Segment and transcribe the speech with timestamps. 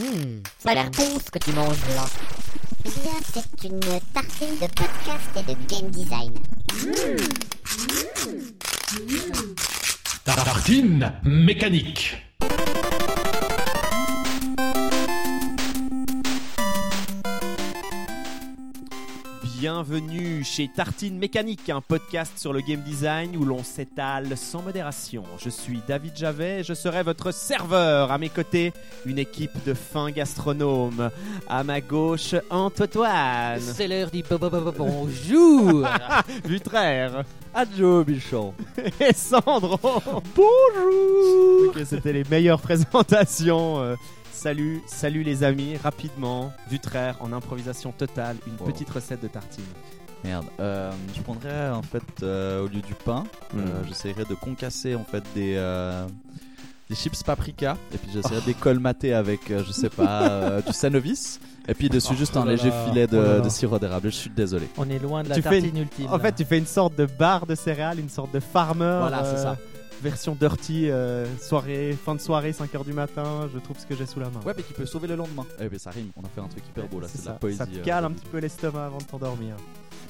[0.00, 2.06] Hum, ça a l'air bon ce que tu manges là.
[2.82, 3.78] Bien, c'est une
[4.14, 6.32] tartine de podcast et de game design.
[10.24, 12.16] Tartine mécanique.
[19.66, 25.22] Bienvenue chez Tartine Mécanique, un podcast sur le game design où l'on s'étale sans modération.
[25.38, 28.10] Je suis David Javet et je serai votre serveur.
[28.10, 28.72] À mes côtés,
[29.06, 31.10] une équipe de fins gastronomes.
[31.48, 33.60] À ma gauche, Antoine.
[33.60, 35.86] C'est l'heure du bo- bo- bo- bo- bonjour
[36.44, 37.22] Vutraire.
[37.54, 38.54] Adjo Bichon
[38.98, 39.78] Et Sandro.
[40.34, 41.68] Bonjour.
[41.68, 43.96] Ok, c'était les meilleures présentations.
[44.42, 45.76] Salut, salut les amis.
[45.76, 48.72] Rapidement, Vutraire en improvisation totale, une Wow.
[48.72, 49.62] petite recette de tartine.
[50.24, 53.22] Merde, euh, je prendrais en fait euh, au lieu du pain,
[53.56, 53.86] euh, Mm.
[53.88, 56.06] j'essaierais de concasser en fait des euh,
[56.90, 60.60] des chips paprika et puis j'essaierais de les colmater avec euh, je sais pas euh,
[60.66, 61.38] du Sanovis
[61.68, 64.10] et puis dessus juste un oh léger là, filet de, oh de sirop d'érable.
[64.10, 64.68] Je suis désolé.
[64.76, 66.06] On est loin de la Tu fais tartine ultime.
[66.08, 66.18] En là.
[66.18, 68.96] fait, tu fais une sorte de barre de céréales, une sorte de farmer.
[69.00, 69.56] Voilà, c'est ça.
[70.02, 74.04] Version dirty, euh, soirée, fin de soirée, 5h du matin, je trouve ce que j'ai
[74.04, 74.40] sous la main.
[74.44, 75.46] Ouais, mais qui peut sauver le lendemain.
[75.60, 76.10] Eh ben ça rime.
[76.16, 77.06] On a fait un truc hyper beau là.
[77.08, 77.38] C'est de la ça.
[77.38, 77.58] poésie.
[77.58, 79.54] Ça te euh, cale un petit peu l'estomac avant de t'endormir.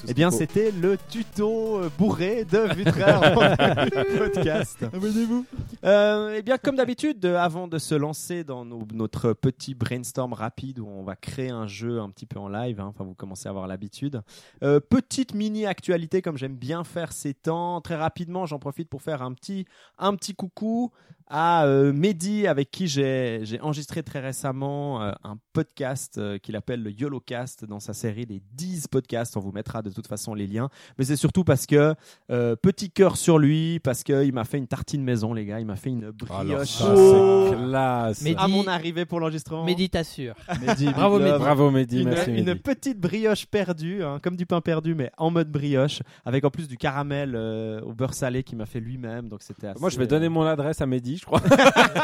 [0.05, 3.21] Eh bien, c'était le tuto euh, bourré de Vutraire
[4.17, 4.83] podcast.
[4.83, 5.45] Abonnez-vous.
[5.85, 10.33] Euh, eh bien, comme d'habitude, euh, avant de se lancer dans nos- notre petit brainstorm
[10.33, 13.13] rapide où on va créer un jeu un petit peu en live, hein, enfin vous
[13.13, 14.21] commencez à avoir l'habitude.
[14.61, 17.79] Euh, petite mini actualité comme j'aime bien faire ces temps.
[17.79, 19.65] Très rapidement, j'en profite pour faire un petit,
[19.99, 20.91] un petit coucou
[21.27, 26.55] à euh, Mehdi avec qui j'ai j'ai enregistré très récemment euh, un podcast euh, qu'il
[26.55, 29.35] appelle le YOLOcast dans sa série les 10 podcasts.
[29.37, 30.69] On vous mettra de toute façon les liens.
[30.97, 31.95] Mais c'est surtout parce que
[32.31, 35.59] euh, petit cœur sur lui, parce qu'il m'a fait une tartine maison, les gars.
[35.59, 37.47] Il m'a fait une Alors brioche ça, Oh.
[37.49, 38.21] c'est classe.
[38.21, 39.63] Mais- à mon arrivée pour l'enregistrement.
[39.65, 40.35] Mehdi t'assure.
[40.65, 41.19] Mehdi, Bravo.
[41.19, 41.37] Mehdi.
[41.39, 42.59] Bravo Mehdi, Une, merci une Mehdi.
[42.59, 46.67] petite brioche perdue, hein, comme du pain perdu, mais en mode brioche, avec en plus
[46.67, 49.29] du caramel euh, au beurre salé qu'il m'a fait lui-même.
[49.29, 51.41] Donc c'était assez- Moi je vais donner mon adresse à Mehdi, je crois.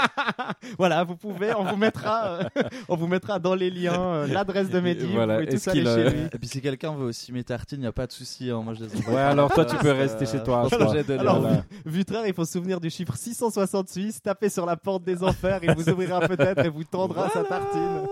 [0.77, 2.43] voilà, vous pouvez, on vous mettra, euh,
[2.89, 5.13] on vous mettra dans les liens euh, l'adresse de Mehdi.
[5.13, 6.21] Voilà, aller qu'il, chez lui.
[6.33, 8.49] Et puis si quelqu'un veut aussi mes tartines, y a pas de souci.
[8.49, 9.13] hein, moi je les envoie.
[9.13, 10.67] Ouais, alors toi tu peux rester chez toi.
[10.69, 11.63] donné, Alors, Voilà.
[11.85, 15.73] Vutraire, il faut se souvenir du chiffre 666, taper sur la porte des enfers, il
[15.73, 18.05] vous ouvrira peut-être et vous tendra sa tartine.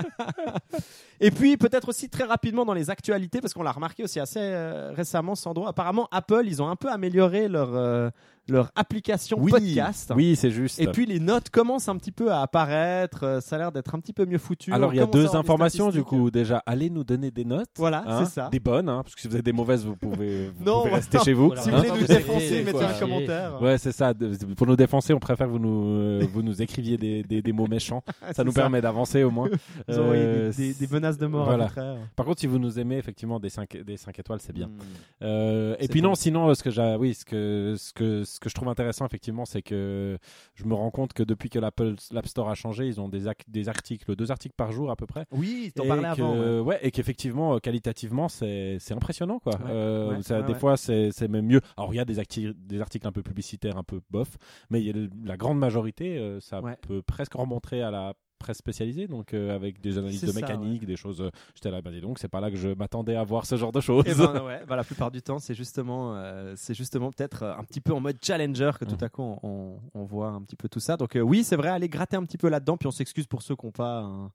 [1.20, 4.40] et puis, peut-être aussi très rapidement dans les actualités, parce qu'on l'a remarqué aussi assez
[4.40, 8.10] euh, récemment, Sandro, apparemment Apple, ils ont un peu amélioré leur, euh,
[8.48, 10.12] leur application Oui, podcast.
[10.16, 10.80] oui, c'est juste.
[10.80, 13.94] Et puis les notes commencent un petit peu à apparaître, euh, ça a l'air d'être
[13.94, 14.72] un petit peu mieux foutu.
[14.72, 16.30] alors il y a deux informations du coup.
[16.30, 17.68] Déjà, allez nous donner des notes.
[17.76, 18.48] Voilà, hein, c'est ça.
[18.50, 20.90] Des bonnes, hein, parce que si vous avez des mauvaises, vous pouvez, vous Non, pouvez
[20.90, 20.96] non.
[20.96, 21.46] rester chez vous.
[21.48, 21.62] Voilà.
[21.62, 21.78] Si vous hein.
[21.80, 23.62] voulez Hein nous Vous défoncer, mettez un commentaire.
[23.62, 24.12] Ouais, c'est ça.
[24.56, 27.52] Pour nous défoncer, on préfère que vous nous, euh, vous nous écriviez des, des, des
[27.52, 28.02] mots méchants.
[28.32, 29.48] Ça nous permet d'avancer au moins.
[29.88, 31.68] Vous Euh, des, des- menaces de mort voilà.
[32.16, 34.66] Par contre, si vous nous aimez, effectivement, des 5 des cinq étoiles, c'est bien.
[34.68, 34.78] Mm.
[35.22, 38.48] Euh, et puis non, sinon, ce que j'ai, oui, ce que ce que ce que
[38.48, 40.18] je trouve intéressant effectivement, c'est que
[40.54, 43.22] je me rends compte que depuis que l'Apple l'App Store a changé, ils ont des
[43.48, 45.26] des articles, deux articles par jour à peu près.
[45.30, 46.36] Oui, t'en parlais avant.
[46.38, 46.60] ouais.
[46.60, 49.54] ouais, et qu'effectivement, euh, qualitativement, c'est impressionnant quoi.
[49.56, 51.60] Ouais, Euh, ouais, ça, ouais, des fois, c'est même mieux.
[51.76, 52.16] Alors il y a des,
[52.56, 54.36] des articles un peu publicitaires, un peu bof,
[54.70, 58.14] mais il y a le- la grande majorité, euh, ça peut presque remontrer à la
[58.42, 61.20] presse spécialisée, donc euh, avec des analyses de ça, mécanique, des choses.
[61.22, 63.56] euh, J'étais là, bah dis donc, c'est pas là que je m'attendais à voir ce
[63.56, 64.04] genre de choses.
[64.06, 67.64] Eh ben, ouais, bah, la plupart du temps, c'est justement, euh, c'est justement peut-être un
[67.64, 69.04] petit peu en mode challenger que tout Mhm.
[69.04, 70.96] à coup on, on- on voit un petit peu tout ça.
[70.96, 72.76] Donc oui, c'est vrai, allez gratter un petit peu là-dedans.
[72.76, 74.30] Puis on s'excuse pour ceux qui n'ont pas un,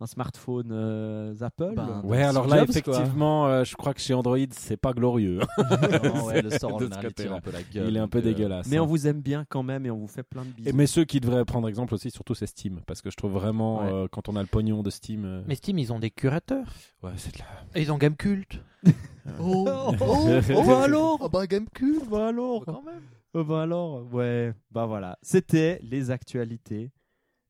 [0.00, 1.74] un smartphone euh, Apple.
[1.76, 5.40] Ben, Ouais, alors là, Jobs, effectivement, euh, je crois que chez Android, c'est pas glorieux.
[6.02, 7.34] Non, ouais, le store en général, il tire côté-là.
[7.36, 7.88] un peu la gueule.
[7.90, 8.66] Il est un peu euh, dégueulasse.
[8.68, 8.82] Mais hein.
[8.82, 10.68] on vous aime bien quand même et on vous fait plein de bisous.
[10.68, 12.80] Et mais ceux qui devraient prendre exemple aussi, surtout, c'est Steam.
[12.86, 13.92] Parce que je trouve vraiment, Ouais.
[13.92, 15.24] euh, quand on a le pognon de Steam.
[15.24, 16.66] euh, Mais Steam, ils ont des curateurs.
[17.02, 17.78] Ouais, c'est de la.
[17.78, 18.60] Et ils ont Game Cult.
[19.38, 21.18] Oh, oh, oh, bah alors?
[21.20, 23.02] Oh bah Gamecube Bah alors Quand même.
[23.34, 25.18] Oh bah alors Ouais, bah voilà.
[25.22, 26.90] C'était les actualités.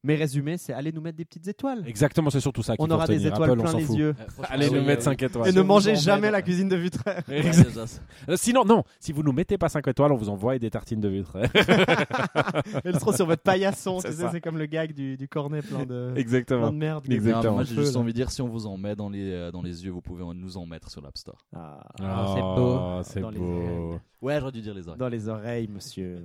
[0.03, 1.83] Mais résumé, c'est allez nous mettre des petites étoiles.
[1.87, 3.99] Exactement, c'est surtout ça On aura des étoiles Apple, on plein les fout.
[3.99, 4.15] yeux.
[4.49, 5.05] Allez nous mettre oui.
[5.05, 5.49] 5 étoiles.
[5.49, 7.23] Et Si ne mangez jamais la cuisine de Vutraire.
[7.29, 11.01] Euh, Sinon, non, si vous nous mettez pas 5 étoiles, on vous envoie des tartines
[11.01, 11.37] de vitre.
[12.85, 13.97] Elles seront sur votre paillasson.
[13.97, 14.31] tu C'est sais, ça.
[14.33, 16.71] c'est comme le gag du, du cornet plein de, plein Exactement.
[16.73, 17.05] de merde.
[17.11, 17.43] Exactement.
[17.51, 19.51] Non, moi j'ai juste envie de dire si on vous en met dans les, euh,
[19.51, 21.47] dans les yeux, vous pouvez nous en mettre sur l'App Store.
[21.55, 23.31] Ah, Ah, c'est beau.
[23.33, 23.99] C'est beau.
[24.23, 24.99] Ouais, j'aurais dû dire les oreilles.
[24.99, 26.23] dans les oreilles, monsieur.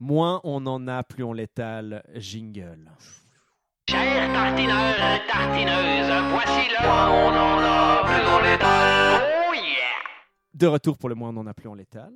[0.00, 2.02] Moins on en a, plus on l'étale.
[2.16, 2.90] Jingle.
[3.90, 9.22] Chers tartineurs tartineuses, voici le moins on en a, plus on l'étale.
[9.50, 9.62] Oh yeah!
[10.54, 12.12] De retour pour le moins on en a, plus on l'étale.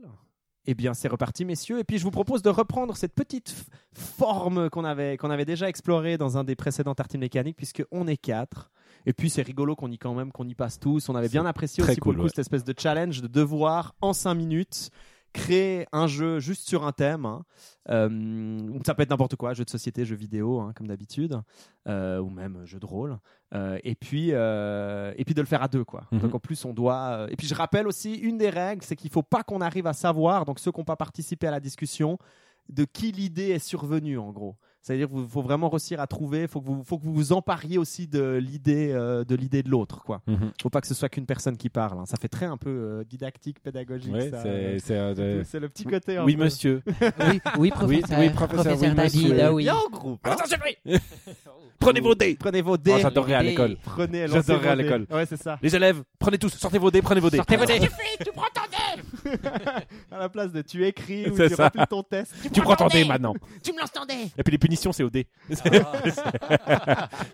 [0.65, 1.81] Eh bien, c'est reparti, messieurs.
[1.81, 3.65] Et puis, je vous propose de reprendre cette petite f-
[3.99, 8.07] forme qu'on avait, qu'on avait déjà explorée dans un des précédents tartines mécaniques, puisque on
[8.07, 8.71] est quatre.
[9.05, 11.09] Et puis, c'est rigolo qu'on y quand même qu'on y passe tous.
[11.09, 12.29] On avait bien apprécié aussi pour cool, le coup ouais.
[12.29, 14.91] cette espèce de challenge de devoir en 5 minutes
[15.33, 17.27] créer un jeu juste sur un thème.
[17.27, 17.45] hein.
[17.89, 21.41] Euh, ça peut être n'importe quoi, jeu de société, jeu vidéo, hein, comme d'habitude,
[21.89, 23.19] euh, ou même jeu de rôle.
[23.55, 26.03] Euh, et puis, et puis de le faire à deux, quoi.
[26.13, 26.21] Mhm.
[26.21, 27.27] Donc en plus, on doit.
[27.31, 29.93] Et puis je rappelle aussi une des règles, c'est qu'il faut pas qu'on arrive à
[29.93, 32.19] savoir, donc ceux qui n'ont pas participé à la discussion,
[32.69, 34.57] de qui l'idée est survenue, en gros.
[34.83, 37.79] C'est-à-dire qu'il faut vraiment réussir à trouver, faut que vous, faut que vous vous empariez
[37.79, 40.23] aussi de l'idée, euh, de l'idée de l'autre, quoi.
[40.27, 40.51] Mhm.
[40.61, 41.99] Faut pas que ce soit qu'une personne qui parle.
[42.01, 42.05] hein.
[42.07, 44.13] Ça fait très un peu euh, didactique, pédagogique.
[44.13, 44.43] Ouais, ça.
[44.43, 46.19] c'est- c'est, euh, C'est le petit côté.
[46.19, 46.45] Oui, peu.
[46.45, 46.83] monsieur.
[47.21, 48.19] Oui, oui, professeur.
[48.19, 49.43] oui, professeur, oui, David, monsieur.
[49.45, 49.63] ah oui.
[49.65, 50.21] Bien en groupe.
[50.27, 50.33] hein.
[50.33, 50.59] Attention.
[51.79, 52.37] Prenez vos dés.
[52.39, 53.01] Prenez vos Oh, dés.
[53.01, 53.77] J'adorerais à l'école.
[53.85, 55.07] Prenez, J'adorerais à l'école.
[55.11, 55.59] Ouais, c'est ça.
[55.63, 57.37] Les élèves, prenez tous, sortez vos dés, prenez vos dés.
[57.39, 57.81] Sortez vos dés.
[60.11, 62.33] À la place de tu écris ou tu remplis ton test.
[62.53, 63.35] Tu prends ton dé maintenant.
[63.63, 65.27] Tu me lances ton dé Et puis les c'est au dé.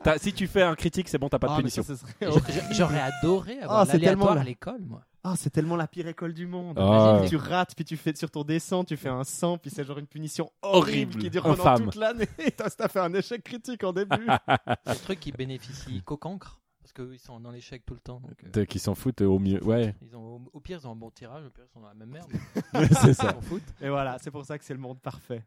[0.03, 1.83] T'as- si tu fais un critique, c'est bon, t'as pas de Ah, mais punition.
[1.83, 5.01] ce serait- J'aurais adoré avoir Ah, c'est tellement l'aléatoire à l'école, moi.
[5.25, 6.77] Ah, c'est tellement la pire école du monde.
[6.79, 7.17] Ah.
[7.19, 9.85] Imagine, tu rates, puis tu fais sur ton descend, tu fais un 100, puis c'est
[9.85, 10.79] genre une punition horrible,
[11.13, 11.85] Horrible, qui dure pendant infâme.
[11.85, 12.29] toute l'année.
[12.39, 14.27] Et T'as t'as fait un échec critique en début.
[14.87, 16.61] Le truc qui bénéficie qu'au cancre.
[16.89, 18.19] Parce qu'eux, ils sont dans l'échec tout le temps.
[18.21, 19.63] donc, euh, T'es- Qui s'en foutent au mieux.
[19.63, 21.45] Ouais, ils ont, au, au pire, ils ont un bon tirage.
[21.45, 22.31] Au pire, ils sont dans la même merde.
[22.73, 23.33] c'est Ils ça.
[23.33, 23.75] s'en foutent.
[23.83, 25.45] Et voilà, c'est pour ça que c'est le monde parfait.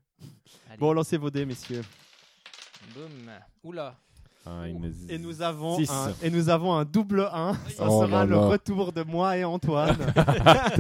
[0.70, 1.82] Allez, Bon, lancez vos dés, messieurs.
[2.94, 3.32] boum.
[3.64, 3.98] Oula.
[4.46, 5.92] Ah, une- Et nous avons, Six.
[5.92, 7.54] un, et nous avons un double 1.
[7.76, 8.42] Ça Oh sera là le là.
[8.48, 9.96] retour de moi et Antoine,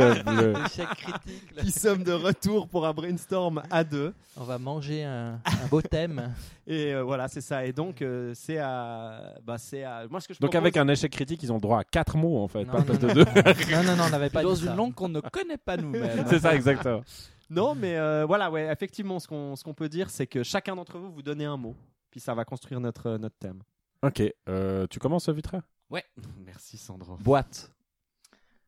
[0.95, 1.55] critique.
[1.59, 4.13] qui sommes de retour pour un brainstorm à deux.
[4.37, 6.33] On va manger un, un beau thème.
[6.67, 7.65] Et euh, voilà, c'est ça.
[7.65, 10.05] Et donc, euh, c'est à, bah, c'est à.
[10.09, 12.15] Moi, ce que je Donc propose- avec un échec critique, ils ont droit à 4
[12.17, 13.13] mots en fait, Non, pas non, place de non.
[13.13, 13.23] 2.
[13.71, 14.75] non, non, non, on n'avait pas Dans dit une ça.
[14.75, 16.25] langue qu'on ne connaît pas nous-mêmes.
[16.29, 17.01] c'est ça exactement.
[17.49, 20.75] Non, mais euh, voilà, ouais, effectivement, ce qu'on ce qu'on peut dire, c'est que chacun
[20.75, 21.75] d'entre vous vous donnez un mot,
[22.11, 23.63] puis ça va construire notre notre thème.
[24.03, 25.61] Ok, euh, tu commences Vitra
[26.45, 27.17] Merci Sandro.
[27.17, 27.71] Boîte.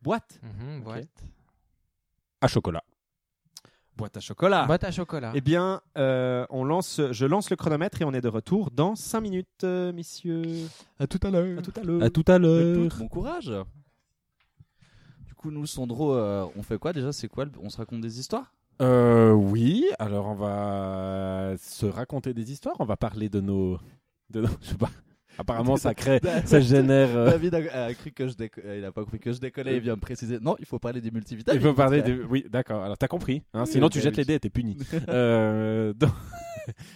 [0.02, 0.40] Boîte.
[0.42, 1.24] Mhm, boîte.
[2.42, 2.84] À chocolat.
[3.96, 4.66] Boîte à chocolat.
[4.66, 5.32] Boîte à chocolat.
[5.36, 8.96] Eh bien, euh, on lance, je lance le chronomètre et on est de retour dans
[8.96, 10.68] 5 minutes, euh, messieurs.
[11.00, 11.60] À tout à l'heure.
[11.60, 12.02] À tout à l'heure.
[12.04, 12.96] À tout à l'heure.
[12.98, 13.54] Bon courage.
[15.28, 17.14] Du coup, nous, Sandro, euh, on fait quoi déjà?
[17.14, 18.52] C'est quoi le- On se raconte des histoires?
[18.84, 23.80] Euh, oui, alors on va se raconter des histoires, on va parler de nos...
[24.30, 24.50] De nos.
[25.38, 27.10] Apparemment, ça crée, ça génère...
[27.16, 29.40] euh, David a, a cru que je déco- euh, il a pas compris que je
[29.40, 29.76] décollais.
[29.78, 30.40] Il vient me préciser.
[30.40, 31.62] Non, il faut parler des multivitamines.
[31.62, 32.24] Il faut parler de...
[32.30, 32.84] Oui, d'accord.
[32.84, 33.44] Alors, t'as compris.
[33.54, 34.78] hein, sinon, tu jettes les dés et t'es puni.
[35.10, 36.12] euh, donc-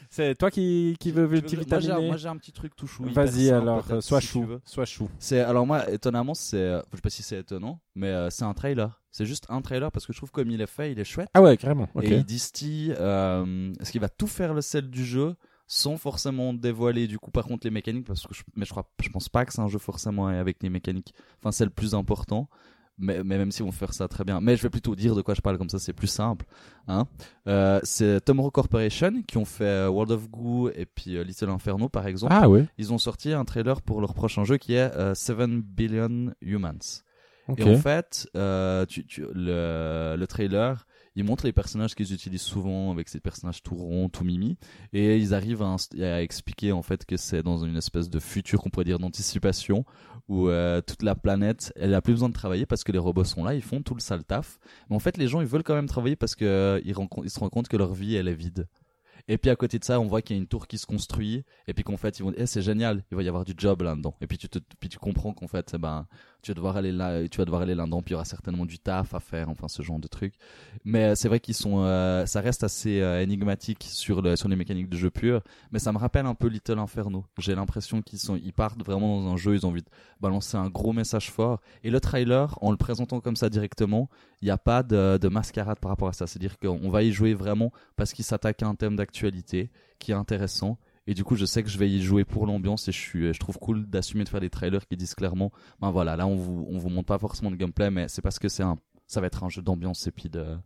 [0.09, 3.03] C'est toi qui, qui veux Moi, multivitaminer Moi, j'ai un petit truc tout chou.
[3.05, 4.47] Vas-y alors, sois si chou.
[4.65, 5.09] Sois chou.
[5.19, 6.57] C'est alors moi étonnamment c'est
[6.91, 9.01] je sais pas si c'est étonnant mais euh, c'est un trailer.
[9.11, 11.27] C'est juste un trailer parce que je trouve comme il est fait, il est chouette
[11.33, 11.89] Ah ouais, carrément.
[11.95, 12.05] Ok.
[12.05, 15.35] et il distille euh, ce qui va tout faire le sel du jeu
[15.67, 18.89] sans forcément dévoiler du coup par contre les mécaniques parce que je, mais je crois
[19.03, 21.13] je pense pas que c'est un jeu forcément avec les mécaniques.
[21.39, 22.49] Enfin c'est le plus important.
[22.99, 24.41] Mais, mais même si on faire ça très bien.
[24.41, 26.47] Mais je vais plutôt dire de quoi je parle comme ça, c'est plus simple.
[26.87, 27.05] Hein
[27.47, 31.49] euh, c'est Tomorrow Corporation qui ont fait euh, World of Goo et puis euh, Little
[31.49, 32.65] Inferno par exemple Ah ouais.
[32.79, 37.03] ils ont sorti un trailer pour leur prochain jeu qui est euh, 7 Billion Humans.
[37.49, 37.59] Ok.
[37.59, 40.87] Et en fait, euh, tu, tu- le, le trailer,
[41.17, 44.55] il montre les personnages qu'ils utilisent souvent avec ces personnages tout ronds, tout mimi,
[44.93, 48.69] et ils arrivent à, expliquer en fait que c'est dans une espèce de futur qu'on
[48.69, 49.83] pourrait dire d'anticipation
[50.29, 53.23] où euh, toute la planète, elle a plus besoin de travailler parce que les robots
[53.23, 54.59] sont là, ils font tout le sale taf.
[54.89, 56.93] Mais en fait, les gens, ils veulent quand même travailler parce que euh, ils,
[57.23, 58.67] ils se rendent compte que leur vie, elle est vide.
[59.27, 60.85] Et puis à côté de ça, on voit qu'il y a une tour qui se
[60.85, 63.43] construit, et puis qu'en fait, ils vont dire, Eh, c'est génial, il va y avoir
[63.43, 64.15] du job là-dedans.
[64.21, 64.47] Et puis tu,
[64.79, 66.07] puis tu comprends qu'en fait, eh ben,
[66.47, 68.65] tu vas devoir aller là, tu vas devoir aller là-dedans, puis il y aura certainement
[68.65, 70.33] du taf à faire, enfin ce genre de trucs.
[70.85, 74.55] Mais euh, c'est vrai qu'ils sont, euh, ça reste assez euh, énigmatique sur sur les
[74.55, 77.25] mécaniques de jeu pur, mais ça me rappelle un peu Little Inferno.
[77.37, 79.89] J'ai l'impression qu'ils sont, ils partent vraiment dans un jeu, ils ont envie de
[80.21, 81.59] balancer un gros message fort.
[81.83, 84.09] Et le trailer, en le présentant comme ça directement,
[84.41, 86.27] il n'y a pas de, de mascarade par rapport à ça.
[86.27, 90.15] C'est-à-dire qu'on va y jouer vraiment parce qu'il s'attaque à un thème d'actualité qui est
[90.15, 90.77] intéressant.
[91.07, 93.33] Et du coup, je sais que je vais y jouer pour l'ambiance et je, suis,
[93.33, 96.35] je trouve cool d'assumer de faire des trailers qui disent clairement, ben voilà, là on
[96.35, 99.21] vous, on vous montre pas forcément de gameplay, mais c'est parce que c'est un, ça
[99.21, 100.57] va être un jeu d'ambiance et puis de,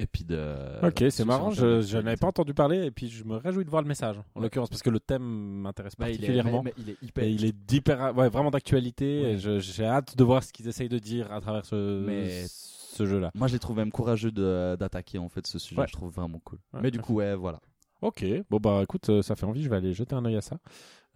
[0.00, 0.84] et puis de.
[0.84, 3.82] Ok, c'est marrant, je, n'avais pas entendu parler et puis je me réjouis de voir
[3.82, 6.62] le message en l'occurrence parce que le thème m'intéresse Bah, il est, particulièrement.
[6.64, 7.24] mais- mais il est hyper.
[7.24, 9.22] Et il est ouais, vraiment d'actualité.
[9.22, 9.32] Ouais.
[9.34, 12.44] et je- J'ai hâte de voir ce qu'ils essayent de dire à travers ce, Mais-
[12.48, 13.30] ce jeu-là.
[13.36, 15.80] Moi, je les trouve même courageux de- d'attaquer en fait ce sujet.
[15.80, 15.86] Ouais.
[15.86, 16.58] Je trouve vraiment cool.
[16.72, 17.60] Ouais, mais du coup, ouais, voilà.
[18.02, 20.40] Ok, bon bah écoute, euh, ça fait envie, je vais aller jeter un œil à
[20.40, 20.56] ça.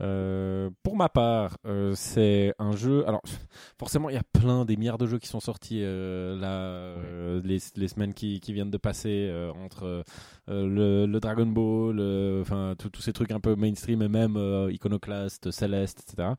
[0.03, 3.09] Euh, pour ma part, euh, c'est un jeu.
[3.09, 3.23] Alors,
[3.79, 6.95] forcément, il y a plein des milliards de jeux qui sont sortis là,
[7.43, 9.33] les, les semaines qui, qui viennent de passer
[9.65, 10.05] entre
[10.49, 12.01] le, Dragon Ball,
[12.43, 14.37] enfin tous ces trucs un peu mainstream et même
[14.71, 16.33] Iconoclast, Céleste, etc.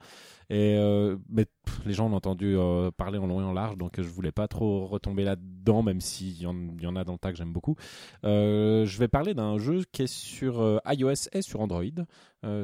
[0.50, 1.46] Et euh, mais
[1.86, 4.48] les gens ont entendu euh, parler en long et en large, donc je voulais pas
[4.48, 7.75] trop retomber là-dedans, même s'il y, y en a dans le tas que j'aime beaucoup.
[8.24, 11.84] Euh, je vais parler d'un jeu qui est sur iOS et sur Android,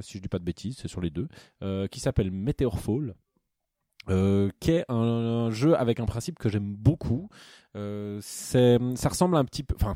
[0.02, 1.28] si je dis pas de bêtises, c'est sur les deux,
[1.90, 3.16] qui s'appelle Meteorfall.
[4.10, 7.30] Euh, qui est un, jeu avec un principe que j'aime beaucoup.
[7.76, 9.96] Euh, ça ressemble un petit peu, enfin,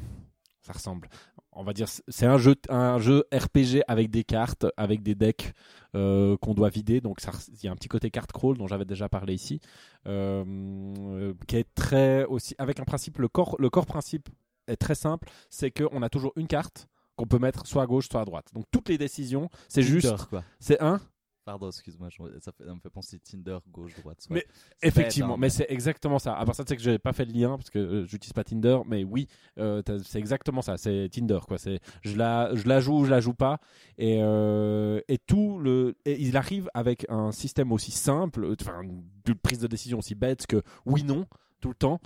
[0.61, 1.09] ça ressemble.
[1.55, 5.53] On va dire, c'est un jeu, un jeu RPG avec des cartes, avec des decks
[5.95, 6.99] euh, qu'on doit vider.
[6.99, 9.61] Donc, il y a un petit côté carte crawl dont j'avais déjà parlé ici,
[10.07, 13.19] euh, euh, qui est très aussi avec un principe.
[13.19, 14.27] Le corps, le corps principe
[14.67, 18.09] est très simple, c'est qu'on a toujours une carte qu'on peut mettre soit à gauche,
[18.09, 18.47] soit à droite.
[18.53, 20.13] Donc toutes les décisions, c'est juste,
[20.59, 20.99] c'est un.
[21.45, 22.09] Pardon, excuse-moi,
[22.39, 24.17] ça, me fait penser Tinder, gauche, droite.
[24.31, 24.47] Mais
[24.81, 26.35] Effectivement, hein, mais c'est exactement ça.
[26.35, 28.43] À part ça, c'est que j'ai pas fait le lien parce que euh, j'utilise pas
[28.43, 29.27] Tinder, mais oui,
[29.59, 30.77] euh, c'est exactement ça.
[30.77, 31.59] C'est Tinder, quoi.
[31.59, 33.59] C'est je la, je la joue ou je la joue pas,
[33.99, 39.35] et euh, et tout le, et il arrive avec un système aussi simple, enfin une
[39.35, 41.27] prise de décision aussi bête que oui non
[41.61, 41.99] tout le temps,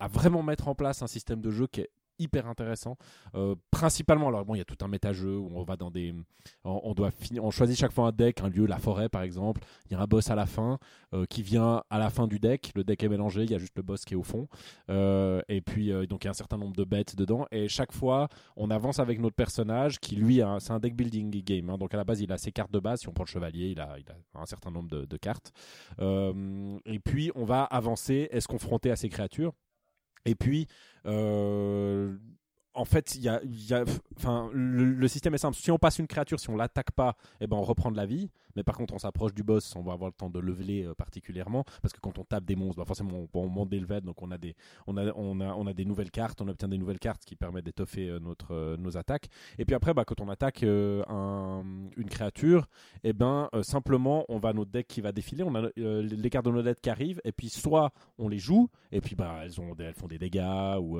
[0.00, 1.90] à vraiment mettre en place un système de jeu qui est
[2.22, 2.96] hyper intéressant
[3.34, 6.14] Euh, principalement alors bon il y a tout un méta-jeu où on va dans des
[6.64, 9.60] on, doit finir on choisit chaque fois un deck un lieu la forêt par exemple
[9.86, 10.78] il y a un boss à la fin
[11.14, 12.72] euh, qui vient à la fin du deck.
[12.74, 14.48] Le deck est mélangé, il y a juste le boss qui est au fond.
[14.88, 17.46] Euh, et puis, donc, il y a un certain nombre de bêtes dedans.
[17.50, 21.68] Et chaque fois, on avance avec notre personnage qui, lui, c'est un deck building game.
[21.70, 21.76] hein.
[21.78, 23.00] Donc, à la base, il a ses cartes de base.
[23.00, 23.96] Si on prend le chevalier, il a,
[24.34, 25.52] un certain nombre de, de cartes.
[26.00, 29.52] Et puis, on va avancer et se confronter à ces créatures.
[30.24, 30.66] Et puis,
[31.06, 32.16] euh,
[32.74, 33.18] en fait,
[34.52, 35.56] le système est simple.
[35.56, 38.06] Si on passe une créature, si on l'attaque pas, eh ben, on reprend de la
[38.06, 38.30] vie.
[38.56, 40.94] Mais par contre, on s'approche du boss, on va avoir le temps de leveler euh,
[40.94, 41.64] particulièrement.
[41.80, 44.02] Parce que quand on tape des monstres, bah, forcément, on, on monte des levels.
[44.02, 44.54] Donc, on a des,
[44.86, 47.36] on a, on a, on a des nouvelles cartes, on obtient des nouvelles cartes qui
[47.36, 49.28] permettent d'étoffer euh, notre, euh, nos attaques.
[49.58, 51.64] Et puis après, bah, quand on attaque un-
[51.96, 52.66] une créature,
[53.04, 55.42] eh ben, simplement, on va notre deck qui va défiler.
[55.42, 57.20] On a les cartes de notre deck qui arrivent.
[57.24, 60.76] Et puis, soit on les joue, et puis bah, elles, ont elles font des dégâts,
[60.80, 60.98] ou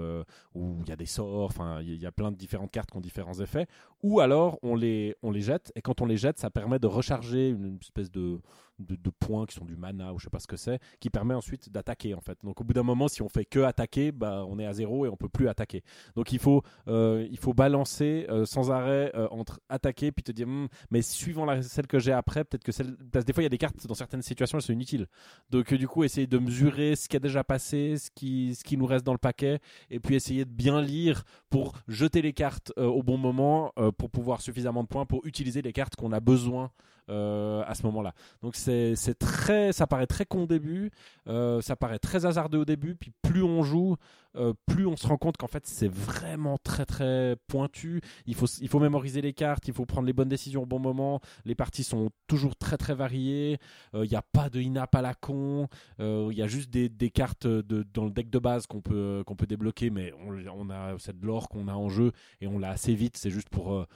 [0.54, 1.44] ou il y a des sorts.
[1.47, 3.66] Enfin, il y a plein de différentes cartes qui ont différents effets.
[4.02, 5.73] Ou alors, on les, on les jette.
[5.76, 8.40] Et quand on les jette, ça permet de recharger une, espèce de,
[8.78, 11.34] de, points qui sont du mana ou je sais pas ce que c'est, qui permet
[11.34, 12.38] ensuite d'attaquer en fait.
[12.42, 15.06] Donc au bout d'un moment, si on fait que attaquer, bah on est à zéro
[15.06, 15.82] et on peut plus attaquer.
[16.16, 20.32] Donc il faut, euh, il faut balancer euh, sans arrêt euh, entre attaquer puis te
[20.32, 23.32] dire, Hmm, mais suivant la, celle que j'ai après, peut-être que celle, parce que des
[23.32, 25.06] fois il y a des cartes dans certaines situations elles sont inutiles.
[25.50, 28.76] Donc du coup essayer de mesurer ce qui a déjà passé, ce qui, ce qui
[28.76, 32.72] nous reste dans le paquet, et puis essayer de bien lire pour jeter les cartes
[32.76, 36.70] au bon moment pour pouvoir suffisamment de points pour utiliser les cartes qu'on a besoin
[37.11, 38.14] euh, à ce moment-là.
[38.42, 40.92] Donc c'est très, ça paraît très con au début,
[41.26, 43.97] euh, ça paraît très hasardeux au début, puis plus on joue,
[44.37, 48.00] euh, plus on se rend compte qu'en fait c'est vraiment très très pointu.
[48.26, 50.78] Il faut il faut mémoriser les cartes, il faut prendre les bonnes décisions au bon
[50.78, 51.21] moment.
[51.44, 53.59] Les parties sont toujours très très variées.
[53.94, 55.68] Il n'y a pas de in-app à la con.
[55.99, 59.35] Il y a juste des, cartes de, dans le deck de base qu'on peut qu'on
[59.35, 62.71] peut débloquer, mais on, on a cette lore qu'on a en jeu et on l'a
[62.71, 63.16] assez vite.
[63.16, 63.87] C'est juste pour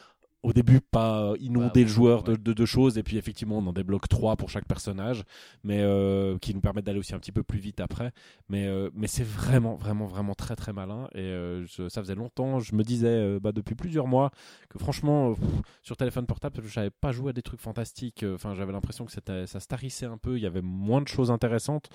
[0.46, 2.38] au début pas inonder Ouais, le joueur de, ouais.
[2.38, 2.98] de, de choses.
[2.98, 5.24] Et puis effectivement on en débloque trois pour chaque personnage
[5.64, 8.12] mais euh, qui nous permettent d'aller aussi un petit peu plus vite après.
[8.48, 11.08] Mais euh, mais c'est vraiment vraiment vraiment très très malin.
[11.14, 14.30] Et euh, je- ça faisait longtemps je me disais euh, bah, depuis plusieurs mois
[14.70, 15.48] que franchement euh, pff,
[15.82, 19.04] sur téléphone portable je n'avais pas joué à des trucs fantastiques Euh, enfin j'avais l'impression
[19.04, 19.20] que ça
[19.60, 21.88] se tarissait un peu il y avait moins de choses intéressantes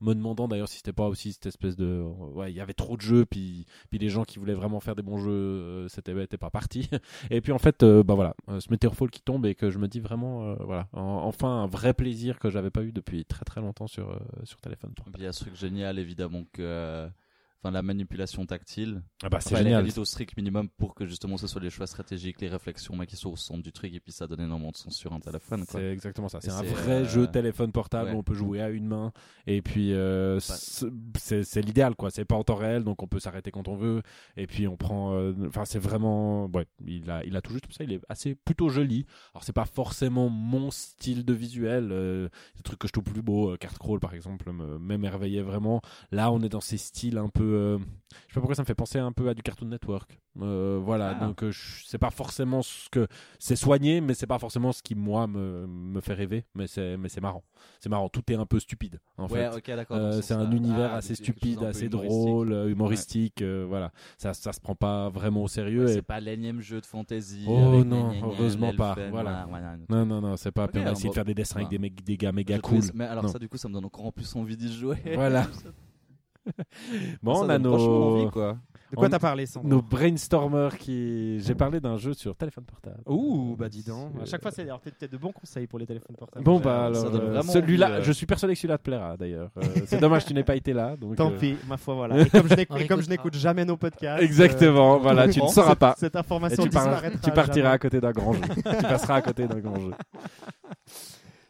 [0.00, 2.02] me demandant d'ailleurs si c'était pas aussi cette espèce de
[2.34, 4.94] ouais il y avait trop de jeux puis puis les gens qui voulaient vraiment faire
[4.94, 6.88] des bons jeux euh, c'était étaient pas partis
[7.30, 9.78] et puis en fait euh, bah voilà euh, ce Meteorfall qui tombe et que je
[9.78, 13.44] me dis vraiment voilà en- enfin un vrai plaisir que j'avais pas eu depuis très
[13.44, 17.08] très longtemps sur sur téléphone Et puis, il y a ce truc génial, évidemment, que.
[17.60, 19.02] Enfin, la manipulation tactile.
[19.24, 21.60] ah bah c'est Enfin, elle est génial au strict minimum pour que justement ce soit
[21.60, 24.28] les choix stratégiques, les réflexions, mais qui sont au centre du truc et puis ça
[24.28, 25.64] donne énormément de sens sur un téléphone.
[25.68, 26.38] C'est exactement ça.
[26.40, 28.14] C'est un vrai euh, jeu téléphone portable ouais.
[28.16, 29.12] où on peut jouer à une main.
[29.48, 32.10] Et puis, euh, c'est- l'idéal, quoi.
[32.10, 34.02] C'est pas en temps réel, donc on peut s'arrêter quand on veut.
[34.36, 35.14] Et puis, on prend.
[35.14, 36.46] euh, Enfin, c'est vraiment.
[36.54, 37.82] Ouais, il a, il a tout juste ça.
[37.84, 39.04] Il est assez plutôt joli.
[39.34, 41.88] Alors, c'est pas forcément mon style de visuel.
[41.88, 42.30] Le
[42.62, 45.80] truc que je trouve plus beau, Card Crawl par exemple, me- m'émerveillait vraiment.
[46.12, 48.66] Là, on est dans ces styles un peu euh, je sais pas pourquoi ça me
[48.66, 50.18] fait penser un peu à du Cartoon Network.
[50.40, 51.26] Euh, voilà, Ah.
[51.26, 51.50] donc euh,
[51.84, 53.06] c'est pas forcément ce que
[53.38, 56.44] c'est soigné, mais c'est pas forcément ce qui moi me, me fait rêver.
[56.54, 57.42] Mais c'est mais c'est marrant.
[57.80, 58.08] C'est marrant.
[58.08, 59.72] Tout est un peu stupide en Ouais, fait.
[59.90, 60.56] Euh, ce c'est un sens-là.
[60.56, 61.90] univers Ah, assez stupide, assez humoristique.
[61.90, 63.42] drôle, humoristique.
[63.42, 65.84] voilà, ça ça se prend pas vraiment au sérieux.
[65.86, 67.44] Ouais, et- C'est pas l'énième jeu de fantasy.
[67.48, 69.46] Oh non, heureusement pas, voilà.
[69.88, 70.64] Non non non, c'est pas.
[70.64, 72.58] Ok, puis on va essayer de faire des dessins avec des, mecs- des gars méga
[72.60, 72.80] cool.
[72.94, 74.96] Mais alors ça, du coup, ça me donne encore en plus envie d'y jouer.
[75.14, 75.46] Voilà.
[77.22, 78.56] Bon, Ça on a nos envie, quoi.
[78.90, 81.40] De quoi On- t'as parlé, Sandro nos brainstormers qui.
[81.40, 82.96] J'ai parlé d'un jeu sur téléphone portable.
[83.06, 84.12] Ouh, bah dis donc.
[84.22, 86.42] À chaque fois, c'est alors, peut-être de bons conseils pour les téléphones portables.
[86.42, 88.02] Bon bah alors euh, celui-là, envie, euh.
[88.02, 89.50] je suis persuadé que celui-là te plaira d'ailleurs.
[89.58, 90.96] Euh, c'est dommage que tu n'aies pas été là.
[90.96, 92.18] Donc, Tant euh, pis, ma foi, voilà.
[92.22, 94.22] Et comme je n'écoute- je jamais nos podcasts.
[94.22, 95.94] Exactement, voilà, tu ne sauras pas.
[95.98, 97.74] Cette Et information tu, par- disparaîtra tu partiras jamais.
[97.74, 98.40] à côté d'un grand jeu.
[98.56, 99.90] tu passeras à côté d'un grand jeu.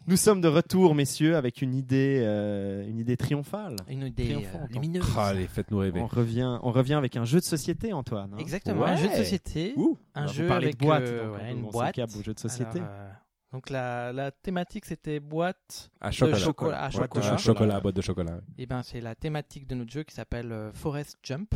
[0.08, 3.76] Nous sommes de retour, messieurs, avec une idée, euh, une idée triomphale.
[3.88, 5.04] Une idée Triomphante, euh, lumineuse.
[5.16, 6.00] Ah, allez, faites-nous rêver.
[6.00, 8.30] On revient, on revient avec un jeu de société, Antoine.
[8.32, 8.38] hein.
[8.38, 8.90] Exactement, Ouais.
[8.90, 9.74] un jeu de société.
[9.76, 11.96] Ouh, un jeu vous avec de boîte, euh, donc, ouais, on une boîte.
[12.24, 12.78] jeu de société.
[12.78, 13.10] Alors, euh,
[13.52, 16.38] donc la, la thématique c'était boîte À de chocolat.
[16.38, 16.82] chocolat.
[16.84, 17.22] à Boîte de chocolat.
[17.22, 18.40] Chocolat, chocolat, boîte de chocolat.
[18.56, 21.54] Et ben c'est la thématique de notre jeu qui s'appelle euh, Forest Jump.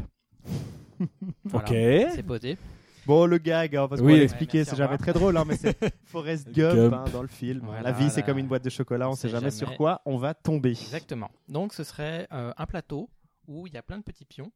[1.44, 1.74] Voilà, Ok.
[2.14, 2.58] C'est posé.
[3.06, 4.14] Bon, le gag, hein, parce qu'on Oui.
[4.14, 4.98] Ouais, merci, c'est jamais revoir.
[4.98, 6.94] très drôle, hein, mais c'est Forrest Gump, Gump.
[6.94, 7.60] hein, dans le film.
[7.64, 9.50] Voilà, la vie, c'est comme une boîte de chocolat, on on sait jamais, jamais.
[9.50, 10.70] sur quoi on va tomber.
[10.70, 11.30] Exactement.
[11.48, 13.08] Donc ce serait euh, un plateau
[13.48, 14.52] où il y a plein de petits pions.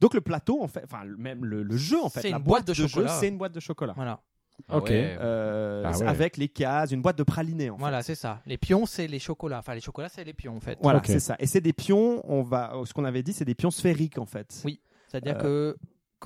[0.00, 2.42] Donc le plateau, en fait, enfin même le, le jeu, en fait, C'est la une
[2.42, 3.08] boîte boîte de jeu, chocolat.
[3.18, 3.94] c'est une boîte de chocolat.
[3.96, 4.20] Voilà.
[4.68, 4.88] Ah Ok.
[4.88, 5.16] ouais.
[5.20, 6.06] Euh, Ah ouais.
[6.06, 7.80] Avec les cases, une boîte de pralinés, en fait.
[7.80, 8.40] Voilà, c'est ça.
[8.46, 9.58] Les pions, c'est les chocolats.
[9.58, 10.78] Enfin, les chocolats, c'est les pions en fait.
[10.82, 11.36] Voilà, c'est ça.
[11.38, 14.26] Et c'est des pions, on va, ce qu'on avait dit, c'est des pions sphériques, en
[14.26, 14.60] fait.
[14.64, 14.80] Oui.
[15.08, 15.76] C'est-à-dire Euh, que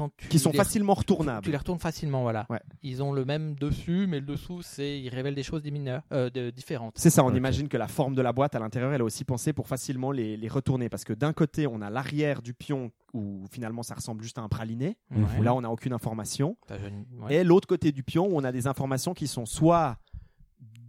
[0.00, 1.50] quand tu Qui sont les- facilement tu retournables.
[1.50, 2.47] les retournes facilement, voilà.
[2.49, 2.61] Ouais.
[2.83, 6.02] Ils ont le même dessus, mais le dessous, c'est ils révèlent des choses des mineurs,
[6.12, 6.95] euh, de, différentes.
[6.97, 9.25] C'est ça, on imagine que la forme de la boîte à l'intérieur, elle est aussi
[9.25, 10.88] pensée pour facilement les, les retourner.
[10.88, 14.42] Parce que d'un côté, on a l'arrière du pion où finalement ça ressemble juste à
[14.42, 14.97] un praliné.
[15.11, 15.23] Ouais.
[15.38, 16.57] où là on n'a aucune information.
[16.71, 17.35] Ouais.
[17.37, 19.99] Et l'autre côté du pion où on a des informations qui sont soit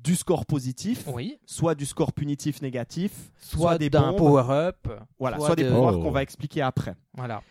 [0.04, 1.38] du score positif, Oui.
[1.46, 4.88] soit du score punitif négatif, Soit, des d'un power-up.
[5.20, 6.02] voilà, soit, des de- pouvoirs Oh.
[6.02, 6.96] qu'on va expliquer après.
[7.14, 7.44] Voilà.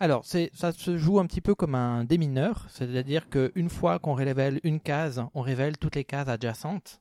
[0.00, 4.14] Alors, c'est, ça se joue un petit peu comme un démineur, c'est-à-dire qu'une fois qu'on
[4.14, 7.00] révèle une case, on révèle toutes les cases adjacentes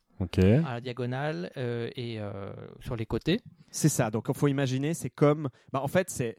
[0.66, 3.42] à la diagonale euh, et euh, sur les côtés.
[3.72, 4.12] C'est ça.
[4.12, 5.50] Donc, il faut imaginer, c'est comme.
[5.72, 6.38] Bah, en fait, c'est.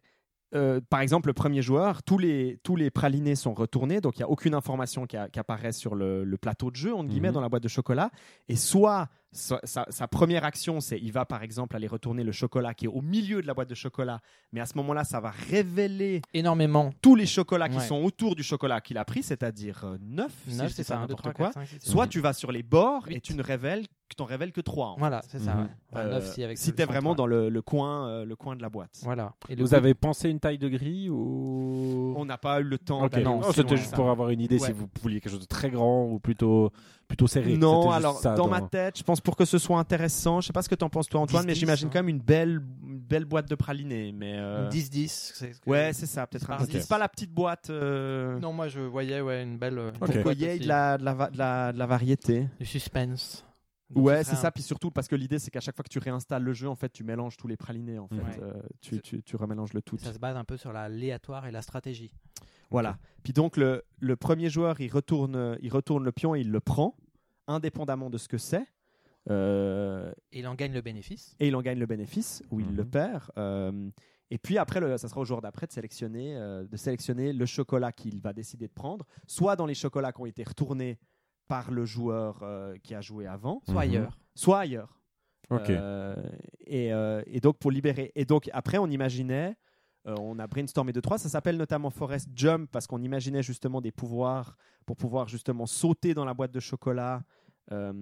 [0.55, 4.21] euh, par exemple, le premier joueur, tous les, tous les pralinés sont retournés, donc il
[4.21, 7.09] n'y a aucune information qui, a- qui apparaît sur le, le plateau de jeu, entre
[7.09, 7.35] guillemets, Mhm.
[7.35, 8.11] dans la boîte de chocolat.
[8.49, 12.33] Et soit sa, sa- sa première action, c'est il va par exemple aller retourner le
[12.33, 14.21] chocolat qui est au milieu de la boîte de chocolat,
[14.53, 16.93] mais à ce moment-là, ça va révéler Énormément.
[17.03, 17.87] tous les chocolats qui Ouais.
[17.87, 21.33] sont autour du chocolat qu'il a pris, c'est-à-dire 9, Neuf, c'est ça, 1, 2, 3,
[21.33, 21.47] quoi.
[21.47, 24.25] 4, 5, 6, Soit tu vas sur les bords et tu ne révèles que t'en
[24.27, 24.89] révèles que 3.
[24.91, 25.01] En fait.
[25.01, 25.57] Voilà, c'est ça.
[25.57, 25.65] Ouais.
[25.91, 28.55] Enfin, Euh, neuf si avec si t'es vraiment dans le, le coin, euh, le coin
[28.55, 29.01] de la boîte.
[29.03, 29.33] Voilà.
[29.49, 32.15] Et Vous coup- avez pensé une taille de grille ou?
[32.17, 33.13] On n'a pas eu le temps Ok.
[33.13, 34.67] d'aller Non, c'était juste pour avoir une idée Ouais.
[34.69, 36.71] si vous vouliez quelque chose de très grand ou plutôt
[37.09, 37.57] plutôt serré.
[37.57, 40.53] Non, alors ça dans ma tête, je pense pour que ce soit intéressant, je sais
[40.53, 41.91] pas ce que t'en penses toi Antoine, mais 10-10, j'imagine hein.
[41.93, 44.13] quand même une belle, une belle boîte de pralinés.
[44.13, 45.09] Mais euh, 10-10.
[45.35, 46.73] c'est ce que- ouais, c'est ça, peut-être un par 10.
[46.79, 46.87] 10.
[46.87, 47.71] Pas la petite boîte.
[47.71, 49.79] euh, Non, moi je voyais ouais, une belle.
[49.79, 50.23] euh, pour Ok.
[50.23, 52.49] qu'il y ait de la, de la, de la, de la variété.
[52.59, 53.45] Du suspense.
[53.91, 54.49] Donc, Ouais, ce c'est ça.
[54.49, 56.69] un- Puis surtout parce que l'idée c'est qu'à chaque fois que tu réinstalles le jeu,
[56.69, 57.99] en fait, tu mélanges tous les pralinés.
[57.99, 58.41] En fait, Ouais.
[58.43, 59.99] Euh, tu, tu, tu remélanges le tout.
[59.99, 62.11] Ça se base un peu sur l'aléatoire et la stratégie.
[62.71, 62.99] Voilà.
[63.23, 66.61] Puis donc le, le premier joueur, il retourne, il retourne le pion et il le
[66.61, 66.97] prend,
[67.47, 68.67] indépendamment de ce que c'est.
[69.31, 71.35] Euh, Et il en gagne le bénéfice.
[71.41, 72.77] et il en gagne le bénéfice ou il Mhm.
[72.77, 73.31] le perd.
[73.39, 73.91] Euh,
[74.31, 77.47] et puis après, le, ça sera au joueur d'après de sélectionner, euh, de sélectionner le
[77.47, 80.99] chocolat qu'il va décider de prendre, soit dans les chocolats qui ont été retournés
[81.49, 83.81] par le joueur euh, qui a joué avant, Soit Mhm.
[83.81, 84.19] ailleurs.
[84.35, 84.99] soit ailleurs.
[85.51, 85.69] Ok.
[85.71, 86.17] Euh,
[86.67, 88.13] et, euh, et donc pour libérer.
[88.15, 89.57] Et donc après, on imaginait,
[90.07, 91.19] euh, on a brainstormé deux trois.
[91.19, 96.13] Ça s'appelle notamment Forest Jump parce qu'on imaginait justement des pouvoirs pour pouvoir justement sauter
[96.15, 97.23] dans la boîte de chocolat.
[97.73, 97.95] euh,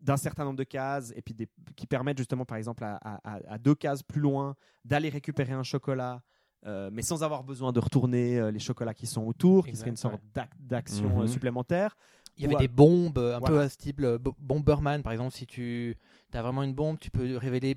[0.00, 3.18] d'un certain nombre de cases et puis des, qui permettent justement par exemple à, à-
[3.34, 6.22] à- à deux cases plus loin d'aller récupérer un chocolat
[6.66, 9.90] euh, mais sans avoir besoin de retourner euh, les chocolats qui sont autour qui serait
[9.90, 11.26] une sorte d'ac- d'action Mhm.
[11.26, 11.96] supplémentaire
[12.36, 12.60] Il y avait Ouais.
[12.60, 15.32] des bombes un peu à ce type bo- Bomberman par exemple.
[15.34, 15.96] Si tu
[16.32, 17.76] as vraiment une bombe, tu peux révéler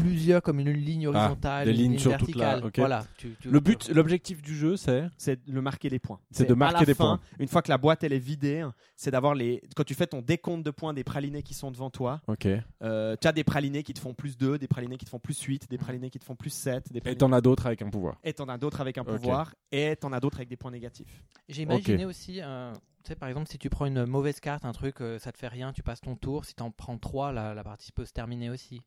[0.00, 2.66] plusieurs comme une ligne horizontale, Ah, des une lignes ligne sur toute la- verticale.
[2.68, 2.78] ok.
[2.78, 3.04] Voilà.
[3.16, 6.20] tu- tu- Le but, l'objectif du jeu, c'est c'est de marquer les points.
[6.30, 7.20] C'est de à marquer la des fin, points.
[7.38, 9.62] Une fois que la boîte elle est vidée, c'est d'avoir les.
[9.76, 12.46] Quand tu fais ton décompte de points des pralinés qui sont devant toi, Ok.
[12.82, 15.18] euh, tu as des pralinés qui te font plus 2, des pralinés qui te font
[15.18, 17.18] plus 8, des pralinés qui te font plus 7, des Et pralinés...
[17.18, 18.16] t'en as d'autres avec un pouvoir.
[18.24, 19.08] et t'en as d'autres avec un Ok.
[19.08, 21.24] pouvoir, et t'en as d'autres avec des points négatifs.
[21.48, 22.72] J'ai imaginé aussi, euh,
[23.04, 25.38] tu sais, par exemple, si tu prends une mauvaise carte, un truc, euh, ça te
[25.38, 26.44] fait rien, tu passes ton tour.
[26.44, 28.82] Si tu en prends trois, la, la partie peut se terminer aussi.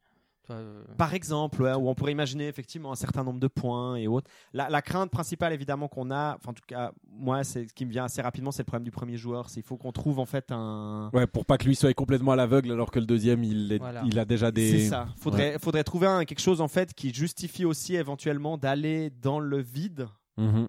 [0.51, 4.07] Euh, Par exemple, ouais, où on pourrait imaginer effectivement un certain nombre de points et
[4.07, 4.29] autres.
[4.53, 7.85] La, la crainte principale, évidemment, qu'on a, enfin, en tout cas, moi, c'est ce qui
[7.85, 9.49] me vient assez rapidement, c'est le problème du premier joueur.
[9.49, 11.09] C'est il faut qu'on trouve en fait un.
[11.13, 13.77] Ouais, pour pas que lui soit complètement à l'aveugle alors que le deuxième il, est-
[13.79, 14.03] Voilà.
[14.05, 14.69] il a déjà des.
[14.79, 15.07] C'est ça.
[15.17, 19.59] Faudrait, faudrait trouver un, quelque chose en fait qui justifie aussi éventuellement d'aller dans le
[19.61, 20.07] vide.
[20.37, 20.67] Mhm.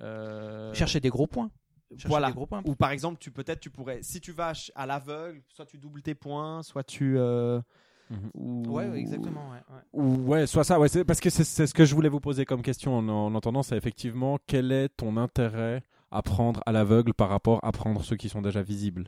[0.00, 1.50] euh, Chercher des gros points.
[1.92, 2.28] Chercher Voilà.
[2.28, 2.62] des gros points.
[2.64, 6.02] Ou par exemple, tu peut-être tu pourrais, si tu vas à l'aveugle, soit tu doubles
[6.02, 7.18] tes points, soit tu.
[7.18, 7.60] euh,
[8.10, 8.30] Mhm.
[8.34, 9.50] ou- Ouais, exactement.
[9.50, 9.82] ouais, ouais.
[9.92, 12.20] Ou ouais, soit ça, ouais, c'est- parce que c'est c'est ce que je voulais vous
[12.20, 16.72] poser comme question en, en entendant, c'est effectivement quel est ton intérêt à prendre à
[16.72, 19.06] l'aveugle par rapport à prendre ceux qui sont déjà visibles?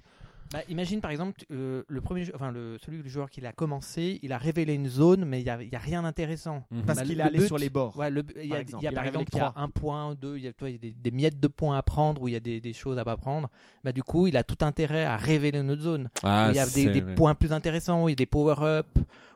[0.53, 4.19] Bah, imagine par exemple euh, le premier, enfin le celui du joueur qui l'a commencé,
[4.23, 6.65] il a révélé une zone, mais il y a, il y a rien d'intéressant.
[6.71, 6.83] Mhm.
[6.85, 7.97] Parce Bah, qu'il est allé but- sur les bords.
[7.97, 8.85] Ouais, le- il y a, Par il exemple.
[8.85, 9.63] y a Il a par révélé exemple il y a trois.
[9.63, 11.79] un point, deux, il y a, toi, il y a des, des miettes de points
[11.79, 13.49] à prendre ou il y a des, des choses à pas prendre.
[13.83, 16.11] Bah du coup, il a tout intérêt à révéler une autre zone.
[16.23, 18.87] Ah, il y a des, points plus intéressants, où il y a des power-up,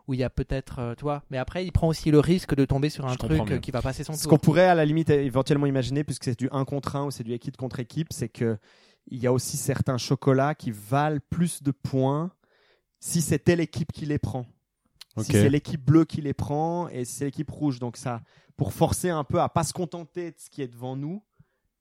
[0.09, 1.23] où il y a peut-être, euh, tu vois.
[1.31, 3.71] Mais après, il prend aussi le risque de tomber sur un Je truc euh, qui
[3.71, 4.31] va passer son Ce tour.
[4.31, 7.25] qu'on pourrait à la limite éventuellement imaginer, puisque c'est du 1 contre 1 ou c'est
[7.25, 8.59] du équipe contre équipe, c'est que
[9.09, 12.31] il y a aussi certains chocolats qui valent plus de points
[13.01, 14.47] si c'est telle équipe qui les prend.
[15.19, 17.79] Si c'est l'équipe bleue qui les prend et si c'est l'équipe rouge.
[17.79, 18.21] Donc ça,
[18.57, 21.23] pour forcer un peu à pas se contenter de ce qui est devant nous,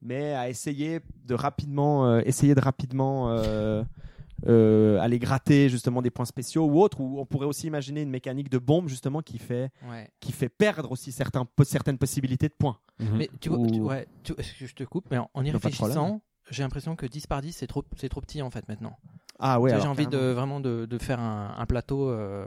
[0.02, 3.84] mais à essayer de rapidement, euh, essayer de rapidement euh,
[4.48, 7.02] euh, aller gratter justement des points spéciaux ou autres.
[7.02, 10.10] Ou on pourrait aussi imaginer une mécanique de bombe justement qui fait Ouais.
[10.22, 12.78] qui fait perdre aussi certains, certaines possibilités de points.
[13.00, 13.18] Mhm.
[13.18, 14.34] Mais tu vois, Ou- tu- ouais, tu-
[14.66, 16.20] je te coupe, mais en, en y réfléchissant, problème.
[16.50, 18.98] J'ai l'impression que 10 par 10, c'est trop, c'est trop petit en fait maintenant.
[19.40, 22.46] Ah ouais, j'ai envie de vraiment de, de faire un, un plateau euh,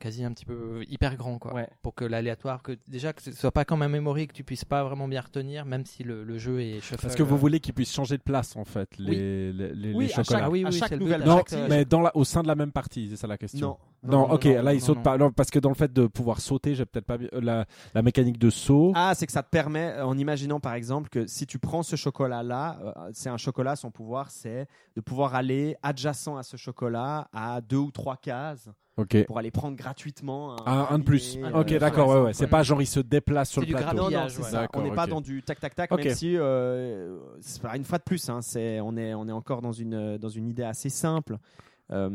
[0.00, 1.54] quasi un petit peu hyper grand, quoi.
[1.54, 1.68] Ouais.
[1.82, 4.64] Pour que l'aléatoire, que déjà que ce soit pas comme un memory, que tu puisses
[4.64, 7.02] pas vraiment bien retenir, même si le, le jeu est shuffle.
[7.02, 9.92] Parce que vous euh, voulez qu'ils puissent changer de place en fait, les, les, les-
[9.94, 10.38] Oui, les à chocolats.
[10.38, 12.42] chaque, Ah oui, à oui, chaque nouvelle but, Non, chaque, mais dans la, au sein
[12.42, 13.68] de la même partie, c'est ça la question.
[13.68, 13.78] Non.
[14.04, 15.02] Non, Non, ok, non, là il non, saute non.
[15.02, 15.18] pas.
[15.18, 17.66] Non, parce que dans le fait de pouvoir sauter, j'ai peut-être pas bien- euh, la,
[17.94, 18.92] la mécanique de saut.
[18.94, 21.82] Ah, c'est que ça te permet, euh, en imaginant par exemple que si tu prends
[21.82, 26.56] ce chocolat-là, euh, c'est un chocolat, son pouvoir, c'est de pouvoir aller adjacent à ce
[26.56, 28.68] chocolat à deux ou trois cases
[29.28, 31.38] pour aller prendre gratuitement un, Un, un de plus.
[31.54, 32.32] ok, d'accord, ouais.
[32.32, 33.96] C'est pas genre il se déplace sur le du plateau.
[33.96, 34.48] Non, non, c'est ouais.
[34.50, 34.66] ça.
[34.74, 36.04] On n'est pas dans du tac tac tac, Ok.
[36.04, 38.28] même si euh, c'est pas une fois de plus.
[38.28, 41.36] Hein, c'est on est on est encore dans une dans une idée assez simple.
[41.90, 42.08] Euh,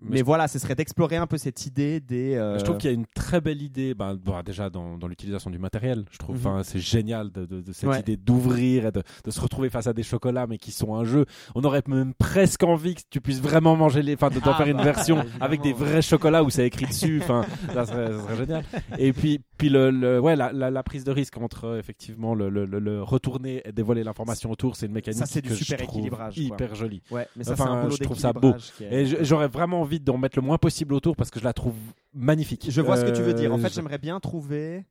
[0.00, 2.34] mais voilà, ce serait d'explorer un peu cette idée des.
[2.36, 5.08] euh, Je trouve qu'il y a une très belle idée, ben, bon, déjà dans, dans
[5.08, 6.04] l'utilisation du matériel.
[6.10, 8.00] Je trouve, enfin, c'est génial de, de- de cette Ouais.
[8.00, 11.04] idée d'ouvrir et de, de se retrouver face à des chocolats, mais qui sont un
[11.04, 11.26] jeu.
[11.54, 14.66] On aurait même presque envie que tu puisses vraiment manger les, enfin, de Ah, faire
[14.68, 17.20] une bah, version avec des vrais chocolats où c'est écrit dessus.
[17.22, 18.64] Enfin, ça serait, ça serait génial.
[18.98, 22.34] Et puis, puis le, le- ouais, la, la, la prise de risque entre euh, effectivement
[22.34, 25.50] le, le, le- le retourner et dévoiler l'information autour, c'est une mécanique Ça, c'est du
[25.50, 26.42] que je super trouve équilibrage, quoi.
[26.44, 27.02] hyper jolie.
[27.10, 28.54] Ouais, mais ça Enfin, un je trouve ça beau.
[28.94, 31.74] Et j'aurais vraiment envie d'en mettre le moins possible autour parce que je la trouve
[32.12, 32.66] magnifique.
[32.70, 33.52] Je vois ce que tu veux dire.
[33.52, 34.84] En Euh, fait, je- j'aimerais bien trouver.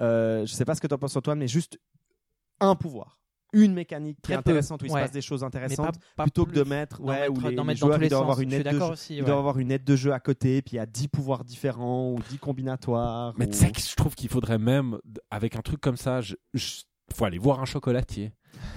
[0.00, 1.78] Euh, je sais pas ce que tu en penses, Antoine, mais juste
[2.60, 3.18] un pouvoir.
[3.54, 5.00] Une mécanique qui est Très peu, intéressante où il ouais.
[5.00, 7.54] se passe des choses pas- intéressantes pas plutôt que de mettre ouais, mettre- où les,
[7.54, 9.20] les joueurs ils doivent avoir une Je suis aide de d'accord jeu, aussi.
[9.22, 9.30] ouais.
[9.30, 12.18] avoir une aide de jeu à côté puis il y a 10 pouvoirs différents ou
[12.30, 14.98] 10 combinatoires Mais ou- tu sais que je trouve qu'il faudrait même,
[15.30, 16.82] avec un truc comme ça, je, je-
[17.14, 18.32] faut aller voir un chocolatier.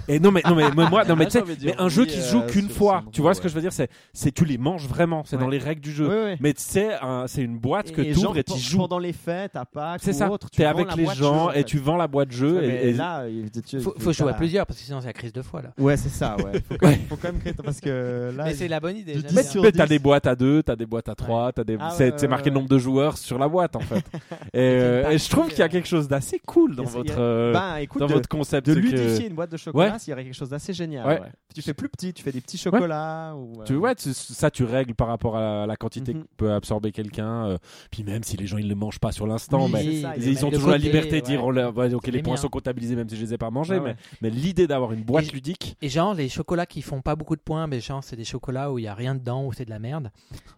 [0.08, 2.28] Et non mais non mais, moi non mais tu sais mais un jeu qui se
[2.28, 4.56] euh, joue qu'une fois tu vois ce que je veux dire c'est c'est tu les
[4.58, 5.42] manges vraiment c'est Ouais.
[5.42, 6.36] dans les règles du jeu Ouais, ouais.
[6.40, 9.12] mais tu sais un- c'est une boîte que tu ouvres et tu joues pendant les
[9.12, 11.50] fêtes à Pâques c'est ou ça autre, tu t'es vends avec les jeu, gens en
[11.50, 11.64] et fait.
[11.64, 14.34] tu vends la boîte jeu Ouais, et, là il tu- Faut, tu- faut jouer à
[14.34, 15.70] plusieurs parce que sinon c'est la crise de foi là.
[15.78, 18.96] ouais c'est ça ouais faut quand même, créer parce que là Mais c'est la bonne
[18.96, 19.14] idée.
[19.34, 19.88] mais t'as 10.
[19.88, 22.54] des boîtes à deux t'as des boîtes à trois t'as des Ah c'est marqué le
[22.54, 24.04] nombre de joueurs sur la boîte en fait
[24.54, 27.52] et, euh, et je trouve qu'il y a quelque chose d'assez cool dans votre euh,
[27.52, 29.98] ben dans de- votre concept de ludifier une boîte de chocolat, Ouais.
[29.98, 31.06] s'il y aurait quelque chose d'assez génial.
[31.06, 31.20] Ouais.
[31.20, 31.32] ouais.
[31.54, 33.34] Tu fais plus petit, tu fais des petits chocolats.
[33.36, 36.22] Ou, euh, Tu tu- ça tu règles par rapport à la quantité Mhm.
[36.22, 37.46] que peut absorber quelqu'un.
[37.46, 37.58] euh,
[37.90, 40.44] puis même si les gens ils le mangent pas sur l'instant, Oui, c'est ça, ils,
[40.44, 41.64] ont toujours la liberté de dire ouais.
[41.64, 42.40] ouais, ok C'est les les points miens.
[42.40, 43.96] sont comptabilisés même si je les ai pas mangés, Ouais, ouais.
[44.20, 47.16] mais, mais l'idée d'avoir une boîte Et- ludique, Et genre, les chocolats qui font pas
[47.16, 49.52] beaucoup de points, mais genre, c'est des chocolats où il y a rien dedans, où
[49.52, 50.10] c'est de la merde.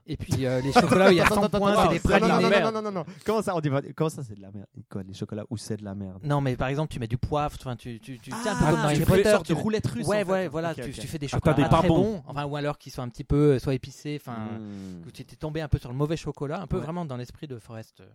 [0.06, 2.60] Et puis euh, les chocolats où il y a 100 points, c'est des pralinés.
[2.62, 3.04] non, non, non, non.
[3.24, 4.66] Comment ça, on dit, comment ça, c'est de la merde
[5.06, 6.18] les chocolats où c'est de la merde?
[6.24, 9.16] Non, mais par exemple, tu mets du poivre, tu, tu, tu, Ah, tu Harry fais
[9.18, 9.28] Potter.
[9.28, 10.06] une sorte tu- de roulette russe.
[10.06, 10.32] Ouais, en fait.
[10.32, 12.22] ouais, voilà, tu, tu fais des Ah, chocolats des pas pas très bons.
[12.26, 15.04] enfin, ou alors qui sont un petit peu euh, soit épicés, enfin, Hmm.
[15.06, 16.82] que tu étais tombé un peu sur le mauvais chocolat, un peu Ouais.
[16.82, 18.00] vraiment dans l'esprit de Forest.
[18.00, 18.06] euh,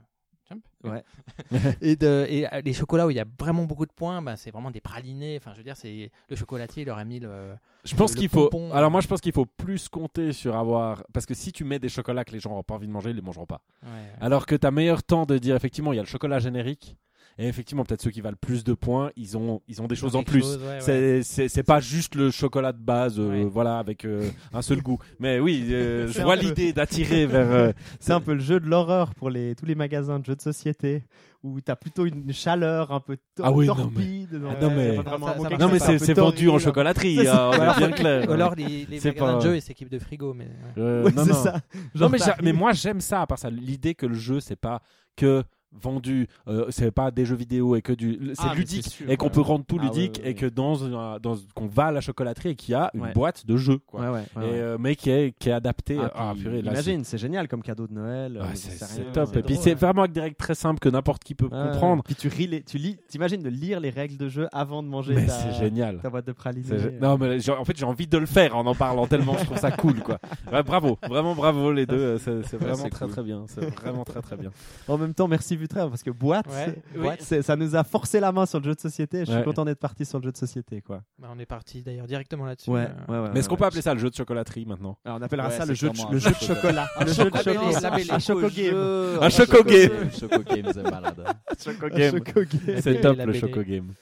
[0.50, 0.62] Jump.
[0.84, 1.02] Ouais.
[1.82, 4.36] et, de, et euh, les chocolats où il y a vraiment beaucoup de points, ben,
[4.36, 5.38] c'est vraiment des pralinés.
[5.38, 7.56] Enfin, je veux dire, c'est le chocolatier, il leur a mis le.
[7.86, 8.50] je pense qu'il faut.
[8.74, 8.90] Alors euh.
[8.90, 11.88] moi je pense qu'il faut plus compter sur avoir parce que si tu mets des
[11.88, 13.62] chocolats que les gens n'ont pas envie de manger, ils les mangeront pas.
[13.84, 13.98] Ouais, ouais.
[14.20, 16.98] Alors que t'as meilleur temps de dire effectivement il y a le chocolat générique
[17.40, 20.16] Et effectivement, peut-être ceux qui valent plus de points, ils ont, ils ont des choses
[20.16, 20.44] en plus.
[20.58, 21.22] ouais, ouais.
[21.24, 23.44] C'est- pas juste le chocolat de base, euh, Ouais.
[23.46, 25.00] voilà, avec euh, un seul goût.
[25.20, 27.52] Mais oui, euh, je vois l'idée d'attirer vers.
[27.52, 30.36] euh, C'est un peu le jeu de l'horreur pour les, tous les magasins de jeux
[30.36, 31.04] de société
[31.42, 34.30] où t'as plutôt une chaleur un peu Ah oui, non, torpide.
[34.50, 37.50] Ah non, mais- Ça- bon ça quelque non, mais c'est vendu en chocolaterie, C'est hein,
[37.52, 38.30] on est bien clair.
[38.30, 40.34] Ou alors les, les C'est magasins pas- de jeux et s'équipent de frigo.
[40.34, 40.48] Mais.
[40.78, 41.34] Euh, Ouais, non, non.
[41.34, 41.60] ça.
[41.96, 44.82] Non, mais, mais moi j'aime ça, à part ça, l'idée que le jeu c'est pas
[45.18, 45.44] que
[45.82, 49.18] vendu, euh, c'est pas des jeux vidéo et que du, c'est Ah, ludique sûr, et
[49.18, 51.86] qu'on peut rendre tout Ah, ludique ouais, ouais, et que dans, un- dans qu'on va
[51.88, 53.14] à la chocolaterie et qu'il y a une Ouais.
[53.14, 54.20] boîte de jeux quoi.
[54.20, 55.98] Et, euh, mais qui est qui est adapté.
[56.00, 58.40] Ah, Ah, purée, imagine, c'est génial comme cadeau de Noël.
[58.54, 59.36] c'est- euh, top.
[59.36, 62.04] Et puis c'est vraiment avec des règles très simples que n'importe qui peut comprendre.
[62.04, 64.88] Puis tu, ris les, tu lis, t'imagines de lire les règles de jeu avant de
[64.88, 66.00] manger Mais c'est génial.
[66.02, 68.76] ta boîte de gé- Non mais en fait j'ai envie de le faire en en
[68.76, 70.20] parlant tellement je trouve ça cool quoi.
[70.66, 74.52] Bravo, vraiment bravo les deux, c'est vraiment très très bien, c'est vraiment très très bien.
[74.88, 76.76] En même temps, merci Vutraire parce que boîte, Ouais.
[77.02, 79.20] boîte, c'est- ça nous a forcé la main sur le jeu de société.
[79.22, 79.44] Je suis Ouais.
[79.44, 81.02] content d'être parti sur le jeu de société, quoi.
[81.20, 82.70] Bah, on est parti d'ailleurs directement là-dessus.
[82.70, 83.30] Ouais, Euh, ouais, ouais.
[83.34, 83.60] Mais est-ce qu'on ouais.
[83.60, 85.90] peut appeler ça le jeu de chocolaterie maintenant Alors, on appellera Ouais, ça le jeu,
[85.90, 86.88] de, clairement le un jeu de chocolat.
[87.00, 88.06] le jeu de chocolat.
[88.10, 89.20] Un choco game.
[89.22, 90.12] Un choco game.
[90.20, 91.24] Choco game, c'est malade.
[91.64, 92.20] Choco game.
[92.82, 93.94] C'est top le choco game.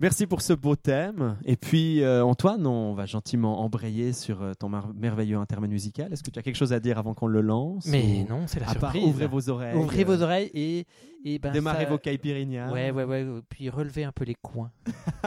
[0.00, 1.36] Merci pour ce beau thème.
[1.44, 6.12] Et puis, euh, Antoine, on va gentiment embrayer sur euh, ton merveilleux intermède musical.
[6.12, 8.46] Est-ce que tu as quelque chose à dire avant qu'on le lance Mais ou- non,
[8.46, 9.04] c'est la À part surprise.
[9.08, 9.76] ouvrez vos oreilles.
[9.76, 10.86] Ouvrez vos euh, oreilles et,
[11.24, 12.72] et ben, Démarrez ça- vos caipirinhas.
[12.72, 13.26] Ouais, ouais, ouais.
[13.48, 14.70] Puis relevez un peu les coins.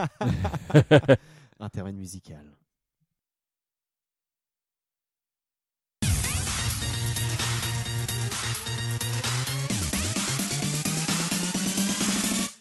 [1.60, 2.44] Intermède musical.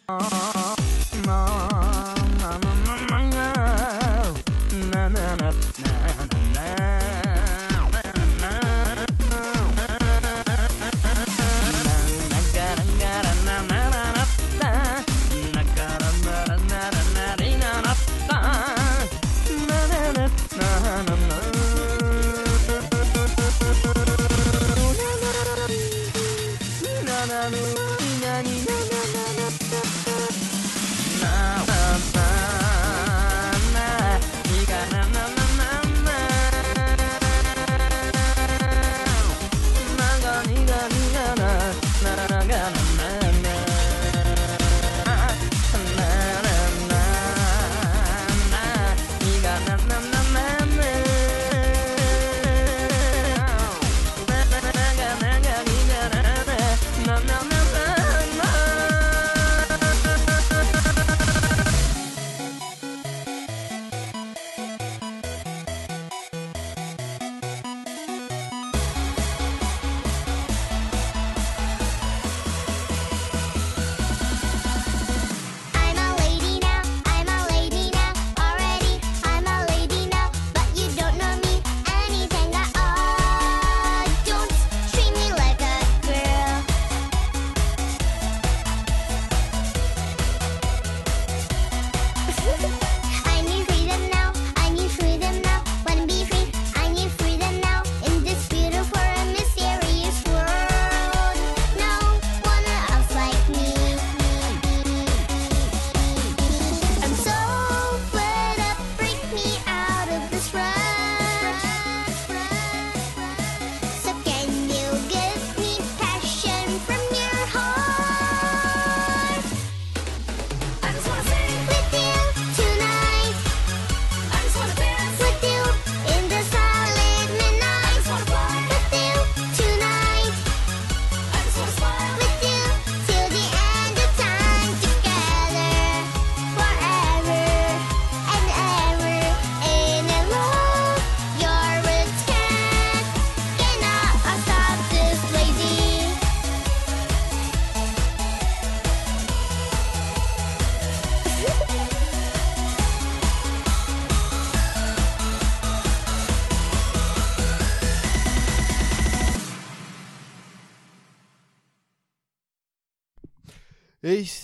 [0.09, 0.60] I'm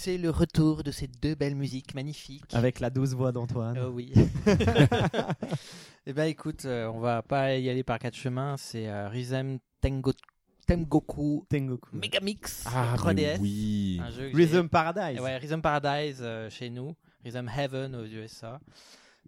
[0.07, 2.53] c'est le retour de ces deux belles musiques magnifiques.
[2.53, 3.77] Avec la douce voix d'Antoine.
[3.77, 4.13] Oh oui.
[6.05, 8.55] Eh ben écoute, euh, on va pas y aller par quatre chemins.
[8.55, 10.13] C'est euh, Rhythm Tengo
[10.65, 11.89] Tengoku Tengoku.
[11.97, 13.13] Megamix Ah 3DS.
[13.15, 13.99] mais oui.
[14.01, 15.19] Un jeu que j'ai- Rhythm Paradise.
[15.19, 18.61] Ouais, Rhythm Paradise euh, chez nous, Rhythm Heaven aux USA.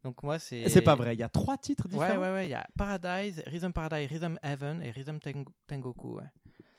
[0.05, 0.69] Donc moi c'est.
[0.69, 2.21] C'est pas vrai, il y a trois titres Ouais différents.
[2.21, 6.15] ouais ouais, il y a Paradise, Rhythm Paradise, Rhythm Heaven et Rhythm Teng- Tengoku.
[6.19, 6.23] Ouais.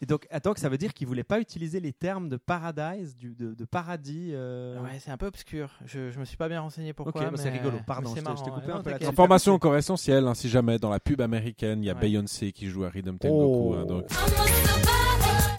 [0.03, 3.35] Et donc, attends, ça veut dire qu'il voulait pas utiliser les termes de paradise, du,
[3.35, 4.31] de, de paradis.
[4.33, 5.71] euh, Ouais, c'est un peu obscur.
[5.85, 7.21] Je, je me suis pas bien renseigné pourquoi.
[7.23, 7.79] Ok, mais c'est rigolo.
[7.87, 8.73] Pardon, je c'est t'ai- coupé ouais.
[8.73, 9.09] un peu Non.
[9.09, 12.01] Information encore essentielle, hein, si jamais dans la pub américaine, il y a Ouais.
[12.01, 13.75] Beyoncé qui joue à Rhythm Tengoku.
[13.75, 13.75] Oh.
[13.75, 14.05] hein, donc,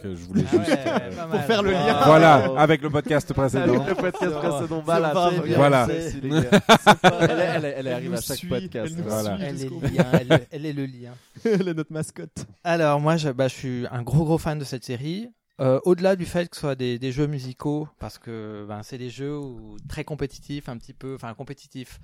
[0.04, 0.78] je voulais Ah juste.
[0.88, 2.02] euh, pour faire le lien.
[2.06, 3.86] Voilà, avec le podcast précédent.
[3.86, 4.82] le podcast précédent.
[4.86, 5.88] Voilà, c'est bien, Voilà.
[5.88, 6.42] c'est- les gars.
[7.04, 8.92] Elle, est- elle, elle Elle arrive nous à chaque suit, podcast.
[8.92, 9.36] elle nous Voilà.
[9.38, 11.12] suit Elle est jusqu'au le lien, elle, elle est le lien.
[11.46, 12.46] Elle est notre mascotte.
[12.64, 15.30] Alors moi, je, bah, je suis un gros gros fan de cette série.
[15.60, 18.98] Euh, Au-delà du fait que ce soit des, des jeux musicaux, parce que ben, c'est
[18.98, 22.00] des jeux où- très compétitifs, un petit peu, enfin compétitifs.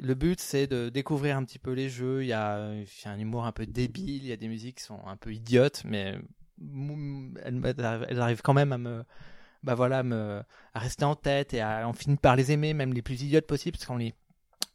[0.00, 2.22] Le but c'est de découvrir un petit peu les jeux.
[2.22, 4.46] Il y a, il y a un humour un peu débile, il y a des
[4.48, 6.16] musiques qui sont un peu idiotes, mais
[7.44, 7.60] elles,
[8.08, 9.04] elles arrivent- quand même à me,
[9.62, 10.42] bah voilà, à me,
[10.74, 13.46] à rester en tête et à, on finit par les aimer, même les plus idiotes
[13.46, 14.14] possibles, parce qu'on les,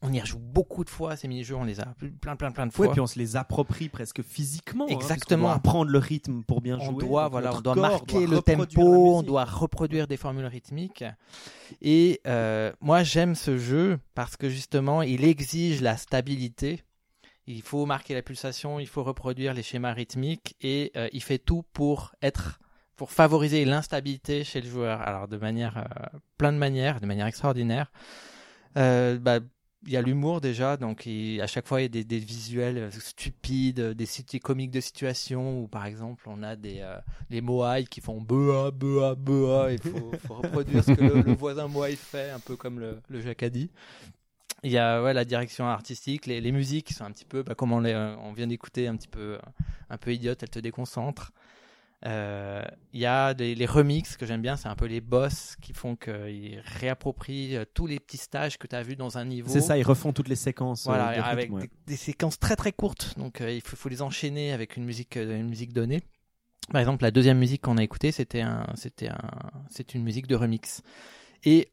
[0.02, 2.72] on y rejoue beaucoup de fois ces mini-jeux, on les a plein plein plein de
[2.72, 2.86] fois.
[2.86, 4.84] Ouais, puis on se les approprie presque physiquement.
[4.84, 5.44] hein, Exactement.
[5.44, 7.06] doit apprendre le rythme pour bien on jouer.
[7.06, 8.82] doit voilà, on doit marquer doit le tempo,
[9.16, 11.04] on doit reproduire des formules rythmiques.
[11.80, 16.82] Et euh, moi, j'aime ce jeu parce que justement, il exige la stabilité.
[17.46, 21.38] Il faut marquer la pulsation, il faut reproduire les schémas rythmiques et euh, il fait
[21.38, 22.58] tout pour être
[22.96, 25.00] pour favoriser l'instabilité chez le joueur.
[25.02, 27.90] Alors de manière euh, plein de manières, de manière extraordinaire.
[28.76, 29.40] Euh, bah,
[29.86, 31.06] il y a l'humour déjà, donc
[31.40, 34.80] à chaque fois il y a des, des visuels euh, stupides, des sites comiques de
[34.80, 36.96] situation où par exemple on a des euh,
[37.30, 41.96] les moaïs qui font bea bea bea, il faut, reproduire ce que le, voisin moaï
[41.96, 43.70] fait, un peu comme le, le jacadi.
[44.64, 47.42] Il y a ouais, la direction artistique, les, les musiques qui sont un petit peu,
[47.42, 49.38] bah, comme on, les, euh, on vient d'écouter, un petit peu,
[49.90, 51.32] un peu idiote, elles te déconcentrent.
[52.06, 55.56] Euh, Il y a des, les remixes que j'aime bien, c'est un peu les boss
[55.62, 59.24] qui font qu'ils réapproprient euh, tous les petits stages que tu as vus dans un
[59.24, 59.48] niveau.
[59.50, 60.86] C'est ça, ils refont toutes les séquences.
[60.86, 61.60] euh, Voilà, rythme, avec ouais.
[61.62, 64.84] des, des séquences très très courtes, donc euh, il faut, faut les enchaîner avec une
[64.84, 66.02] musique, euh, une musique donnée.
[66.72, 69.30] Par exemple, la deuxième musique qu'on a écoutée, c'était un, c'était un,
[69.70, 70.82] c'est une musique de remix.
[71.44, 71.68] Et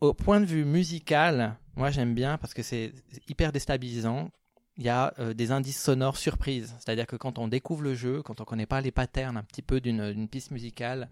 [0.00, 2.92] au point de vue musical, moi j'aime bien parce que c'est
[3.28, 4.30] hyper déstabilisant.
[4.76, 8.22] Il y a euh, des indices sonores surprises, c'est-à-dire que quand on découvre le jeu,
[8.22, 11.08] quand on connaît pas les patterns un petit peu d'une piste musicale,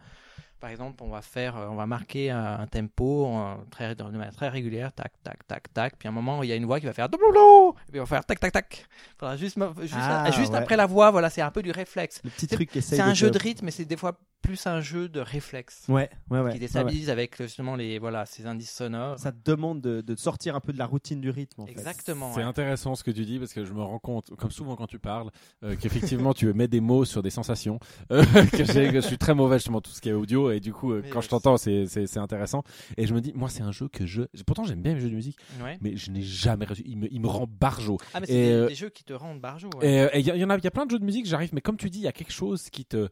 [0.62, 4.33] par exemple, on va faire, euh, on va marquer un, tempo euh, très, de manière
[4.33, 5.96] très régulière, tac, tac, tac, tac.
[5.98, 8.01] Puis à un moment, il y a une voix qui va faire doublou, et puis
[8.01, 8.87] on va faire tac, tac, tac.
[9.18, 10.59] Faudra juste, juste, Ah, juste ouais.
[10.59, 12.20] après la voix, voilà, c'est un peu du réflexe.
[12.22, 14.81] Le petit C'est- truc C'est un jeu de rythme, mais c'est des fois plus un
[14.81, 16.53] jeu de réflexe Ouais, ouais, ouais.
[16.53, 19.18] qui déstabilise avec justement les, voilà, ces indices sonores.
[19.18, 21.62] Ça te demande de, de sortir un peu de la routine du rythme.
[21.62, 21.66] En.
[21.66, 22.33] Exactement.
[22.35, 22.44] C'est ouais.
[22.44, 24.98] intéressant ce que tu dis parce que je me rends compte, comme souvent quand tu
[24.98, 25.31] parles,
[25.62, 27.79] euh, qu'effectivement tu mets des mots sur des sensations.
[28.11, 30.93] euh, que je suis très mauvais justement tout ce qui est audio et du coup
[30.93, 32.62] euh, Mais quand je t'entends c'est c'est c'est intéressant
[32.97, 35.11] et je me dis moi c'est un jeu que je pourtant j'aime bien les jeux
[35.11, 35.79] de musique Ouais.
[35.81, 37.99] mais je n'ai jamais reçu il me il me rend barjo.
[38.15, 39.88] Ah, mais c'est Et, des, euh, des jeux qui te rendent ouais.
[39.88, 41.27] Et euh, il y, y en a il y a plein de jeux de musique
[41.27, 43.09] j'arrive mais comme tu dis il y a quelque chose qui te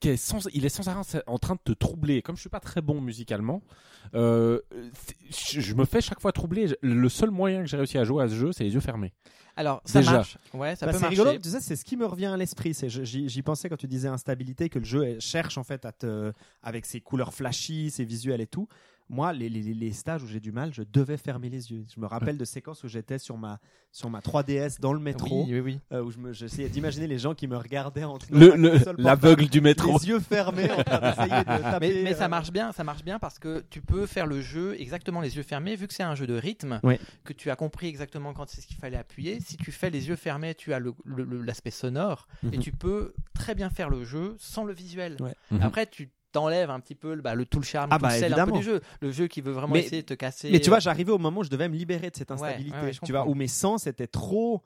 [0.00, 2.22] qui est sans, il est sans arrêt en train de te troubler.
[2.22, 3.62] Comme je suis pas très bon musicalement,
[4.16, 4.58] euh,
[5.30, 6.66] je me fais chaque fois troubler.
[6.82, 9.12] Le seul moyen que j'ai réussi à jouer à ce jeu, c'est les yeux fermés.
[9.56, 10.12] Alors, ça déjà.
[10.12, 10.38] marche.
[10.54, 11.20] Ouais, ça Bah, peut c'est marcher.
[11.22, 12.72] rigolo, tu sais, c'est ce qui me revient à l'esprit.
[12.74, 15.92] C'est, j'y, j'y pensais quand tu disais instabilité, que le jeu cherche en fait à
[15.92, 18.68] te, avec ses couleurs flashy, ses visuels et tout.
[19.12, 21.84] Moi, les, les, les stages où j'ai du mal, je devais fermer les yeux.
[21.94, 23.60] Je me rappelle de séquences où j'étais sur ma,
[23.92, 25.80] sur ma 3DS dans le métro, Oui, oui, oui.
[25.92, 28.16] euh, où je me, j'essayais d'imaginer les gens qui me regardaient en
[28.98, 29.98] L'aveugle du métro.
[29.98, 31.94] les yeux fermés en train d'essayer de taper.
[31.94, 34.40] Mais, mais ça euh, marche bien, ça marche bien parce que tu peux faire le
[34.40, 36.80] jeu exactement les yeux fermés, vu que c'est un jeu de rythme,
[37.24, 39.40] que tu as compris exactement quand c'est ce qu'il fallait appuyer.
[39.40, 42.62] Si tu fais les yeux fermés, tu as l'aspect sonore et Mhm.
[42.62, 45.16] tu peux très bien faire le jeu sans le visuel.
[45.20, 45.34] Ouais.
[45.50, 45.62] Mhm.
[45.62, 48.14] Après, tu t'enlèves un petit peu le, bah, le tout le charme, Ah tout bah,
[48.14, 48.80] le sel un peu du jeu.
[49.00, 50.50] Le jeu qui veut vraiment Mais- essayer de te casser.
[50.50, 52.76] Mais tu vois, j'arrivais au moment où je devais me libérer de cette instabilité.
[52.76, 54.62] ouais, ouais, je tu vois, où mes sens étaient trop.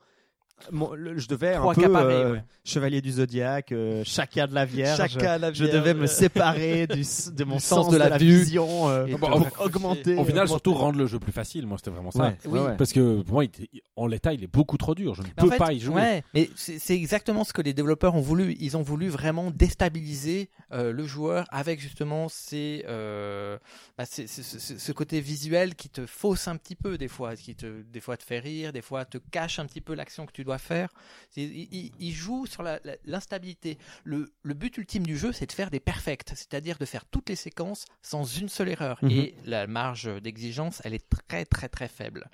[0.71, 2.43] Le- je devais un peu euh, ouais.
[2.63, 4.97] Chevalier du Zodiaque, euh, Chacun de la Vierge.
[4.97, 5.97] Chacun la je devais Vierge.
[5.97, 8.39] me séparer du, de mon Du sens, sens de la vue.
[8.39, 10.15] vision euh, pour de augmenter.
[10.17, 11.67] Au final, augmenter- surtout rendre le jeu plus facile.
[11.67, 12.23] Moi, c'était vraiment ça.
[12.23, 12.59] Ouais, Oui.
[12.77, 13.51] Parce que pour moi, il
[13.95, 15.13] en l'état, il est beaucoup trop dur.
[15.15, 15.95] Je ne Mais peux en fait, pas y jouer.
[15.95, 18.55] Ouais, mais c'est exactement ce que les développeurs ont voulu.
[18.59, 23.57] Ils ont voulu vraiment déstabiliser euh, le joueur avec justement ces, euh,
[23.97, 27.35] bah, ces- ces- ce, ce côté visuel qui te fausse un petit peu des fois,
[27.35, 30.25] qui te, des fois te fait rire, des fois te cache un petit peu l'action
[30.25, 30.89] que tu dois faire.
[31.35, 32.63] Il, il- il joue sur
[33.05, 33.77] l'instabilité.
[34.03, 37.29] Le, le but ultime du jeu, c'est de faire des perfects, c'est-à-dire de faire toutes
[37.29, 38.97] les séquences sans une seule erreur.
[39.01, 39.11] Mhm.
[39.11, 42.29] Et la marge d'exigence, elle est très très très faible.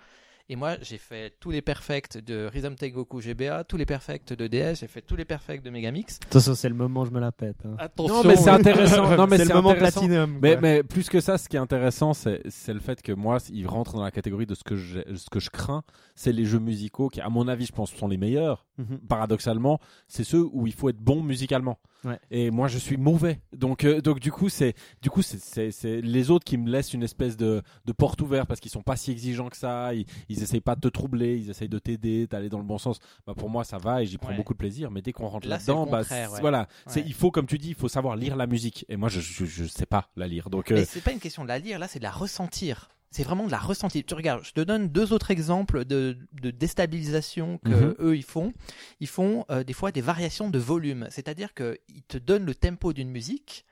[0.49, 4.47] Et moi, j'ai fait tous les perfects de Rhythm Tengoku GBA, tous les perfects de
[4.47, 6.19] DS, j'ai fait tous les perfects de Megamix.
[6.25, 7.55] Attention, c'est le moment, je me la pète.
[7.65, 7.75] hein.
[7.79, 8.15] Attention.
[8.23, 9.15] Non, mais c'est intéressant.
[9.15, 10.37] Non, mais c'est le moment platinum.
[10.41, 13.37] Mais, mais plus que ça, ce qui est intéressant, c'est c'est le fait que moi,
[13.53, 16.43] il rentre dans la catégorie de ce que je, ce que je crains, c'est les
[16.45, 18.65] jeux musicaux qui, à mon avis, je pense, sont les meilleurs.
[18.77, 18.99] Mhm.
[19.07, 21.79] Paradoxalement, c'est ceux où il faut être bon musicalement.
[22.03, 22.19] Ouais.
[22.31, 23.39] Et moi, je suis mauvais.
[23.55, 26.69] Donc, euh, donc du coup, c'est du coup, c'est- c'est c'est les autres qui me
[26.69, 29.93] laissent une espèce de, de porte ouverte parce qu'ils sont pas si exigeants que ça.
[29.93, 32.77] Ils, ils essayent pas de te troubler, ils essayent de t'aider, d'aller dans le bon
[32.77, 32.99] sens.
[33.27, 34.35] Bah, pour moi, ça va et j'y prends Ouais.
[34.37, 34.89] beaucoup de plaisir.
[34.89, 36.39] Mais dès qu'on rentre Là, le bah, ouais.
[36.41, 38.85] voilà, c'est il faut, comme tu dis, il faut savoir lire la musique.
[38.89, 40.49] Et moi, je je, je sais pas la lire.
[40.49, 42.89] Donc, euh, c'est pas une question de la lire, là, c'est de la ressentir.
[43.11, 44.01] C'est vraiment de la ressentir.
[44.07, 47.95] Tu regardes, je te donne deux autres exemples de, de déstabilisation que Mhm.
[47.99, 48.53] eux ils font.
[48.99, 51.77] Ils font euh, des fois des variations de volume, c'est-à-dire qu'ils
[52.07, 53.65] te donnent le tempo d'une musique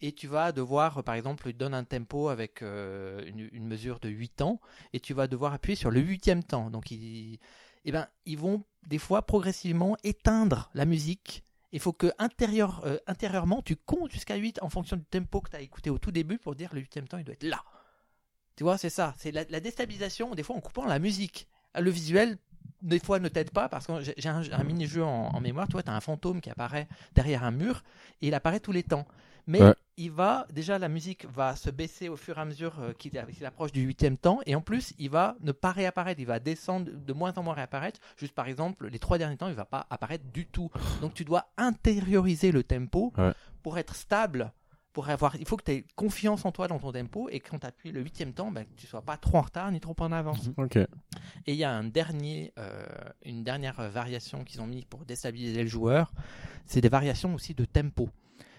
[0.00, 4.08] et tu vas devoir, euh, par exemple, donnent un tempo avec euh, une, mesure de
[4.08, 4.60] 8 temps
[4.92, 6.70] et tu vas devoir appuyer sur le huitième temps.
[6.70, 7.38] Donc ils,
[7.84, 11.44] eh ben, ils vont des fois progressivement éteindre la musique.
[11.72, 15.50] Il faut que intérieur, euh, intérieurement, tu comptes jusqu'à 8 en fonction du tempo que
[15.50, 17.62] tu as écouté au tout début pour dire le huitième temps, il doit être là.
[18.56, 19.14] Tu vois, c'est ça.
[19.18, 21.46] C'est la, déstabilisation, des fois en coupant la musique.
[21.78, 22.38] Le visuel,
[22.80, 25.66] des fois, ne t'aide pas parce que j'ai un mini-jeu en, en mémoire.
[25.66, 27.82] Tu vois, tu as un fantôme qui apparaît derrière un mur
[28.22, 29.06] et il apparaît tous les temps.
[29.48, 29.74] Mais Ouais.
[29.96, 33.16] il va, déjà, la musique va se baisser au fur et à mesure euh, qu'il
[33.46, 34.40] approche du huitième temps.
[34.46, 36.20] Et en plus, il va ne pas réapparaître.
[36.20, 38.00] Il va descendre de moins en moins réapparaître.
[38.16, 40.70] Juste par exemple, les trois derniers temps, il va pas apparaître du tout.
[41.00, 43.32] Donc tu dois intérioriser le tempo Ouais.
[43.62, 44.52] pour être stable.
[44.92, 47.58] Pour avoir, il faut que tu aies confiance en toi dans ton tempo et quand
[47.58, 49.94] tu appuies le huitième temps, ben, que tu sois pas trop en retard ni trop
[49.98, 50.48] en avance.
[50.56, 50.76] ok.
[50.76, 50.86] Et
[51.48, 52.82] il y a un dernier, euh,
[53.22, 56.12] une dernière variation qu'ils ont mis pour déstabiliser le joueur,
[56.64, 58.08] c'est des variations aussi de tempo.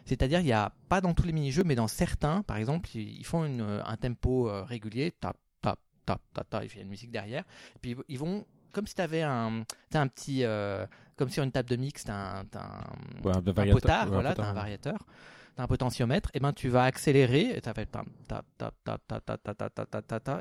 [0.07, 3.25] C'est-à-dire, il n'y a pas dans tous les mini-jeux, mais dans certains, par exemple, ils
[3.25, 7.11] font une, un tempo régulier, tap, tap, tap, tap, tap, il y a une musique
[7.11, 7.43] derrière,
[7.75, 8.45] et puis ils vont
[8.77, 10.85] comme si tu avais un, as un petit, euh,
[11.15, 14.31] comme sur une table de mix, tu un, un, ouais, un, un potard, ouais, voilà,
[14.37, 14.99] as un variateur,
[15.55, 17.69] tu un potentiomètre, et ben tu vas accélérer, et tu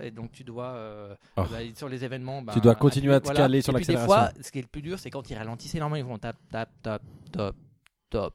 [0.03, 1.17] et donc tu dois,
[1.75, 4.13] sur les événements, tu dois continuer à te caler sur l'accélération.
[4.13, 6.19] Des fois, ce qui est le plus dur, c'est quand ils ralentissent énormément, ils vont
[6.19, 7.03] tap, tap, tap,
[7.33, 7.57] top,
[8.11, 8.35] top,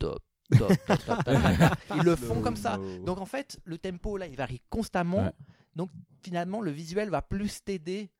[0.00, 0.22] top,
[1.96, 2.78] Ils le font comme ça.
[3.04, 5.24] Donc en fait, le tempo là, il varie constamment.
[5.24, 5.32] Ouais.
[5.74, 5.90] Donc
[6.22, 8.10] finalement, le visuel va plus t'aider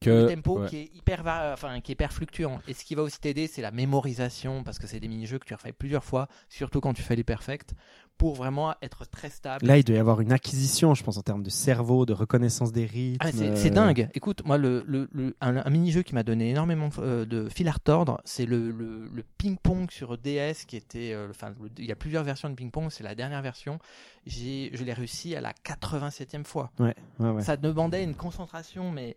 [0.00, 0.68] Que- le tempo ouais.
[0.68, 3.46] qui est hyper va- enfin qui est hyper fluctuant et ce qui va aussi t'aider
[3.46, 6.92] c'est la mémorisation parce que c'est des mini-jeux que tu refais plusieurs fois surtout quand
[6.92, 7.70] tu fais les perfects
[8.18, 11.22] pour vraiment être très stable Là, il doit y avoir une acquisition, je pense, en
[11.22, 13.18] termes de cerveau, de reconnaissance des rythmes.
[13.26, 14.08] Ah, c'est c'est euh, dingue.
[14.14, 17.68] Écoute, moi, le, le, le- un, un mini-jeu qui m'a donné énormément euh, de fil
[17.68, 21.12] à retordre, c'est le, le, le ping-pong sur DS qui était.
[21.12, 23.78] euh, Enfin, il y a plusieurs versions de ping-pong, c'est la dernière version.
[24.26, 26.70] Je l'ai réussi à la 87e fois.
[26.78, 27.42] Ouais, ouais, ouais.
[27.42, 29.16] Ça demandait une concentration, mais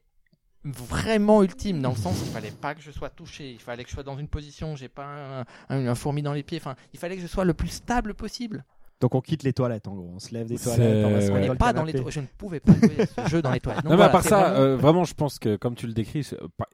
[0.66, 3.90] vraiment ultime dans le sens il fallait pas que je sois touché il fallait que
[3.90, 5.40] je sois dans une position j'ai pas un,
[5.70, 8.14] un, un fourmi dans les pieds enfin il fallait que je sois le plus stable
[8.14, 8.66] possible
[9.02, 10.12] Donc on quitte les toilettes, en gros.
[10.16, 12.20] On se lève des toilettes, on va se on le pas dans les toilettes je
[12.20, 14.24] ne pouvais pas jouer ce jeu dans les toilettes Donc non, mais à voilà, part
[14.24, 16.68] ça, vraiment- euh, vraiment, je pense que comme tu le décris, euh, pas-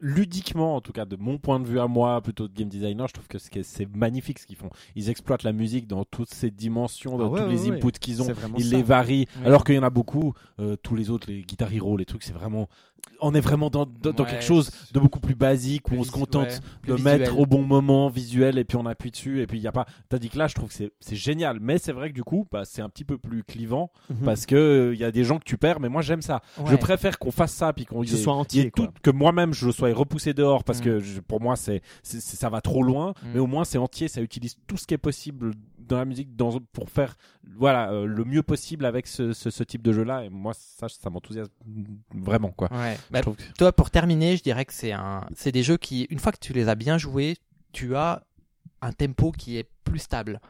[0.00, 3.08] ludiquement, en tout cas de mon point de vue à moi, plutôt de game designer,
[3.08, 4.70] je trouve que c'est magnifique ce qu'ils font.
[4.94, 7.76] Ils exploitent la musique dans toutes ses dimensions, dans Ah ouais, tous ouais, les ouais.
[7.78, 8.28] inputs qu'ils ont.
[8.56, 8.76] Ils ça.
[8.76, 10.34] les varient, alors qu'il y en a beaucoup.
[10.60, 12.68] euh, tous les autres, les Guitar Hero, les trucs, c'est vraiment.
[13.20, 15.98] On est vraiment dans, dans, dans Ouais, quelque chose de beaucoup plus basique où plus
[15.98, 17.18] on se contente ouais, de visuel.
[17.20, 19.72] mettre au bon moment visuel et puis on appuie dessus et puis il y a
[19.72, 22.22] pas tandis que là je trouve que c'est c'est génial mais c'est vrai que du
[22.22, 24.18] coup bah, c'est un petit peu plus clivant Mhm.
[24.24, 26.42] parce que euh, il y a des gens que tu perds mais moi j'aime ça
[26.64, 29.92] je préfère qu'on fasse ça puis qu'on y soit entier, tout- que moi-même je sois
[29.92, 30.84] repoussé dehors parce Mm.
[30.84, 33.28] que je- pour moi c'est- ça va trop loin Mm.
[33.34, 35.54] mais au moins c'est entier ça utilise tout ce qui est possible
[35.88, 37.16] dans la musique dans, pour faire
[37.56, 40.52] voilà euh, le mieux possible avec ce, ce, ce type de jeu là et moi
[40.54, 41.50] ça ça m'enthousiasme
[42.14, 42.96] vraiment quoi Ouais.
[43.08, 45.76] Je Bah, trouve que- toi, pour terminer, je dirais que c'est un, c'est des jeux
[45.78, 47.36] qui, une fois que tu les as bien joués,
[47.72, 48.22] tu as
[48.82, 50.40] un tempo qui est plus stable.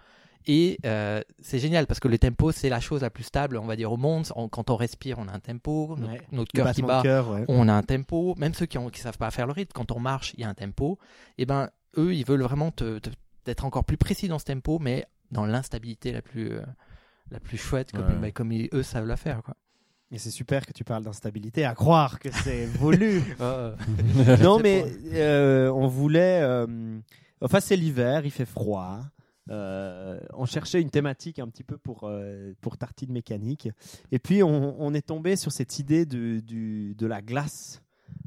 [0.46, 3.66] Et euh, c'est génial parce que le tempo, c'est la chose la plus stable, on
[3.66, 4.26] va dire, au monde.
[4.34, 5.94] On- quand on respire, on a un tempo.
[5.98, 6.20] Notre, Ouais.
[6.32, 7.44] notre Le cœur qui bat, ouais.
[7.48, 8.34] on a un tempo.
[8.38, 10.48] Même ceux qui ne savent pas faire le rythme, quand on marche, il y a
[10.48, 10.98] un tempo.
[11.36, 11.68] Et ben,
[11.98, 13.10] eux, ils veulent vraiment te, te-
[13.44, 16.62] d'être encore plus précis dans ce tempo, mais dans l'instabilité la plus, euh,
[17.30, 18.18] la plus chouette, comme, Ouais.
[18.20, 19.42] bah, comme ils- eux savent la faire.
[19.42, 19.54] Quoi.
[20.10, 23.22] Et c'est super que tu parles d'instabilité, à croire que c'est voulu.
[24.42, 26.40] Non, mais euh, on voulait.
[26.42, 26.98] euh,
[27.40, 29.00] Enfin, c'est l'hiver, il fait froid.
[29.50, 33.68] Euh, on cherchait une thématique un petit peu pour, euh, pour tartine mécanique.
[34.12, 37.80] Et puis, on, on est tombé sur cette idée de, du, de la glace.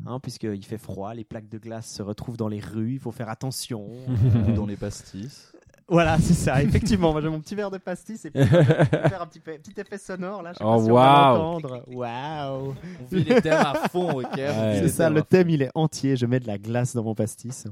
[0.05, 3.11] Hein, Puisqu'il fait froid, les plaques de glace se retrouvent dans les rues, il faut
[3.11, 3.85] faire attention.
[3.85, 5.51] Ou Euh, dans les pastis.
[5.91, 6.63] Voilà, c'est ça.
[6.63, 8.63] Effectivement, moi j'ai mon petit verre de pastis et puis je vais
[9.09, 10.53] faire un petit, pe- petit effet sonore là.
[10.53, 11.83] Je sais Oh, pas si on va l'entendre.
[11.87, 12.73] Waouh.
[13.01, 16.15] On vit les thèmes à fond, ok C'est ça, le thème il est entier.
[16.15, 17.67] Je mets de la glace dans mon pastis.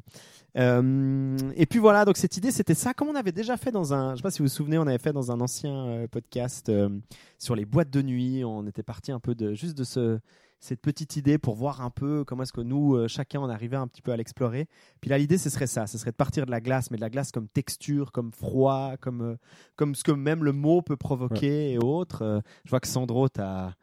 [0.57, 3.93] Euh, et puis voilà, donc cette idée c'était ça, comme on avait déjà fait dans
[3.93, 6.07] un, je sais pas si vous vous souvenez, on avait fait dans un ancien euh,
[6.07, 6.89] podcast euh,
[7.37, 8.43] sur les boîtes de nuit.
[8.43, 10.19] On était parti un peu de juste de ce
[10.59, 13.77] cette petite idée pour voir un peu comment est-ce que nous, euh, chacun, on arrivait
[13.77, 14.67] un petit peu à l'explorer.
[15.01, 17.01] Puis là, l'idée, ce serait ça, ce serait de partir de la glace, mais de
[17.01, 19.35] la glace comme texture, comme froid, comme, euh,
[19.75, 22.23] comme ce que même le mot peut provoquer et autres.
[22.23, 23.73] Euh, je vois que Sandro, t'as...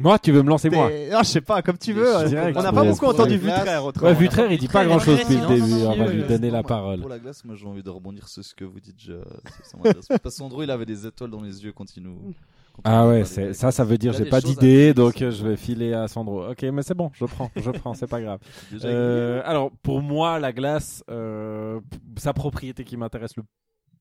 [0.00, 0.88] Moi, tu veux me lancer moi?
[1.12, 2.06] Ah, je sais pas, comme tu veux.
[2.06, 3.36] euh, on n'a pas beaucoup entendu.
[3.36, 4.08] Vutraire autrement.
[4.08, 5.84] Ouais, Vutraire, il dit pas grand chose depuis le début.
[5.86, 7.00] On va lui donner la parole.
[7.00, 9.00] Pour la glace, moi j'ai envie de rebondir sur ce que vous dites.
[9.00, 9.14] Je...
[9.64, 9.76] Ça.
[9.82, 12.32] Parce que Sandro, il avait des étoiles dans les yeux quand il nous.
[12.84, 15.92] Ah ouais, c'est ça, ça veut dire j'ai pas d'idée, donc euh, je vais filer
[15.92, 16.48] à Sandro.
[16.50, 18.38] Ok, mais c'est bon, je prends, je prends, c'est pas grave.
[18.84, 21.80] Euh, alors pour moi, la glace, euh,
[22.16, 23.42] sa propriété qui m'intéresse le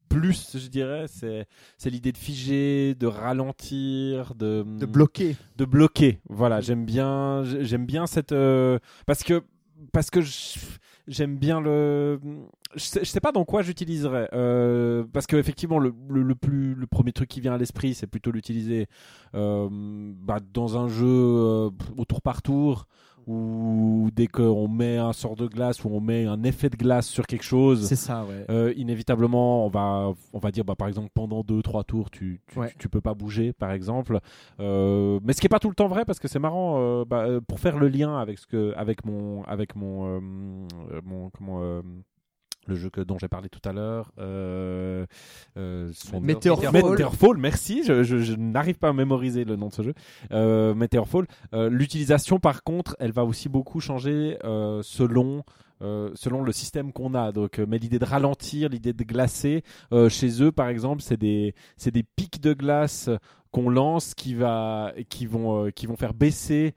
[0.10, 1.46] plus, je dirais, c'est
[1.78, 5.36] c'est l'idée de figer, de ralentir, de De bloquer.
[5.58, 6.20] de bloquer.
[6.30, 9.42] Voilà, j'aime bien, j'aime bien cette euh, parce que
[9.92, 10.60] parce que je-
[11.08, 12.20] j'aime bien le.
[12.76, 16.76] Je sais, sais pas dans quoi j'utiliserais euh, parce que effectivement le, le, le plus
[16.76, 18.88] le premier truc qui vient à l'esprit c'est plutôt l'utiliser
[19.36, 22.88] euh, bah, dans un jeu euh, au tour par tour
[23.28, 27.08] ou dès qu'on met un sort de glace ou on met un effet de glace
[27.08, 28.46] sur quelque chose C'est ça, ouais.
[28.50, 32.60] euh, inévitablement, on va, on va dire, bah, par exemple, pendant 2-3 tours, tu, tu,
[32.60, 32.70] Ouais.
[32.70, 34.20] tu, tu peux pas bouger, par exemple.
[34.60, 37.06] Euh, mais ce qui est pas tout le temps vrai, parce que c'est marrant, euh,
[37.06, 40.22] bah, pour faire le lien avec ce que, avec mon, avec mon,
[41.04, 41.82] mon, comment,
[42.68, 45.05] le jeu que, dont j'ai parlé tout à l'heure, euh,
[45.57, 46.74] euh, son Meteorfall.
[46.74, 49.93] Meteorfall, merci, je, je, je n'arrive pas à mémoriser le nom de ce jeu.
[50.32, 55.43] Euh, Meteorfall, euh, l'utilisation par contre, elle va aussi beaucoup changer euh, selon
[55.82, 57.32] euh, selon le système qu'on a.
[57.32, 59.63] Donc, euh, mais l'idée de ralentir, l'idée de glacer,
[59.93, 63.11] euh, chez eux, par exemple, c'est des, c'est des pics de glace
[63.51, 66.74] qu'on lance qui, va, qui, vont, qui vont faire baisser.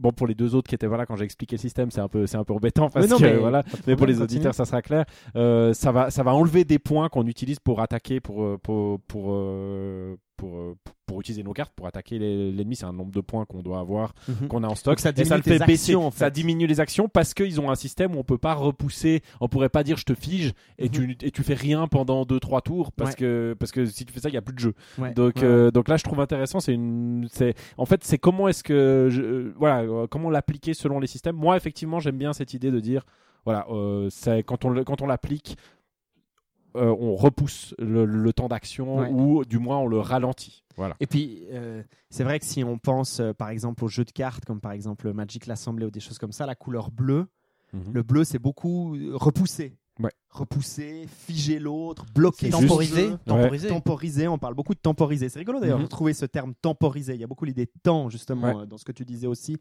[0.00, 2.08] Bon, pour les deux autres qui étaient voilà quand j'ai expliqué le système, c'est un
[2.08, 3.62] peu c'est un peu embêtant parce Mais non, que mais voilà.
[3.86, 5.04] Mais pour les auditeurs, ça sera clair.
[5.36, 9.00] Euh, ça va ça va enlever des points qu'on utilise pour attaquer pour euh, pour
[9.02, 10.74] pour euh, pour, euh,
[11.06, 12.76] pour utiliser nos cartes pour attaquer l'ennemi.
[12.76, 14.48] C'est un nombre de points qu'on doit avoir Mhm.
[14.48, 14.94] qu'on a en stock.
[14.94, 15.92] Donc ça et ça le diminue fait tes baisser.
[15.92, 18.54] actions, en Ça diminue les actions parce qu'ils ont un système où on peut pas
[18.54, 19.22] repousser.
[19.40, 20.90] On pourrait pas dire je te fige et Mhm.
[20.90, 23.16] tu et tu fais rien pendant 2-3 tours parce Ouais.
[23.16, 24.74] que parce que si tu fais ça, il y a plus de jeu.
[24.98, 25.12] Ouais.
[25.12, 26.60] Donc Ouais, euh, donc là, je trouve intéressant.
[26.60, 31.00] C'est une c'est en fait c'est comment est-ce que je, euh, voilà comment l'appliquer selon
[31.00, 31.36] les systèmes.
[31.36, 33.04] Moi, effectivement, j'aime bien cette idée de dire
[33.44, 34.08] voilà euh,
[34.46, 35.56] quand on quand on l'applique.
[36.76, 39.08] Euh, on repousse le, le temps d'action Ouais.
[39.10, 40.62] ou du moins on le ralentit.
[40.76, 40.96] Voilà.
[41.00, 44.12] Et puis, euh, c'est vrai que si on pense, euh, par exemple, aux jeux de
[44.12, 47.26] cartes, comme par exemple Magic l'Assemblée ou des choses comme ça, la couleur bleue,
[47.72, 47.92] Mhm.
[47.92, 49.76] le bleu, c'est beaucoup repousser.
[50.02, 50.10] Ouais.
[50.30, 52.50] Repousser, figer l'autre, bloquer.
[52.50, 53.68] Temporiser, temporiser.
[53.68, 55.28] Temporiser, on parle beaucoup de temporiser.
[55.28, 55.84] C'est rigolo d'ailleurs Mhm.
[55.84, 57.14] de trouver ce terme temporiser.
[57.14, 58.62] Il y a beaucoup l'idée de temps, justement, Ouais.
[58.62, 59.56] euh, dans ce que tu disais aussi.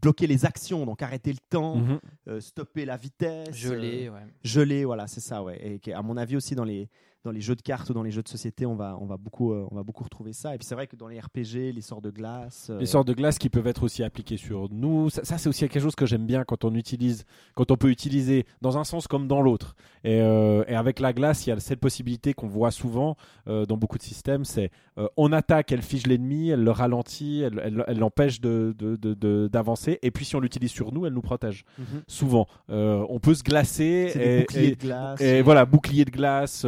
[0.00, 1.98] Bloquer les actions, donc arrêter le temps, Mhm.
[2.28, 3.54] euh, stopper la vitesse.
[3.54, 4.20] Gelé, euh, ouais.
[4.42, 5.60] Gelé, voilà, c'est ça, ouais.
[5.66, 6.88] Et qui- à mon avis aussi dans les
[7.24, 9.16] dans les jeux de cartes ou dans les jeux de société, on va on va
[9.16, 10.54] beaucoup euh, on va beaucoup retrouver ça.
[10.54, 12.68] Et puis c'est vrai que dans les RPG, les sorts de glace.
[12.70, 15.10] euh, Les sortes de glace qui peuvent être aussi appliquées sur nous.
[15.10, 17.88] Ça, ça, c'est aussi quelque chose que j'aime bien quand on utilise, quand on peut
[17.90, 19.74] utiliser dans un sens comme dans l'autre.
[20.04, 23.16] Et, euh, et avec la glace, il y a cette possibilité qu'on voit souvent
[23.48, 27.40] euh, dans beaucoup de systèmes, c'est euh, on attaque, elle fige l'ennemi, elle le ralentit,
[27.40, 28.74] elle, l'empêche de,
[29.48, 29.98] d'avancer.
[30.02, 31.64] Et puis si on l'utilise sur nous, elle nous protège.
[31.78, 32.02] mhm.
[32.06, 35.20] Souvent, on peut se glacer et, et- de glace.
[35.20, 36.64] et voilà, bouclier de glace,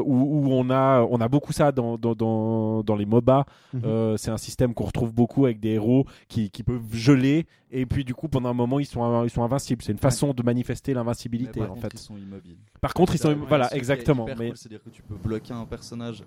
[0.00, 3.06] où, euh, où, où on, a, on a beaucoup ça dans, dans, dans, dans les
[3.06, 3.44] MOBA.
[3.72, 3.82] Mhm.
[3.84, 7.86] Euh, c'est un système qu'on retrouve beaucoup avec des héros qui, qui peuvent geler, et
[7.86, 9.82] puis du coup, pendant un moment, ils sont, ils sont invincibles.
[9.82, 11.94] C'est une façon de manifester l'invincibilité, par en contre, fait.
[11.94, 12.58] ils sont immobiles.
[12.80, 13.28] Par contre, ils sont.
[13.28, 14.26] Ouais, voilà, exactement.
[14.26, 14.48] Mais...
[14.48, 16.24] cool, C'est-à-dire que tu peux bloquer un personnage,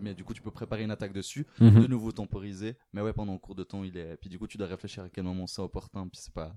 [0.00, 1.82] mais du coup, tu peux préparer une attaque dessus, Mhm.
[1.82, 2.76] de nouveau temporiser.
[2.92, 4.16] Mais ouais, pendant un cours de temps, il est.
[4.20, 6.02] Puis du coup, tu dois réfléchir à quel moment c'est opportun.
[6.08, 6.52] Puis c'est pas.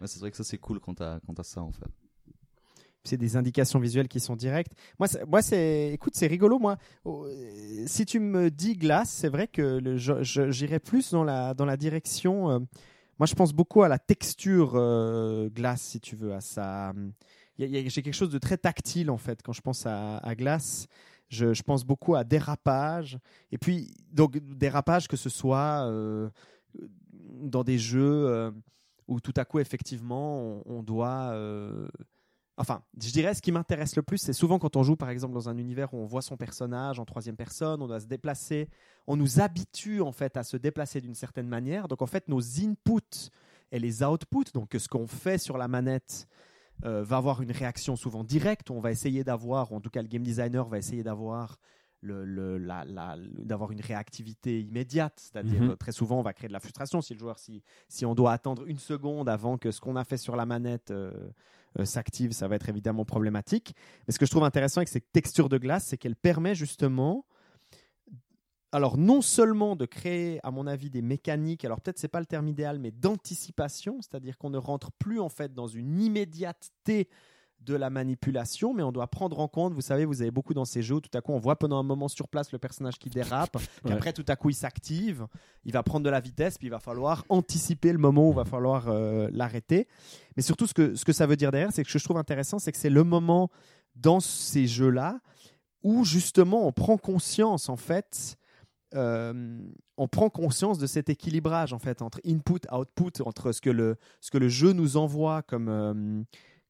[0.00, 1.90] Mais c'est vrai que ça, c'est cool quand t'as quand t'as ça en fait.
[3.06, 4.72] C'est des indications visuelles qui sont directes.
[4.98, 6.58] Moi, moi, c'est, écoute, c'est rigolo.
[6.58, 7.28] Moi, Oh,
[7.86, 9.80] si tu me dis glace, c'est vrai que
[10.50, 12.50] j'irais plus dans la dans la direction.
[12.50, 12.58] euh,
[13.18, 16.92] moi, je pense beaucoup à la texture euh, glace, si tu veux, à ça.
[17.58, 20.88] J'ai quelque chose de très tactile en fait quand je pense à, glace.
[21.28, 23.18] Je, pense beaucoup à dérapage.
[23.52, 26.28] Et puis, donc, dérapage, que ce soit euh,
[27.40, 28.52] dans des jeux
[29.08, 31.32] où tout à coup, effectivement, on, doit.
[32.58, 35.34] Enfin, je dirais ce qui m'intéresse le plus, c'est souvent quand on joue par exemple
[35.34, 38.70] dans un univers où on voit son personnage en troisième personne, on doit se déplacer,
[39.06, 41.86] on nous habitue en fait à se déplacer d'une certaine manière.
[41.86, 43.30] Donc en fait, nos inputs
[43.72, 46.28] et les outputs, donc ce qu'on fait sur la manette,
[46.84, 48.70] euh, va avoir une réaction souvent directe.
[48.70, 51.58] On va essayer d'avoir, en tout cas le game designer va essayer d'avoir
[52.00, 55.14] le, le- la- la- d'avoir une réactivité immédiate.
[55.16, 55.70] C'est-à-dire, Mhm.
[55.70, 58.14] euh, très souvent, on va créer de la frustration si le joueur, si, si on
[58.14, 61.12] doit attendre une seconde avant que ce qu'on a fait sur la manette euh,
[61.84, 63.74] s'active, ça va être évidemment problématique.
[64.06, 67.26] Mais ce que je trouve intéressant avec cette texture de glace, c'est qu'elle permet justement
[68.72, 72.26] alors non seulement de créer, à mon avis, des mécaniques, alors peut-être c'est pas le
[72.26, 77.08] terme idéal, mais d'anticipation, c'est-à-dire qu'on ne rentre plus en fait dans une immédiateté
[77.60, 80.64] de la manipulation, mais on doit prendre en compte, vous savez, vous avez beaucoup dans
[80.64, 82.98] ces jeux, où tout à coup on voit pendant un moment sur place le personnage
[82.98, 85.26] qui dérape, qu'après tout à coup il s'active,
[85.64, 88.36] il va prendre de la vitesse, puis il va falloir anticiper le moment où il
[88.36, 89.88] va falloir euh, l'arrêter.
[90.36, 92.04] Mais surtout ce que, ce que ça veut dire derrière, c'est que ce que je
[92.04, 93.50] trouve intéressant, c'est que c'est le moment
[93.96, 95.20] dans ces jeux-là
[95.82, 98.36] où justement on prend conscience en fait
[98.94, 99.60] euh,
[99.96, 103.96] on prend conscience de cet équilibrage en fait entre input output entre ce que le
[104.20, 106.22] ce que le jeu nous envoie comme euh,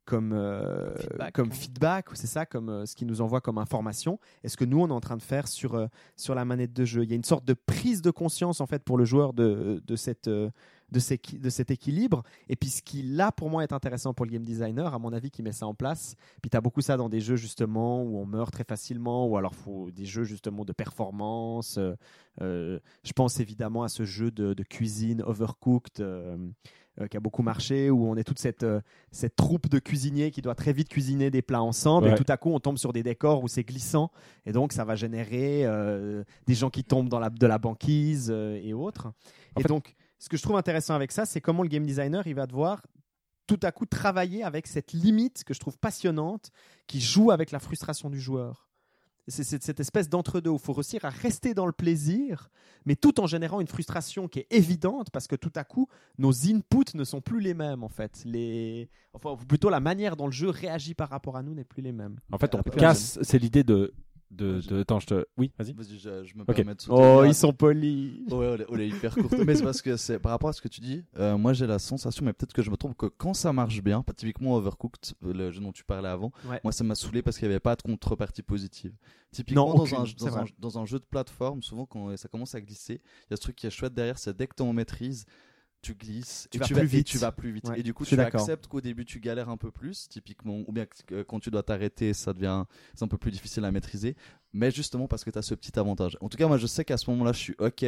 [0.06, 1.34] comme euh, Feedback.
[1.34, 4.64] comme feedback c'est ça comme euh, ce qui nous envoie comme information et ce que
[4.64, 7.02] nous on est en train de faire sur euh, sur la manette de jeu?
[7.02, 9.82] Il y a une sorte de prise de conscience en fait pour le joueur de
[9.84, 10.30] de cette
[10.92, 12.22] de, ces- de cet équilibre.
[12.48, 15.12] Et puis ce qui là pour moi est intéressant pour le game designer, à mon
[15.12, 16.14] avis, qui met ça en place.
[16.42, 19.36] Puis tu as beaucoup ça dans des jeux justement où on meurt très facilement, ou
[19.36, 21.78] alors faut des jeux justement de performance.
[21.78, 21.94] Euh,
[22.40, 26.00] euh, je pense évidemment à ce jeu de, de cuisine Overcooked.
[26.00, 26.36] euh,
[26.98, 28.80] euh, qui a beaucoup marché, où on est toute cette, euh,
[29.10, 32.38] cette troupe de cuisiniers qui doit très vite cuisiner des plats ensemble, et tout à
[32.38, 34.10] coup on tombe sur des décors où c'est glissant,
[34.46, 38.30] et donc ça va générer euh, des gens qui tombent dans la, de la banquise
[38.30, 39.08] et autres.
[39.08, 41.84] En et fait- donc, ce que je trouve intéressant avec ça, c'est comment le game
[41.84, 42.82] designer il va devoir
[43.46, 46.50] tout à coup travailler avec cette limite que je trouve passionnante,
[46.86, 48.68] qui joue avec la frustration du joueur.
[49.28, 52.48] C'est cette espèce d'entre-deux où il faut réussir à rester dans le plaisir,
[52.84, 55.88] mais tout en générant une frustration qui est évidente parce que tout à coup,
[56.18, 58.22] nos inputs ne sont plus les mêmes en fait.
[58.24, 58.88] Les...
[59.14, 61.82] Enfin, ou plutôt la manière dont le jeu réagit par rapport à nous n'est plus
[61.82, 62.20] les mêmes.
[62.30, 63.18] En fait, on casse.
[63.22, 63.94] C'est l'idée de.
[64.30, 65.24] De, de- Attends, je te.
[65.36, 65.72] Oui, vas-y.
[65.72, 66.54] Vas-y, je, je me Ok.
[66.56, 67.02] permets de sauter.
[67.18, 68.20] Oh, ils sont polis.
[68.30, 69.30] Ouais, on est, on est hyper court.
[69.46, 71.04] mais c'est parce que c'est par rapport à ce que tu dis.
[71.18, 73.82] euh, moi, j'ai la sensation, mais peut-être que je me trompe, que quand ça marche
[73.82, 76.60] bien, pas typiquement Overcooked, le jeu dont tu parlais avant, Ouais.
[76.64, 78.92] moi, ça m'a saoulé parce qu'il n'y avait pas de contrepartie positive.
[79.32, 82.28] Typiquement, Non, dans, aucune, un, dans, un, dans un jeu de plateforme, souvent quand ça
[82.28, 84.54] commence à glisser, il y a ce truc qui est chouette derrière, c'est dès que
[84.56, 85.24] tu en maîtrise.
[85.86, 87.06] Tu glisses Tu et vas tu plus vite.
[87.06, 87.68] tu vas plus vite.
[87.68, 90.72] Ouais, et du coup, tu acceptes qu'au début tu galères un peu plus, typiquement, ou
[90.72, 92.64] bien que, euh, quand tu dois t'arrêter, ça devient
[92.94, 94.16] c'est un peu plus difficile à maîtriser.
[94.52, 96.16] Mais justement parce que tu as ce petit avantage.
[96.20, 97.84] En tout cas, moi je sais qu'à ce moment-là, je suis OK.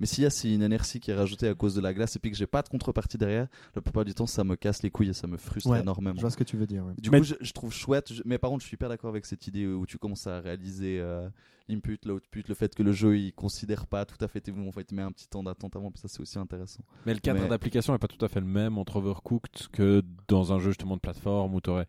[0.00, 2.16] Mais s'il y a c'est une inertie qui est rajoutée à cause de la glace
[2.16, 4.82] et puis que j'ai pas de contrepartie derrière, la plupart du temps ça me casse
[4.82, 6.14] les couilles et ça me frustre Ouais, énormément.
[6.16, 6.84] Je vois ce que tu veux dire.
[6.86, 6.94] ouais.
[6.98, 9.10] Du Mais- coup, je, je trouve chouette, je- mais par contre, je suis pas d'accord
[9.10, 11.28] avec cette idée où tu commences à réaliser euh,
[11.68, 14.70] l'input, l'output, le fait que le jeu il considère pas tout à fait tes mouvements,
[14.70, 16.82] en fait, il met un petit temps d'attente avant, puis ça c'est aussi intéressant.
[17.06, 20.02] Mais le cadre Mais- d'application est pas tout à fait le même entre Overcooked que
[20.28, 21.86] dans un jeu justement de plateforme où t'aurais.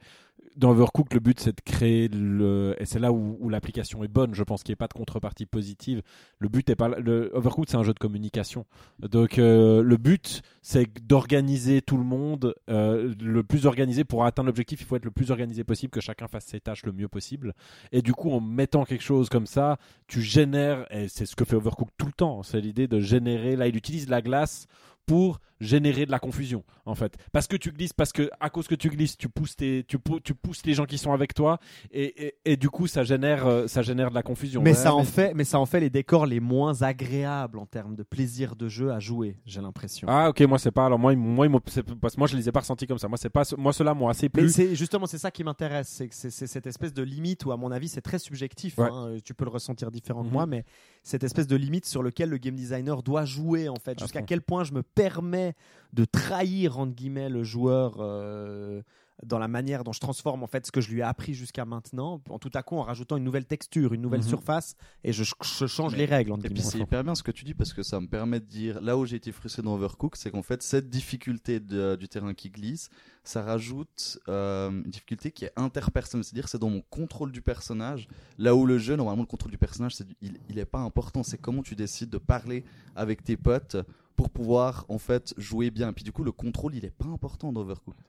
[0.58, 2.76] Dans Overcooked, le but c'est de créer le.
[2.80, 5.46] Et c'est là où, l'application est bonne, je pense qu'il n'y ait pas de contrepartie
[5.46, 6.02] positive.
[6.40, 6.90] Le but est pas.
[6.90, 8.66] Le Overcooked c'est un jeu de communication.
[9.00, 14.48] Donc euh, le but c'est d'organiser tout le monde euh, le plus organisé pour atteindre
[14.48, 14.82] l'objectif.
[14.82, 17.54] Il faut être le plus organisé possible, que chacun fasse ses tâches le mieux possible.
[17.92, 19.78] Et du coup, en mettant quelque chose comme ça,
[20.08, 23.56] tu génères, et c'est ce que fait Overcooked tout le temps, c'est l'idée de générer,
[23.56, 24.68] là il utilise la glace
[25.06, 28.68] pour générer de la confusion en fait parce que tu glisses parce que à cause
[28.68, 31.34] que tu glisses tu pousses tes, tu, pou- tu pousses les gens qui sont avec
[31.34, 31.60] toi
[31.92, 34.76] et, et, et du coup ça génère euh, ça génère de la confusion Mais Ouais,
[34.76, 38.04] ça en fait, mais ça en fait les décors les moins agréables en termes de
[38.04, 39.38] plaisir de jeu à jouer.
[39.46, 40.08] J'ai l'impression.
[40.10, 42.62] ah ok moi c'est pas alors moi moi parce que moi je les ai pas
[42.62, 45.18] ressentis comme ça moi c'est pas moi ceux-là m'ont assez Mais plu c'est justement c'est
[45.20, 48.02] ça qui m'intéresse, c'est que c'est cette espèce de limite où à mon avis c'est
[48.02, 48.78] très subjectif.
[48.78, 48.90] Ouais.
[48.92, 50.28] hein, tu peux le ressentir différemment Mhm.
[50.30, 50.66] de moi, mais
[51.04, 54.00] cette espèce de limite sur lequel le game designer doit jouer en fait.
[54.00, 55.51] Jusqu'à quel point je me permets
[55.94, 57.96] de trahir entre guillemets le joueur.
[58.00, 58.82] euh,
[59.24, 61.64] dans la manière dont je transforme en fait ce que je lui ai appris jusqu'à
[61.64, 64.28] maintenant, en tout à coup en rajoutant une nouvelle texture, une nouvelle Mhm.
[64.30, 64.74] surface,
[65.04, 66.32] et je, je change Mais- les règles.
[66.32, 68.40] entre Et puis c'est hyper bien ce que tu dis parce que ça me permet
[68.40, 71.96] de dire là où j'ai été frustré dans Overcooked, c'est qu'en fait cette difficulté de-
[72.00, 72.90] du terrain qui glisse,
[73.24, 78.08] ça rajoute euh, une difficulté qui est interpersonnelle, c'est-à-dire c'est dans mon contrôle du personnage.
[78.40, 81.22] Là où le jeu, normalement le contrôle du personnage, du- il, il est pas important,
[81.22, 82.64] c'est comment tu décides de parler
[82.96, 83.78] avec tes potes
[84.16, 85.90] pour pouvoir en fait jouer bien.
[85.90, 88.00] Et puis du coup le contrôle il est pas important dans Overcooked.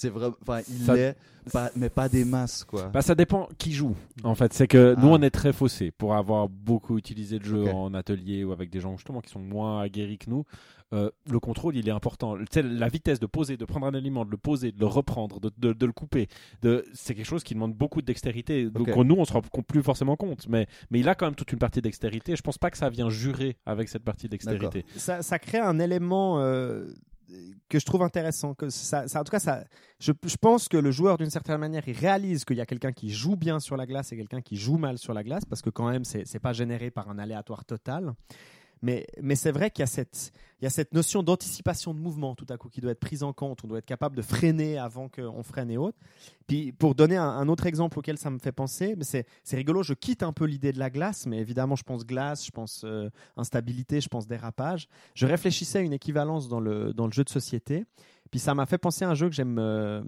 [0.00, 1.14] C'est vrai, enfin il Ça- l'est,
[1.52, 2.88] pas, mais pas des masses quoi.
[2.88, 3.94] Bah, ça dépend qui joue.
[4.24, 5.18] En fait, c'est que nous, Ah.
[5.18, 8.80] on est très faussés pour avoir beaucoup utilisé le jeu en atelier ou avec des
[8.80, 10.44] gens justement qui sont moins aguerris que nous.
[10.94, 12.34] Euh, le contrôle, il est important.
[12.64, 15.52] La vitesse de poser, de prendre un aliment, de le poser, de le reprendre, de,
[15.58, 16.26] de- de le couper,
[16.62, 16.84] de...
[16.94, 18.70] c'est quelque chose qui demande beaucoup de dextérité.
[18.70, 20.48] Donc nous, on se rend plus forcément compte.
[20.48, 22.34] Mais, mais il a quand même toute une partie dextérité.
[22.36, 24.84] Je pense pas que ça vient jurer avec cette partie dextérité.
[24.96, 26.40] ça, ça crée un élément.
[26.40, 26.88] euh,
[27.68, 28.54] que je trouve intéressant.
[28.54, 29.64] Que ça, en tout cas, ça,
[29.98, 32.92] je, je pense que le joueur, d'une certaine manière, il réalise qu'il y a quelqu'un
[32.92, 35.62] qui joue bien sur la glace et quelqu'un qui joue mal sur la glace, parce
[35.62, 38.12] que quand même, c'est pas généré par un aléatoire total.
[38.82, 42.80] Mais, c'est vrai qu'il y a cette, notion d'anticipation de mouvement tout à coup qui
[42.80, 43.60] doit être prise en compte.
[43.64, 45.98] On doit être capable de freiner avant qu'on freine et autres.
[46.46, 50.22] Puis pour donner un, autre exemple auquel ça me fait penser, c'est rigolo, je quitte
[50.22, 54.00] un peu l'idée de la glace, mais évidemment je pense glace, je pense euh, instabilité,
[54.00, 54.88] je pense dérapage.
[55.14, 57.84] Je réfléchissais à une équivalence dans le, jeu de société.
[58.30, 60.02] Puis ça m'a fait penser à un jeu que j'aime euh,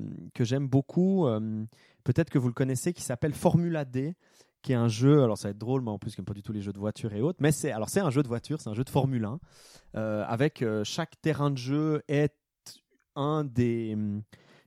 [0.60, 1.64] beaucoup, euh,
[2.04, 4.14] peut-être que vous le connaissez, qui s'appelle Formula D
[4.62, 6.42] qui est un jeu, alors ça va être drôle, mais en plus, comme pas du
[6.42, 8.60] tout les jeux de voiture et autres, mais c'est alors c'est un jeu de voiture,
[8.60, 9.38] c'est un jeu de Formule 1,
[9.96, 12.34] euh, avec euh, chaque terrain de jeu est
[13.16, 14.22] un des, hum,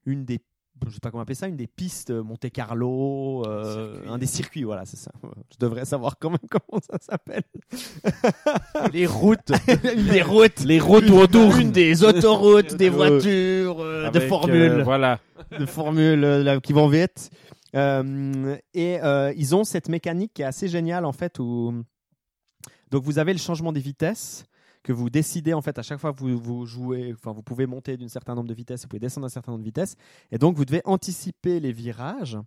[0.06, 0.40] une des,
[0.86, 4.64] je sais pas comment appeler ça, une des pistes Monte Carlo, euh, un des circuits,
[4.64, 5.12] voilà, c'est ça.
[5.54, 7.44] Je devrais savoir quand même comment ça s'appelle.
[8.94, 9.52] Les routes.
[9.96, 11.60] les routes, Les routes où on tourne.
[11.62, 14.62] une des autoroutes, des Euh, voitures, euh, de Avec, Formule.
[14.72, 15.20] euh, voilà.
[15.58, 17.30] de formules euh, qui vont vite.
[17.76, 21.84] Euh, et euh, ils ont cette mécanique qui est assez géniale en fait où
[22.90, 24.46] donc vous avez le changement des vitesses
[24.82, 27.98] que vous décidez en fait à chaque fois que vous, jouez, enfin vous pouvez monter
[27.98, 29.96] d'un certain nombre de vitesses, vous pouvez descendre d'un certain nombre de vitesses,
[30.32, 32.38] et donc vous devez anticiper les virages.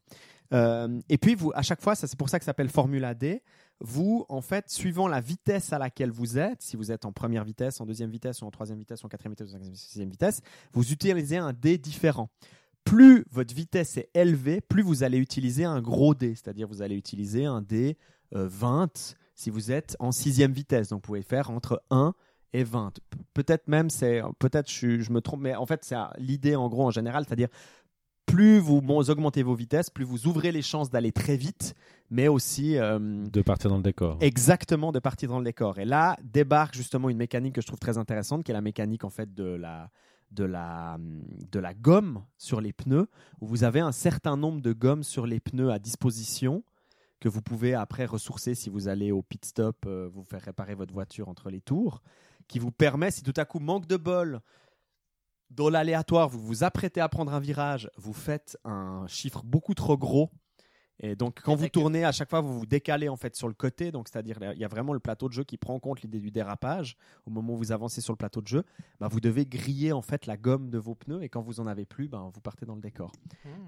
[0.55, 3.43] Euh, et puis à chaque fois, ça c'est pour ça que ça s'appelle Formula D.
[3.81, 7.45] Vous, en fait, suivant la vitesse à laquelle vous êtes, si vous êtes en première
[7.45, 10.41] vitesse, en deuxième vitesse, ou en troisième vitesse, en quatrième vitesse, en cinquième, sixième vitesse,
[10.73, 12.29] vous utilisez un dé différent
[12.89, 16.97] plus votre vitesse est élevée, plus vous allez utiliser un gros dé, c'est-à-dire vous allez
[16.97, 17.97] utiliser un dé
[18.35, 20.89] euh, 20 si vous êtes en sixième vitesse.
[20.89, 22.15] Donc vous pouvez faire entre 1
[22.53, 22.93] et 20.
[23.11, 26.69] Pe- Peut-être même, c'est peut-être je, je me trompe, mais en fait c'est l'idée en
[26.69, 27.49] gros en général, c'est-à-dire
[28.27, 31.75] plus vous bon, augmentez vos vitesses, plus vous ouvrez les chances d'aller très vite,
[32.11, 34.19] mais aussi euh, De partir dans le décor.
[34.21, 35.79] exactement de partir dans le décor.
[35.79, 39.05] Et là débarque justement une mécanique que je trouve très intéressante, qui est la mécanique
[39.05, 39.91] en fait de la
[40.31, 43.09] de la de la gomme sur les pneus,
[43.41, 46.63] où vous avez un certain nombre de gommes sur les pneus à disposition
[47.21, 50.75] que vous pouvez après ressourcer si vous allez au pit stop, euh, vous faire réparer
[50.75, 52.01] votre voiture entre les tours,
[52.47, 54.41] qui vous permet si tout à coup manque de bol
[55.51, 59.97] dans l'aléatoire, vous vous apprêtez à prendre un virage, vous faites un chiffre beaucoup trop
[59.97, 60.31] gros.
[61.01, 63.55] Et donc, quand vous tournez, à chaque fois, vous vous décalez en fait sur le
[63.55, 63.93] côté.
[63.93, 66.19] Donc, c'est-à-dire, il y a vraiment le plateau de jeu qui prend en compte l'idée
[66.19, 66.97] du dérapage.
[67.25, 68.65] Au moment où vous avancez sur le plateau de jeu,
[68.99, 71.23] bah, vous devez griller en fait la gomme de vos pneus.
[71.23, 73.13] Et quand vous en avez plus, bah, vous partez dans le décor.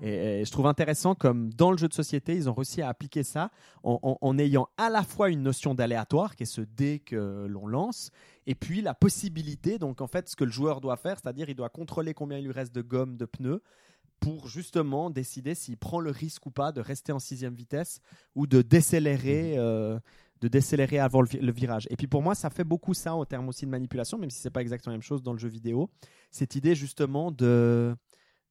[0.02, 2.88] Et, et je trouve intéressant comme dans le jeu de société, ils ont réussi à
[2.88, 3.50] appliquer ça
[3.84, 7.46] en, en- en ayant à la fois une notion d'aléatoire, qui est ce dé que
[7.48, 8.10] l'on lance,
[8.46, 11.54] et puis la possibilité, donc en fait, ce que le joueur doit faire, c'est-à-dire il
[11.54, 13.62] doit contrôler combien il lui reste de gomme, de pneus,
[14.20, 18.00] pour justement décider s'il prend le risque ou pas de rester en sixième vitesse
[18.34, 19.54] ou de décélérer.
[19.58, 19.98] euh,
[20.42, 21.86] de décélérer avant le, vi- le virage.
[21.90, 24.40] Et puis pour moi, ça fait beaucoup ça en termes aussi de manipulation, même si
[24.40, 25.90] c'est pas exactement la même chose dans le jeu vidéo.
[26.30, 27.94] Cette idée justement de,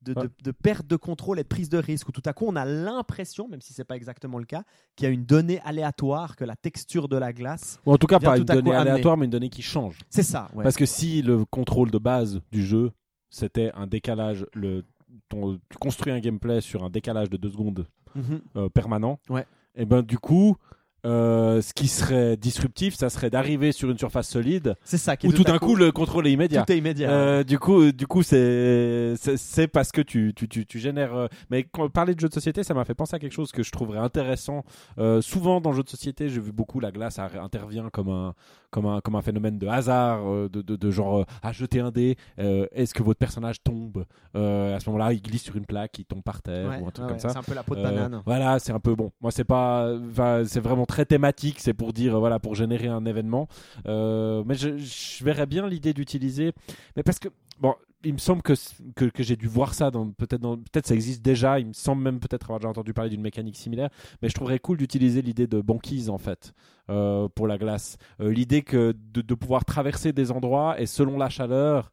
[0.03, 0.28] de, de- Ouais.
[0.43, 2.63] de perte de contrôle et de prise de risque, où tout à coup on a
[2.63, 4.63] l'impression, même si c'est pas exactement le cas,
[4.95, 7.80] qu'il y a une donnée aléatoire, que la texture de la glace.
[7.88, 8.91] Ou en tout cas, pas tout une donnée amener.
[8.91, 9.97] aléatoire, mais une donnée qui change.
[10.11, 10.47] C'est ça.
[10.53, 10.61] ouais.
[10.63, 12.91] Parce que si le contrôle de base du jeu,
[13.32, 14.86] c'était un décalage, le,
[15.30, 17.86] ton- tu construis un gameplay sur un décalage de 2 secondes
[18.16, 18.41] Mhm.
[18.55, 19.45] euh, permanent, Ouais.
[19.76, 20.55] et ben du coup,
[21.05, 25.16] euh, ce qui serait disruptif, ça serait d'arriver sur une surface solide C'est ça.
[25.16, 26.64] Qui où tout d'un coup le contrôle est immédiat.
[26.66, 27.10] tout est immédiat.
[27.10, 31.30] Euh, du coup, du coup, c'est c'est- parce que tu tu tu, tu génères.
[31.49, 33.64] Mais quand parler de jeux de société, ça m'a fait penser à quelque chose que
[33.64, 34.66] je trouverais intéressant.
[34.97, 38.34] Euh, souvent dans le jeu de société, j'ai vu beaucoup la glace intervient comme un
[38.72, 41.80] comme un comme un phénomène de hasard, euh, de, de de genre euh, à jeter
[41.80, 42.15] un dé.
[42.39, 46.05] euh, Est-ce que votre personnage tombe À ce moment-là, il glisse sur une plaque, il
[46.05, 47.30] tombe par terre Ouais, ou un truc ouais, comme ça.
[47.30, 48.22] C'est un peu la peau de banane.
[48.26, 49.11] voilà, c'est un peu bon.
[49.22, 49.91] Moi, c'est pas,
[50.45, 51.59] c'est vraiment très thématique.
[51.59, 53.47] C'est pour dire, voilà, pour générer un événement.
[53.86, 56.53] Mais je, je verrais bien l'idée d'utiliser,
[56.95, 57.74] mais parce que bon,
[58.04, 58.54] il me semble que
[58.95, 61.60] que, j'ai dû voir ça peut-être peut-être ça existe déjà.
[61.60, 63.89] Il me semble même peut-être avoir déjà entendu parler d'une mécanique similaire.
[64.22, 66.54] Mais je trouverais cool d'utiliser l'idée de banquise en fait
[66.89, 67.97] euh, pour la glace.
[68.22, 71.91] Euh, l'idée que de pouvoir traverser des endroits et selon la chaleur.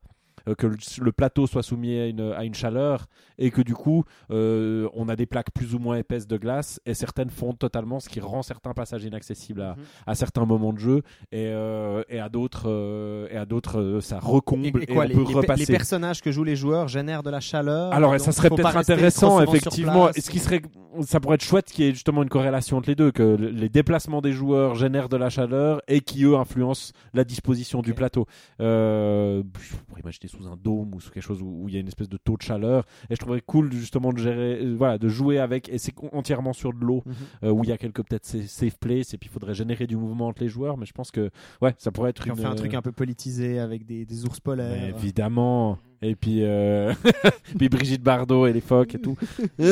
[0.49, 3.07] Euh, que le, le plateau soit soumis à une, à une chaleur
[3.39, 6.81] et que du coup euh, on a des plaques plus ou moins épaisses de glace
[6.87, 9.83] et certaines fondent totalement ce qui rend certains passages inaccessibles à, Mhm.
[10.07, 14.67] à certains moments de jeu et, euh, et à d'autres et à d'autres ça recomble
[14.67, 16.89] Et, et, et quoi, on les, peut les repasser les personnages que jouent les joueurs
[16.89, 17.93] génèrent de la chaleur.
[17.93, 20.63] alors ça serait peut-être intéressant effectivement ce qui serait
[21.03, 23.51] ça pourrait être chouette qu'il y ait justement une corrélation entre les deux que le-
[23.51, 27.93] les déplacements des joueurs génèrent de la chaleur et qui eux influencent la disposition du
[27.93, 28.27] plateau
[28.61, 31.81] euh, je pourrais imaginer sous un dôme ou sous quelque chose où, il y a
[31.81, 32.85] une espèce de taux de chaleur.
[33.11, 35.69] Et je trouverais cool justement de gérer, euh, voilà, de jouer avec.
[35.69, 37.15] Et c'est entièrement sur de l'eau Mhm.
[37.45, 39.87] euh, où il y a quelques peut-être sa- safe places et puis il faudrait générer
[39.87, 40.77] du mouvement entre les joueurs.
[40.77, 41.31] Mais je pense que
[41.63, 42.41] ouais, ça pourrait être Puis on une.
[42.41, 44.97] fait un truc un peu politisé avec des, des ours Mais polaires.
[44.97, 45.79] évidemment.
[46.03, 46.93] Et puis, euh,
[47.59, 49.17] puis Brigitte Bardot et les phoques et tout.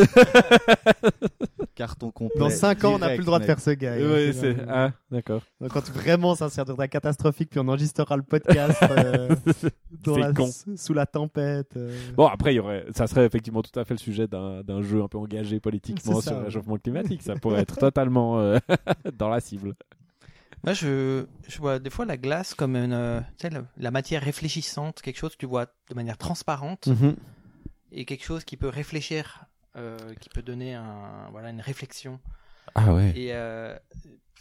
[1.75, 2.39] Carton complet.
[2.39, 3.97] Dans 5 ans, on n'a plus le droit de faire ce gars.
[3.97, 5.43] Ouais, c'est ah d'accord.
[5.61, 9.29] Donc, Quand vraiment ça sera catastrophique, puis on enregistrera le podcast euh,
[10.05, 10.49] dans C'est la- con.
[10.77, 11.77] sous la tempête.
[11.77, 11.91] euh.
[12.17, 14.83] Bon après, il y aurait, ça serait effectivement tout à fait le sujet d'un d'un
[14.83, 16.45] jeu un peu engagé politiquement sur le ouais.
[16.45, 17.23] réchauffement climatique.
[17.23, 18.59] Ça pourrait être totalement euh,
[19.19, 19.75] dans la cible.
[20.65, 23.91] Moi, je, je vois des fois la glace comme une, euh, tu sais, le- la
[23.91, 27.17] matière réfléchissante, quelque chose que tu vois de manière transparente Mhm.
[27.93, 29.45] et quelque chose qui peut réfléchir,
[29.77, 32.19] euh, qui peut donner un, voilà, une réflexion.
[32.75, 33.13] Ah ouais.
[33.15, 33.77] Et euh,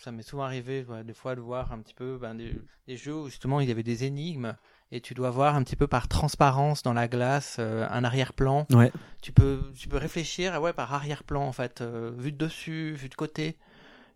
[0.01, 2.55] ça m'est souvent arrivé ouais, des fois de voir un petit peu ben, des,
[2.88, 4.55] des jeux où justement il y avait des énigmes
[4.91, 8.65] et tu dois voir un petit peu par transparence dans la glace euh, un arrière-plan.
[8.71, 8.91] Ouais.
[9.21, 12.93] Tu peux, tu peux réfléchir ah ouais, par arrière-plan en fait, euh, vu de dessus,
[12.93, 13.57] vu de côté.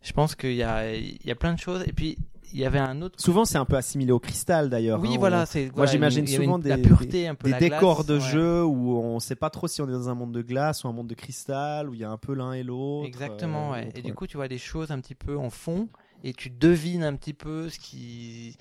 [0.02, 1.84] Je pense qu'il y a, il y a plein de choses.
[1.88, 2.18] Et puis
[2.54, 3.20] il y avait un autre.
[3.22, 5.02] Souvent, c'est un peu assimilé au cristal d'ailleurs.
[5.02, 5.18] Oui, hein.
[5.20, 5.60] voilà, On-.
[5.60, 8.14] Moi, voilà, j'imagine souvent une- des, la pureté un peu des la décors glace, de
[8.16, 8.20] ouais.
[8.32, 10.88] jeu où on sait pas trop si on est dans un monde de glace ou
[10.88, 13.08] un monde de cristal, où il y a un peu l'un et l'autre.
[13.08, 13.90] Exactement, euh, ouais.
[13.96, 15.90] Et du coup, tu vois des choses un petit peu en fond
[16.24, 18.56] et tu devines un petit peu ce qui,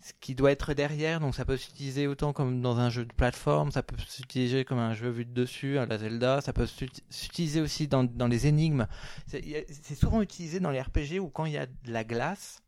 [0.00, 1.20] ce qui doit être derrière.
[1.20, 4.78] Donc, ça peut s'utiliser autant comme dans un jeu de plateforme, ça peut s'utiliser comme
[4.78, 8.28] un jeu vu de dessus, à la Zelda, ça peut s'ut- s'utiliser aussi dans, dans
[8.28, 8.86] les énigmes.
[9.26, 12.62] C'est souvent utilisé dans les RPG où quand il y a de la glace,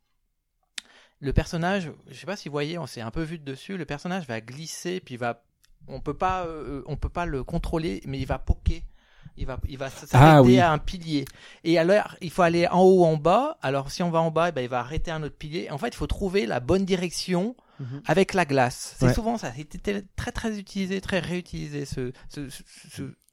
[1.21, 3.77] le personnage, je sais pas si vous voyez, on s'est un peu vu de dessus,
[3.77, 5.45] le personnage va glisser, puis va,
[5.87, 8.83] on peut pas, euh, on peut pas le contrôler, mais il va poker.
[9.37, 10.59] Il va, il va s'arrêter Ah oui.
[10.59, 11.25] à un pilier.
[11.65, 13.57] Et alors, il faut aller en haut ou en bas.
[13.63, 15.71] Alors, si on va en bas, eh ben, il va arrêter un autre pilier.
[15.71, 18.03] En fait, il faut trouver la bonne direction Mhm.
[18.07, 18.95] avec la glace.
[18.99, 19.15] C'est Ouais.
[19.15, 19.51] souvent ça.
[19.57, 21.85] C'était très, très utilisé, très réutilisé.
[21.87, 22.89] Ce, ce, ce, ce-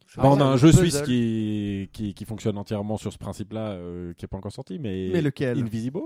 [0.07, 0.81] ce- Bah, on a un jeu puzzle.
[0.89, 4.79] suisse qui, qui, qui fonctionne entièrement sur ce principe-là, euh, qui est pas encore sorti,
[4.79, 5.59] mais, Mais lequel?
[5.59, 5.99] Invisibles.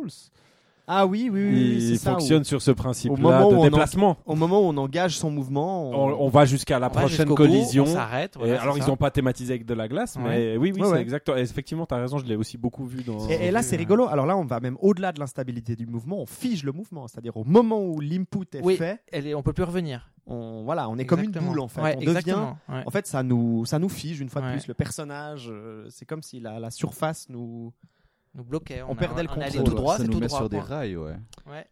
[0.85, 2.11] Ah oui, oui, oui, il ça.
[2.11, 4.17] fonctionne sur ce principe-là moment de en- déplacement.
[4.25, 6.99] Au moment où on engage son mouvement, on- On, on va jusqu'à la On va
[7.01, 7.83] prochaine bout, collision.
[7.83, 8.35] on s'arrête.
[8.37, 10.23] Voilà, alors ils n'ont pas thématisé avec de la glace, Ouais.
[10.23, 11.01] mais oui, oui, Ouais, c'est ouais.
[11.01, 11.29] exact.
[11.37, 13.29] Effectivement, t'as raison, je l'ai aussi beaucoup vu dans.
[13.29, 14.07] Et, et là, c'est rigolo.
[14.09, 16.19] Alors là, on va même au-delà de l'instabilité du mouvement.
[16.19, 18.75] On fige le mouvement, c'est-à-dire au moment où l'input est Oui.
[18.75, 20.09] fait, Elle est- on peut plus revenir.
[20.27, 21.51] on voilà, on est comme une Exactement.
[21.51, 21.81] boule en fait.
[21.81, 22.09] Ouais, on devient.
[22.09, 22.57] exactement.
[22.69, 22.83] ouais.
[22.85, 24.67] En fait, ça nous, ça nous fige une fois de plus.
[24.67, 27.71] Le personnage, euh, c'est comme si la, la surface nous.
[28.35, 28.81] Nous bloquait.
[28.83, 30.39] on a- perdait le on allait contrôle, tout droit, ça c'est nous tout met droit.
[30.39, 31.15] sur des rails, ouais.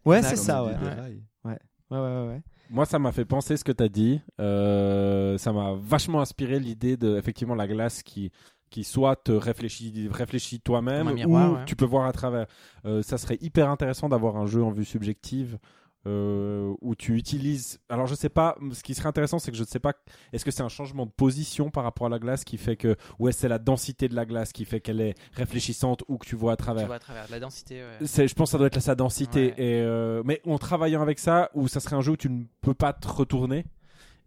[0.04, 0.74] Ouais, c'est ça, on ouais.
[0.74, 0.94] Ouais.
[0.94, 1.22] rails.
[1.44, 1.58] Ouais,
[1.90, 2.26] ouais, ouais.
[2.28, 2.42] ouais.
[2.70, 4.20] Moi, ça m'a fait penser ce que tu as dit.
[4.40, 8.30] Euh, ça m'a vachement inspiré l'idée de effectivement la glace qui
[8.70, 11.64] qui soit te réfléchit, réfléchit toi-même ou ouais.
[11.66, 12.46] tu peux voir à travers.
[12.86, 15.58] Euh, ça serait hyper intéressant d'avoir un jeu en vue subjective
[16.06, 17.78] euh, où tu utilises.
[17.88, 18.56] Alors je sais pas.
[18.72, 19.92] Ce qui serait intéressant, c'est que je ne sais pas.
[20.32, 22.96] Est-ce que c'est un changement de position par rapport à la glace qui fait que,
[23.18, 26.18] ou est-ce que c'est la densité de la glace qui fait qu'elle est réfléchissante ou
[26.18, 26.86] que tu vois à Tu travers.
[26.86, 27.82] vois à travers la densité.
[27.82, 28.06] ouais.
[28.06, 29.48] C'est, je pense que ça doit être sa densité.
[29.58, 29.62] Ouais.
[29.62, 32.44] Et euh, mais en travaillant avec ça, où ça serait un jeu où tu ne
[32.60, 33.64] peux pas te retourner?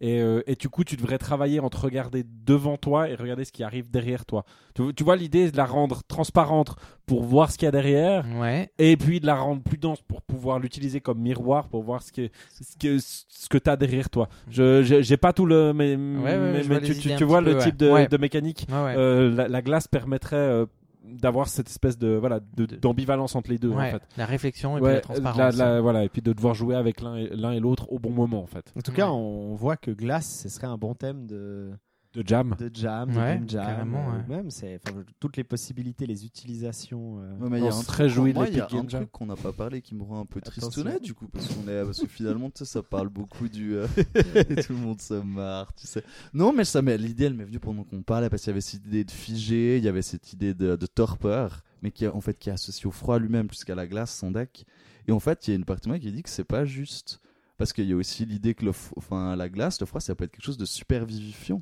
[0.02, 3.52] Et, euh, et du coup, tu devrais travailler entre regarder devant toi et regarder ce
[3.52, 4.44] qui arrive derrière toi.
[4.74, 6.76] Tu, tu vois, l'idée, de la rendre transparente
[7.06, 8.70] pour voir ce qu'il y a derrière, Ouais.
[8.78, 12.12] et puis de la rendre plus dense pour pouvoir l'utiliser comme miroir pour voir ce
[12.12, 12.30] que
[12.62, 14.28] ce que ce que t'as derrière toi.
[14.50, 18.08] Je j'ai pas tout le mais, mais, ouais, tu, tu, tu vois le type de,
[18.10, 18.66] de mécanique.
[18.70, 18.94] Ouais, ouais.
[18.98, 20.66] Euh, la, la glace permettrait euh,
[21.14, 24.02] d'avoir cette espèce de voilà De- d'ambivalence entre les deux Ouais, en fait.
[24.18, 25.38] La réflexion et puis la transparence.
[25.58, 28.00] la- la- voilà, et puis de devoir jouer avec l'un et, l'un et l'autre au
[28.00, 28.72] bon moment en fait.
[28.78, 31.72] En tout cas, on voit que glace, ce serait un bon thème de,
[32.16, 32.56] De jam.
[32.58, 33.66] de jam, de Ouais, game jam.
[33.66, 34.38] carrément, euh, ouais.
[34.38, 34.80] Même, c'est
[35.20, 37.20] toutes les possibilités, les utilisations.
[37.20, 38.78] euh, Ouais, mais il y a un réjouit de moi, il y a l'Epic un
[38.82, 39.02] Game Jam.
[39.02, 41.68] truc qu'on n'a pas parlé qui me rend un peu tristounet du coup parce qu'on
[41.68, 43.88] est parce que finalement tu sais ça parle beaucoup du euh,
[44.66, 46.04] tout le monde se marre tu sais
[46.34, 48.62] non mais ça m'est l'idée elle m'est venue pendant qu'on parlait parce qu'il y avait
[48.62, 52.22] cette idée de figé il y avait cette idée de, de torpeur mais qui en
[52.22, 54.66] fait qui est associée au froid lui-même plus qu'à la glace son deck
[55.08, 56.66] et en fait il y a une partie de moi qui dit que c'est pas
[56.66, 57.20] juste
[57.58, 60.16] parce qu'il y a aussi l'idée que le f- enfin la glace le froid ça
[60.16, 61.62] peut être quelque chose de super vivifiant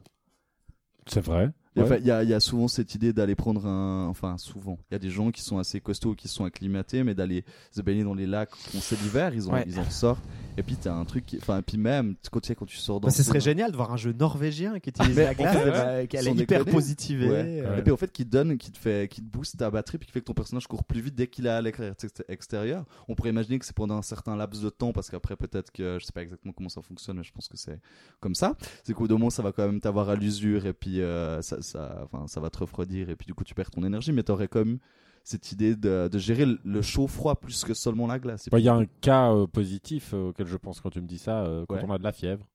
[1.07, 1.49] C'est vrai.
[1.75, 1.99] Et Ouais.
[1.99, 4.07] Il y, a, il y a souvent cette idée d'aller prendre un.
[4.07, 4.77] Enfin, souvent.
[4.91, 7.81] Il y a des gens qui sont assez costauds, qui sont acclimatés, mais d'aller se
[7.81, 9.63] baigner dans les lacs quand c'est l'hiver, ils, en- Ouais.
[9.67, 10.23] ils en sortent.
[10.55, 11.25] Et puis, t'as un truc.
[11.25, 13.07] qui- Enfin, et puis même, quand tu sais, quand tu sors dans.
[13.07, 15.57] Bah, ce serait dans- génial de voir un jeu norvégien qui utilise Mais la glace,
[15.57, 17.29] fait, bah, qu'elle est hyper positivée.
[17.29, 17.61] Ouais.
[17.65, 19.71] euh, Et puis en fait, qui te donne, qui te fait, qui te booste ta
[19.71, 21.95] batterie, puis qui fait que ton personnage court plus vite dès qu'il est à l'extérieur-
[22.29, 22.85] extérieur.
[23.07, 25.97] On pourrait imaginer que c'est pendant un certain laps de temps, parce qu'après peut-être que
[25.99, 27.79] je sais pas exactement comment ça fonctionne, mais je pense que c'est
[28.19, 28.55] comme ça.
[28.83, 32.01] C'est qu'au moment, ça va quand même t'avoir à l'usure, et puis euh, ça, ça,
[32.03, 34.47] enfin, ça va te refroidir, et puis du coup, tu perds ton énergie, mais t'aurais
[34.47, 34.79] quand même
[35.23, 38.49] cette idée de, de gérer le- chaud-froid plus que seulement la glace.
[38.51, 41.07] Bah, Il y a un cas euh, positif euh, auquel je pense quand tu me
[41.07, 41.85] dis ça, euh, quand Ouais.
[41.87, 42.45] on a de la fièvre.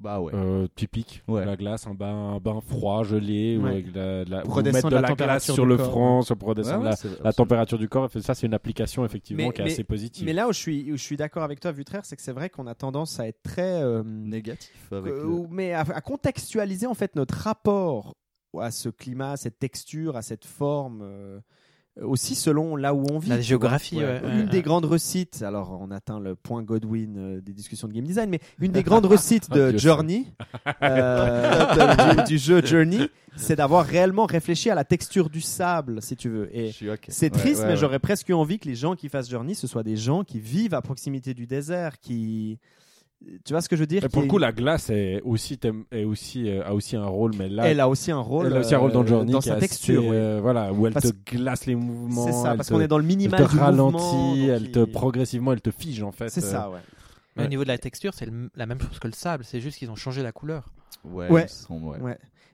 [0.00, 0.32] Bah ouais.
[0.34, 1.22] euh, typique.
[1.28, 1.44] Ouais.
[1.44, 3.70] La glace, un bain, un bain froid, gelé, ou Ouais.
[3.72, 5.90] avec la, ou mettre redescendre de la la, glace température sur du le corps.
[5.90, 8.08] front, sur- pour Ouais, redescendre ouais, la, température du corps.
[8.20, 10.24] Ça, c'est une application effectivement Mais- qui est mais- assez positive.
[10.24, 12.32] Mais là où je suis, où je suis d'accord avec toi, Vutraire, c'est que c'est
[12.32, 13.82] vrai qu'on a tendance à être très.
[13.82, 18.14] euh, Négatif avec euh, le- ou- mais à, à contextualiser en fait notre rapport
[18.58, 21.02] à ce climat, à cette texture, à cette forme.
[22.00, 23.30] Aussi selon là où on vit.
[23.30, 27.40] La géographie, ouais, Une ouais, des grandes recettes, alors on atteint le point Godwin euh,
[27.40, 30.26] des discussions de game design, mais une des grandes recettes de Journey,
[30.82, 36.16] euh, du, du jeu Journey, c'est d'avoir réellement réfléchi à la texture du sable, si
[36.16, 36.56] tu veux.
[36.56, 36.72] Et
[37.08, 39.54] c'est Ouais, triste, ouais, mais j'aurais presque eu envie que les gens qui fassent Journey,
[39.54, 42.58] ce soient des gens qui vivent à proximité du désert, qui.
[43.44, 45.58] Tu vois ce que je veux dire Mais pour le coup, la glace est aussi,
[45.58, 48.46] thème- est aussi, euh, a aussi un rôle, mais là, elle a aussi un rôle.
[48.46, 50.00] elle a aussi un rôle dans euh, Journey dans sa texture.
[50.00, 50.16] assez, oui.
[50.16, 52.26] euh, voilà, où elle Parce- te glace les mouvements.
[52.26, 54.46] C'est ça, elle parce te- qu'on est dans le elle minimal te du mouvement, ralentit,
[54.48, 56.30] elle il- te progressivement, elle te fige en fait.
[56.30, 56.78] C'est euh, ça, ouais.
[57.36, 57.46] Mais Ouais.
[57.46, 59.44] au niveau de la texture, c'est la même chose que le sable.
[59.44, 60.64] C'est juste qu'ils ont changé la couleur.
[61.04, 61.46] Ouais, Ouais.
[61.46, 61.98] semble.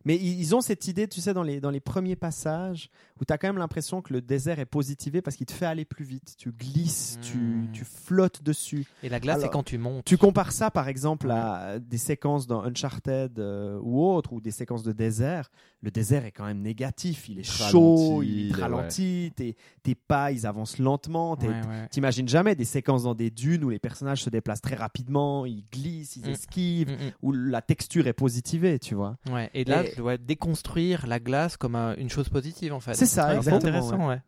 [0.04, 2.90] Mais ils ils ont cette idée, tu sais, dans les, dans les premiers passages,
[3.20, 5.66] où tu as quand même l'impression que le désert est positivé parce qu'il te fait
[5.66, 6.34] aller plus vite.
[6.36, 7.72] Tu glisses, tu, Hmm.
[7.72, 8.86] tu flottes dessus.
[9.02, 10.04] Et la glace, c'est quand tu montes.
[10.04, 14.50] Tu compares ça, par exemple, à des séquences dans Uncharted euh, ou autre, ou des
[14.50, 15.50] séquences de désert.
[15.82, 17.28] Le désert est quand même négatif.
[17.28, 21.36] Il est chaud, il est- ralentit, tes, tes pas, ils avancent lentement.
[21.36, 21.88] t'es- Ouais, ouais.
[21.90, 25.64] T'imagines jamais des séquences dans des dunes où les personnages se déplacent très rapidement, ils
[25.72, 26.30] glissent, ils Mm.
[26.30, 29.16] esquivent, Mm, où la texture est positivée, tu vois.
[29.30, 29.50] Ouais.
[29.54, 32.94] Et là, Et- tu dois déconstruire la glace comme un- une chose positive en fait.
[33.06, 34.22] C'est ça, Ouais, exactement, C'est intéressant, ouais.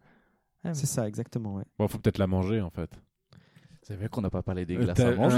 [0.64, 1.64] Ouais, C'est ça, exactement, ouais.
[1.78, 2.90] Bon, faut peut-être la manger en fait.
[3.88, 5.36] C'est vrai qu'on n'a pas parlé des Euh, glaces à manger.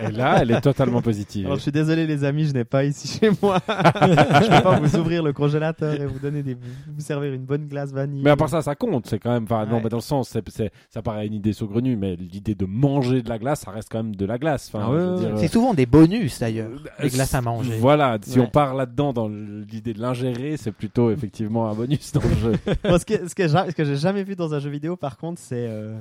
[0.00, 1.46] Et là, elle est totalement positive.
[1.46, 3.58] Alors je suis désolé les amis, je n'ai pas ici chez moi.
[3.68, 7.66] je peux pas vous ouvrir le congélateur et vous donner des, vous servir une bonne
[7.66, 8.22] glace vanille.
[8.22, 9.08] Mais à part ça, ça compte.
[9.08, 9.42] C'est quand même.
[9.42, 12.54] Enfin, non, mais dans le sens, c'est, c'est- ça paraît une idée saugrenue, mais l'idée
[12.54, 14.70] de manger de la glace, ça reste quand même de la glace.
[14.72, 15.38] Enfin, Ah ouais, ouais, ouais.
[15.38, 16.70] C'est souvent des bonus d'ailleurs.
[16.70, 17.76] euh, Les glaces à manger.
[17.80, 18.44] Voilà, si Ouais.
[18.46, 22.52] on part là-dedans dans l'idée de l'ingérer, c'est plutôt effectivement un bonus dans le jeu.
[22.84, 25.16] Ce que ce que j'ai, ce que j'ai jamais vu dans un jeu vidéo, par
[25.16, 25.96] contre, c'est euh,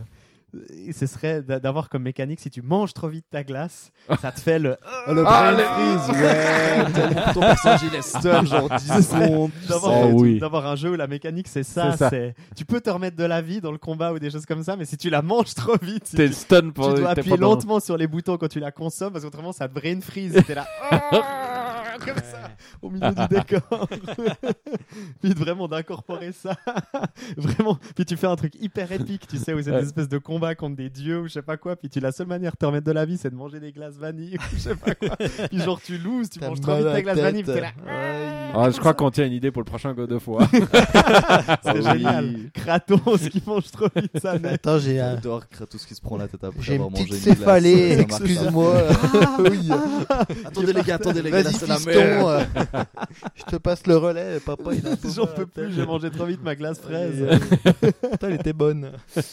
[0.93, 3.91] ce serait d'a- d'avoir comme mécanique si tu manges trop vite ta glace,
[4.21, 4.77] ça te fait le
[5.07, 7.33] le Ah, brain freeze, ouais.
[7.33, 9.51] ton personnage il est stun, genre 10 secondes.
[9.67, 10.39] d'avoir, Oh oui.
[10.39, 12.11] d'avoir un jeu où la mécanique c'est ça, C'est ça.
[12.55, 14.75] tu peux te remettre de la vie dans le combat ou des choses comme ça,
[14.75, 16.93] mais si tu la manges trop vite, si T'es tu, stun tu pour.
[16.93, 19.73] dois appuyer pendant- lentement sur les boutons quand tu la consommes parce qu'autrement ça te
[19.79, 20.33] brain freeze.
[20.45, 20.65] T'es là
[21.97, 22.49] comme ça
[22.81, 23.87] au milieu du décor.
[25.21, 26.55] puis vraiment d'incorporer ça,
[27.37, 27.77] vraiment.
[27.95, 30.55] Puis tu fais un truc hyper épique, tu sais, où c'est des espèces de combats
[30.55, 31.75] contre des dieux ou je sais pas quoi.
[31.75, 33.71] Puis tu la seule manière de te remettre de la vie, c'est de manger des
[33.71, 35.15] glaces vanille ou je sais pas quoi.
[35.17, 37.23] Puis genre tu loses, tu manges trop vite à ta la glace tête.
[37.23, 37.43] vanille.
[37.43, 37.71] puis là.
[38.57, 40.47] Ah, je crois qu'on tient une idée pour le prochain God of War.
[40.51, 41.83] C'est Ah oui.
[41.83, 42.35] génial.
[42.53, 44.53] Kratos qui mange trop vite sa mère.
[44.53, 47.05] Attends, j'ai un- J'adore Kratos qui se prend la tête après j'ai avoir une mangé
[47.05, 47.37] petite une glace.
[47.39, 48.73] céphalée, excuse-moi.
[49.39, 49.69] oui.
[50.45, 52.47] Attendez les gars, attendez les gars, c'est la fiston, merde.
[52.55, 52.83] euh,
[53.35, 54.71] je te passe le relais, papa.
[55.15, 57.25] J'en peux plus, j'ai mangé trop vite ma glace fraise.
[57.81, 58.91] Putain, elle était bonne.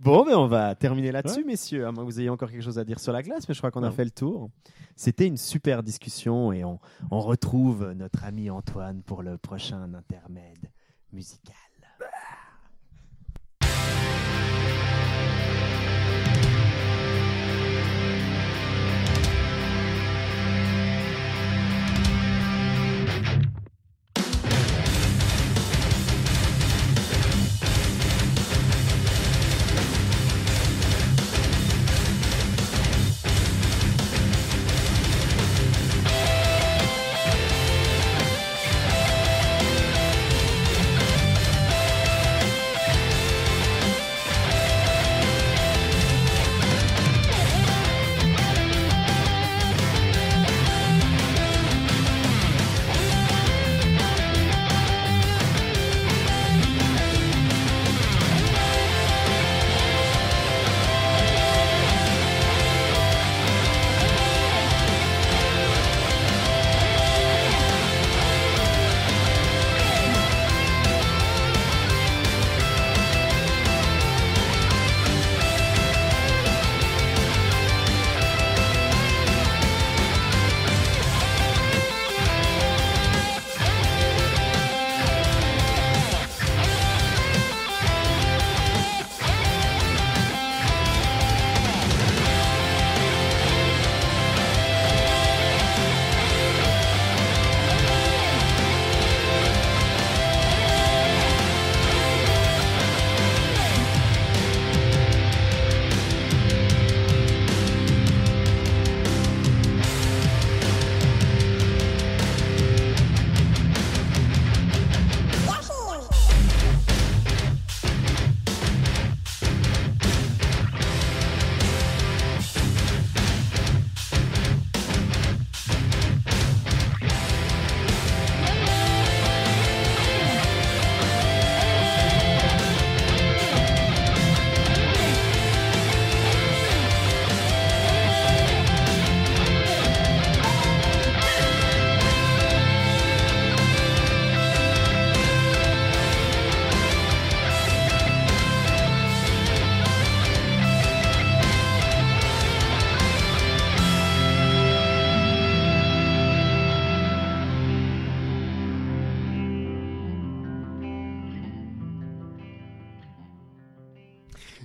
[0.00, 1.86] Bon, mais on va terminer là-dessus, messieurs.
[1.86, 3.60] À moins que vous ayez encore quelque chose à dire sur la glace, mais je
[3.60, 4.50] crois qu'on a fait le tour.
[4.96, 6.80] C'était une super discussion et on,
[7.12, 10.70] on retrouve notre ami Antoine pour le prochain intermède
[11.12, 11.54] musical.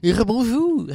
[0.08, 0.88] Et rebonjour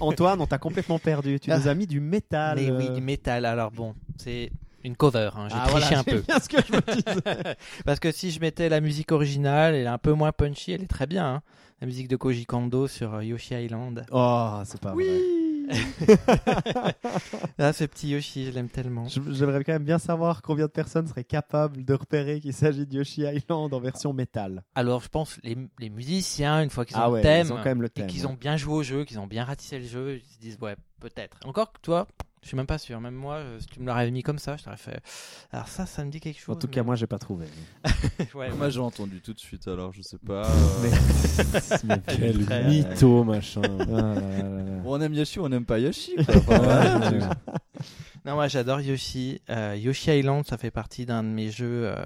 [0.00, 1.38] Antoine, on t'a complètement perdu.
[1.38, 1.58] Tu Ah.
[1.58, 2.58] nous as mis du métal.
[2.58, 2.94] Mais oui, euh.
[2.94, 3.44] du métal.
[3.44, 4.50] Alors bon, c'est
[4.82, 5.30] une cover.
[5.36, 5.46] Hein.
[5.48, 6.20] J'ai Ah, triché voilà, un peu.
[6.20, 7.56] bien ce que je me disais.
[7.84, 10.82] Parce que si je mettais la musique originale, elle est un peu moins punchy, elle
[10.82, 11.26] est très bien.
[11.26, 11.42] hein.
[11.80, 14.04] La musique de Koji Kondo sur euh, Yoshi Island.
[14.10, 15.04] Oh, c'est pas vrai.
[17.58, 19.06] Ah, ce petit Yoshi, je l'aime tellement.
[19.08, 22.94] J'aimerais quand même bien savoir combien de personnes seraient capables de repérer qu'il s'agit de
[22.96, 24.62] Yoshi Island en version métal.
[24.74, 27.52] Alors, je pense les, les musiciens, une fois qu'ils ont Ah le ouais, thème, ils
[27.52, 28.06] ont quand même le et thème.
[28.06, 30.58] qu'ils ont bien joué au jeu, qu'ils ont bien ratissé le jeu, ils se disent
[30.60, 31.38] ouais, peut-être.
[31.44, 32.06] Encore que toi,
[32.46, 33.00] je suis même pas sûr.
[33.00, 35.00] Même moi, euh, si tu me l'aurais mis comme ça, je t'aurais fait.
[35.50, 36.54] Alors ça, ça me dit quelque chose.
[36.54, 37.46] En tout cas, moi, j'ai pas trouvé.
[38.36, 40.48] ouais, Moi j'ai entendu tout de suite alors je sais pas.
[41.84, 43.62] Mais Quel très- mytho, machin.
[43.64, 44.82] Ah là là là là.
[44.84, 46.14] on aime Yoshi, on n'aime pas Yoshi.
[46.46, 46.58] Quoi.
[48.24, 49.40] Non, moi j'adore Yoshi.
[49.50, 51.96] Euh, Yoshi Island, ça fait partie d'un de mes jeux euh,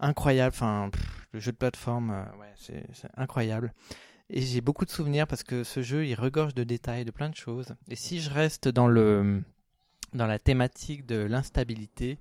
[0.00, 0.54] incroyables.
[0.54, 3.72] Enfin, pff, le jeu de plateforme, euh, ouais, c'est incroyable.
[4.30, 7.28] Et j'ai beaucoup de souvenirs parce que ce jeu, il regorge de détails, de plein
[7.30, 7.74] de choses.
[7.88, 9.42] Et si je reste dans le
[10.14, 12.18] dans la thématique de l'instabilité,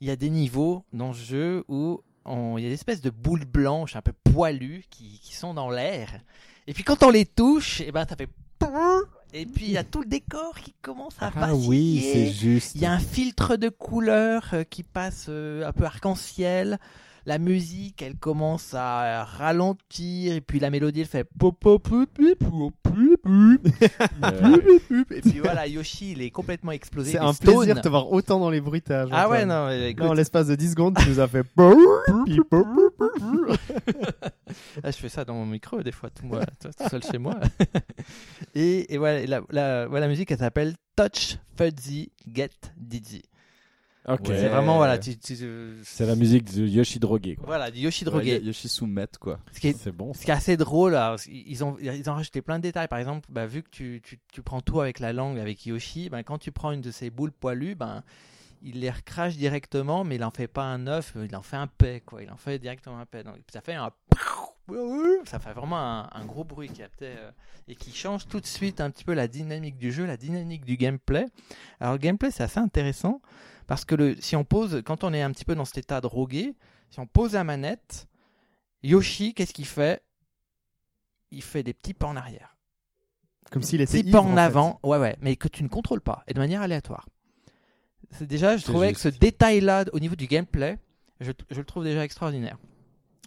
[0.00, 3.00] il y a des niveaux dans ce jeu où on- il y a des espèces
[3.00, 6.20] de boules blanches un peu poilues qui, qui sont dans l'air.
[6.66, 8.28] Et puis quand on les touche, et ben ça fait
[9.34, 12.74] et puis il y a tout le décor qui commence à Ah oui, c'est juste.
[12.74, 16.78] Il y a un filtre de couleurs euh, qui passe euh, un peu arc-en-ciel.
[17.24, 22.08] La musique, elle commence à ralentir et puis la mélodie, elle fait pop pop pop
[22.12, 23.66] pop pop pop.
[25.10, 27.12] Et puis voilà, Yoshi, il est complètement explosé.
[27.12, 27.54] C'est un stone.
[27.54, 29.08] plaisir de te voir autant dans les bruitages.
[29.12, 31.44] Ah ouais, non, écoute, en l'espace de 10 secondes, tu nous as fait.
[34.82, 37.36] Ah, je fais ça dans mon micro des fois, tout, moi, tout seul chez moi.
[38.54, 43.22] et, et voilà, la, la, voilà, la musique, elle s'appelle Touch Fuzzy Get Dizzy.
[44.04, 47.36] C'est vraiment, voilà, tu, tu- tu- C'est la musique de Yoshi drogué.
[47.36, 47.46] Quoi.
[47.46, 48.40] Voilà, du Yoshi Ouais, drogué.
[48.42, 49.38] Yoshi soumet quoi.
[49.52, 50.12] Ce qui est C'est bon.
[50.12, 52.88] Ce qui est assez drôle, alors, ils ont, ils ont rajouté plein de détails.
[52.88, 56.08] Par exemple, bah, vu que tu, tu, tu prends tout avec la langue, avec Yoshi,
[56.10, 58.02] ben, quand tu prends une de ces boules poilues, ben,
[58.64, 61.66] il les recrache directement, mais il en fait pas un œuf, il en fait un
[61.68, 62.22] paix, quoi.
[62.22, 63.22] Il en fait directement un paix.
[63.22, 63.90] Donc, ça fait un.
[65.26, 67.30] Ça fait vraiment un, un gros bruit qui euh,
[67.68, 70.64] et qui change tout de suite un petit peu la dynamique du jeu, la dynamique
[70.64, 71.26] du gameplay.
[71.80, 73.20] Alors, le gameplay, c'est assez intéressant
[73.66, 76.00] parce que le, si on pose, quand on est un petit peu dans cet état
[76.00, 76.54] drogué,
[76.90, 78.08] si on pose la manette,
[78.82, 80.02] Yoshi, qu'est-ce qu'il fait?
[81.30, 82.56] Il fait des petits pas en arrière.
[83.50, 84.00] Comme s'il était.
[84.00, 84.40] Petits pas en fait.
[84.40, 87.08] avant, ouais, ouais, mais que tu ne contrôles pas, et de manière aléatoire.
[88.10, 89.02] C'est déjà, je trouvais juste.
[89.02, 90.78] que ce détail-là, au niveau du gameplay,
[91.20, 92.58] je, je le trouve déjà extraordinaire.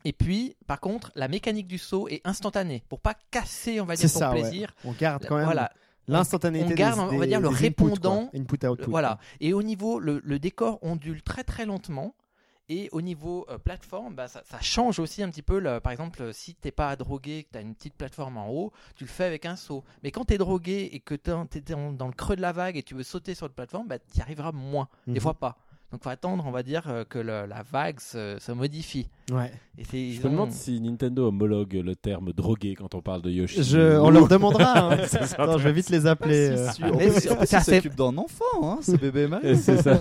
[0.03, 3.95] Et puis, par contre, la mécanique du saut est instantanée, pour pas casser, on va
[3.95, 4.41] dire, C'est ton ça, ouais.
[4.41, 4.75] plaisir.
[4.83, 5.71] On garde quand même Voilà,
[6.07, 6.73] l'instantanéité.
[6.73, 8.27] on garde, des- on va dire, le répondant.
[8.27, 8.39] quoi.
[8.39, 8.89] Input, output.
[8.89, 9.19] Voilà.
[9.39, 12.15] Et au niveau, le, le décor ondule très très lentement.
[12.67, 15.59] Et au niveau euh, plateforme, bah, ça, ça change aussi un petit peu.
[15.59, 18.71] le- par exemple, si t'es pas drogué, que tu as une petite plateforme en haut,
[18.95, 19.83] tu le fais avec un saut.
[20.01, 22.75] Mais quand tu es drogué et que tu es dans le creux de la vague
[22.75, 24.87] et tu veux sauter sur la plateforme, bah, tu y arriveras moins.
[25.05, 25.19] Des Mhm.
[25.19, 25.57] fois pas.
[25.91, 29.07] Donc faut attendre, on va dire, euh, que le- la vague se, se modifie.
[29.31, 29.51] Ouais.
[29.77, 29.83] Et
[30.13, 33.63] Je me ont- demande si Nintendo homologue le terme drogué quand on parle de Yoshi.
[33.63, 34.93] Je, on leur demandera.
[34.93, 34.97] hein.
[35.57, 36.49] Je vais vite les appeler.
[36.49, 36.67] euh.
[36.97, 39.47] Mais c'est- assez- s'occupe d'un enfant, hein, ce bébé Mario.
[39.49, 39.99] Et C'est ça.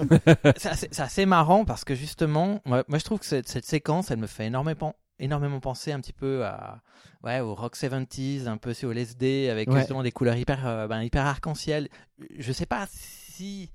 [0.56, 4.10] c'est assez, assez marrant parce que justement, moi, moi, je trouve que cette, cette séquence,
[4.10, 6.80] elle me fait énormément, énormément penser un petit peu à,
[7.22, 9.78] ouais, au rock 70s, un peu aussi au LSD, avec Ouais.
[9.80, 11.88] justement des couleurs hyper, euh, ben, hyper arc-en-ciel.
[12.38, 13.70] Je sais pas si,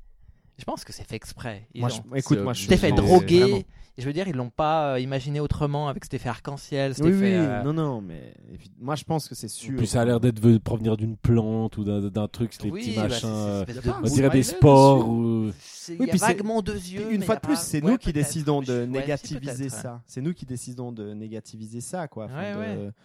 [0.59, 1.67] je pense que c'est fait exprès.
[1.73, 3.39] Ils Moi, ont- je- écoute, c'est moi, je C'était fait droguer.
[3.41, 3.57] vraiment.
[3.97, 6.95] Et je veux dire, ils l'ont pas euh, imaginé autrement avec cet effet arc-en-ciel.
[6.95, 9.49] Cet Oui, effet, oui, euh, non, non, mais et puis, moi je pense que c'est
[9.49, 9.75] sûr.
[9.75, 12.95] Puis ça a l'air d'être de provenir d'une plante ou d'un truc, les oui, petits
[12.95, 13.27] bah, machins.
[13.29, 13.65] euh,
[14.01, 15.47] On dirait de des sports ou.
[15.89, 17.11] Oui, il y a vaguement deux yeux.
[17.11, 20.01] Une fois de a plus, c'est nous qui décidons de négativiser ça.
[20.07, 22.27] C'est nous qui décidons de négativiser ça, quoi.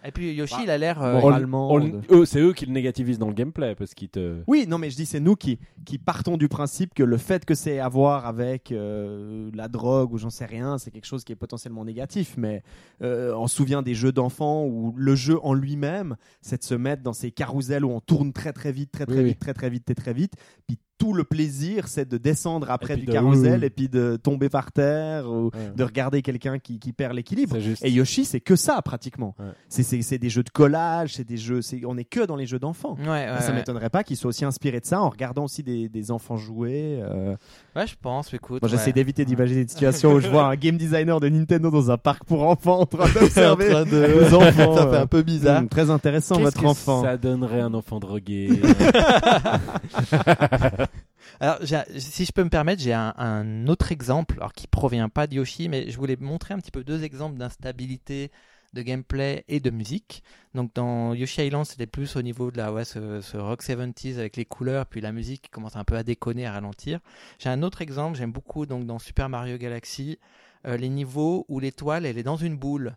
[0.05, 1.03] Et puis Yoshi, Bah, il a l'air.
[1.03, 4.41] eux, c'est eux qui le négativisent dans le gameplay parce qu'ils te.
[4.47, 5.59] Oui, non, mais je dis c'est nous qui
[6.05, 10.17] partons du principe que le fait que c'est à voir avec euh, la drogue ou
[10.17, 12.35] j'en sais rien, c'est quelque chose qui est potentiellement négatif.
[12.37, 12.63] Mais
[13.01, 16.75] euh, on se souvient des jeux d'enfants où le jeu en lui-même, c'est de se
[16.75, 19.39] mettre dans ces carousels où on tourne très très vite, très très Oui, vite, oui.
[19.39, 20.33] très très vite, très très vite.
[20.67, 23.65] Puis tout le plaisir, c'est de descendre après du de- carrousel oui.
[23.65, 25.71] et puis de tomber par terre ou Ouais.
[25.75, 27.57] de regarder quelqu'un qui, qui perd l'équilibre.
[27.83, 29.35] Et Yoshi, c'est que ça pratiquement.
[29.39, 29.45] Ouais.
[29.69, 31.59] C'est- des jeux de collage, c'est des jeux.
[31.85, 32.95] On est que dans les jeux d'enfants.
[33.01, 33.55] Ouais, ouais, ça ouais.
[33.55, 36.99] m'étonnerait pas qu'ils soient aussi inspirés de ça en regardant aussi des, des enfants jouer.
[37.01, 37.35] euh.
[37.75, 38.61] Ouais, je pense, écoute.
[38.61, 38.93] Moi, j'essaie ouais.
[38.93, 42.23] d'éviter d'imaginer des situations où je vois un game designer de Nintendo dans un parc
[42.23, 44.75] pour enfants en train d'observer de- les enfants.
[44.77, 45.59] Ça fait un peu bizarre.
[45.59, 47.03] Hum, très intéressant, votre que enfant.
[47.03, 48.49] Ça donnerait un enfant drogué.
[51.39, 51.57] Alors,
[51.97, 55.69] si je peux me permettre, j'ai un, autre exemple, alors qui provient pas de Yoshi,
[55.69, 58.31] mais je voulais montrer un petit peu deux exemples d'instabilité
[58.73, 60.23] de gameplay et de musique.
[60.53, 64.17] Donc dans Yoshi Island, c'était plus au niveau de la ouais, ce, ce rock 70s
[64.17, 66.99] avec les couleurs, puis la musique qui commence un peu à déconner, à ralentir.
[67.39, 70.19] J'ai un autre exemple, j'aime beaucoup donc dans Super Mario Galaxy,
[70.67, 72.95] euh, les niveaux où l'étoile elle est dans une boule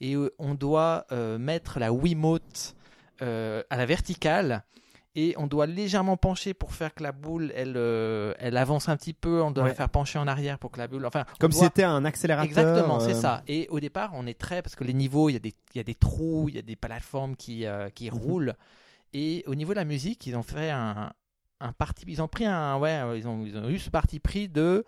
[0.00, 2.74] et euh, on doit euh, mettre la Wiimote
[3.22, 4.64] euh, à la verticale
[5.16, 8.96] et on doit légèrement pencher pour faire que la boule elle, euh, elle avance un
[8.96, 9.70] petit peu, on doit Ouais.
[9.70, 12.48] la faire pencher en arrière pour que la boule enfin Comme si c'était un accélérateur.
[12.48, 13.42] Exactement, c'est euh, ça.
[13.48, 15.78] Et au départ, on est très parce que les niveaux, il y a des, il
[15.78, 18.18] y a des trous, il y a des plateformes qui, euh, qui Mhm.
[18.18, 18.54] roulent.
[19.12, 21.12] Et au niveau de la musique, ils ont fait un,
[21.60, 24.48] un parti, ils ont pris un, ouais, ils ont, ils ont eu ce parti pris
[24.48, 24.84] de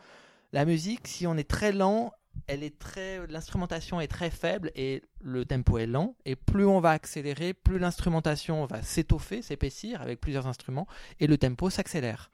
[0.53, 1.09] la musique.
[1.09, 2.13] Si on est très lent,
[2.47, 6.17] elle est très, l'instrumentation est très faible et le tempo est lent.
[6.25, 10.87] Et plus on va accélérer, plus l'instrumentation va s'étoffer, s'épaissir avec plusieurs instruments
[11.21, 12.31] et le tempo s'accélère.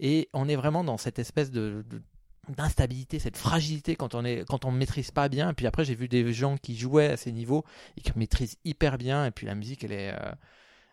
[0.00, 1.84] Et on est vraiment dans cette espèce de,
[2.48, 5.50] d'instabilité, cette fragilité quand on est quand on maîtrise pas bien.
[5.50, 7.64] Et puis après, j'ai vu des gens qui jouaient à ces niveaux
[7.96, 9.26] et qui maîtrisent hyper bien.
[9.26, 10.32] Et puis la musique, elle est euh,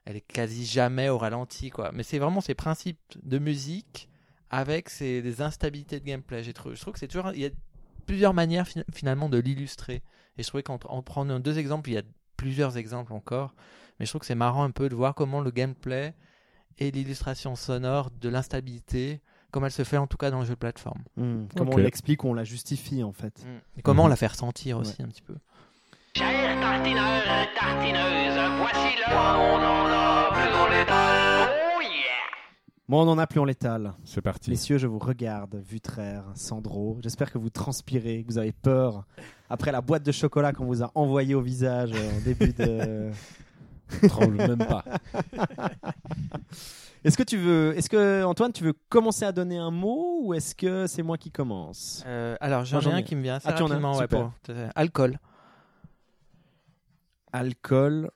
[0.06, 1.91] elle est quasi jamais au ralenti, quoi.
[1.94, 4.10] Mais c'est vraiment ces principes de musique
[4.49, 6.44] avec ces des instabilités de gameplay.
[6.44, 7.32] J'ai trouvé, je trouve que c'est toujours
[8.12, 10.04] plusieurs manières fin- finalement de l'illustrer.
[10.38, 12.02] Et je trouvais qu'en en prenant deux exemples, il y a
[12.36, 13.56] plusieurs exemples encore.
[14.00, 16.14] Mais je trouve que c'est marrant un peu de voir comment le gameplay
[16.78, 19.22] et l'illustration sonore de l'instabilité,
[19.52, 21.04] comme elle se fait en tout cas dans le jeu de plateforme.
[21.16, 23.46] hmm, Comment on l'explique ou on la justifie en fait.
[23.78, 25.36] Et comment on la fait ressentir aussi un petit peu.
[26.18, 31.51] Chers tartineurs et tartineuses, voici le on en a plus
[32.91, 33.93] Moi, on en a plus en létal.
[34.03, 34.49] C'est parti.
[34.49, 36.97] Messieurs, je vous regarde, Vutraire, Sandro.
[37.01, 39.05] J'espère que vous transpirez, que vous avez peur
[39.49, 43.09] après la boîte de chocolat qu'on vous a envoyée au visage euh, en début de.
[44.09, 44.84] tremble même pas.
[47.05, 50.34] Est-ce que tu veux, est-ce que Antoine, tu veux commencer à donner un mot ou
[50.34, 53.47] est-ce que c'est moi qui commence Euh, alors j'en ai un qui me vient assez
[53.49, 53.97] Ah, tu en as un rapidement.
[53.99, 54.34] ouais, pour-.
[54.76, 55.18] Alcool.
[57.31, 58.11] Alcool.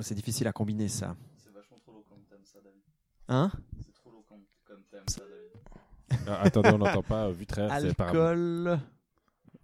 [0.00, 1.16] C'est difficile à combiner ça.
[1.44, 2.80] C'est vachement trop lourd comme thème, ça, David.
[3.28, 3.50] Hein?
[3.84, 6.26] C'est trop lourd comme, comme thème, ça, David.
[6.28, 7.26] Ah, attendez, on n'entend pas.
[7.26, 8.78] euh, Vutraire, c'est par Alcool.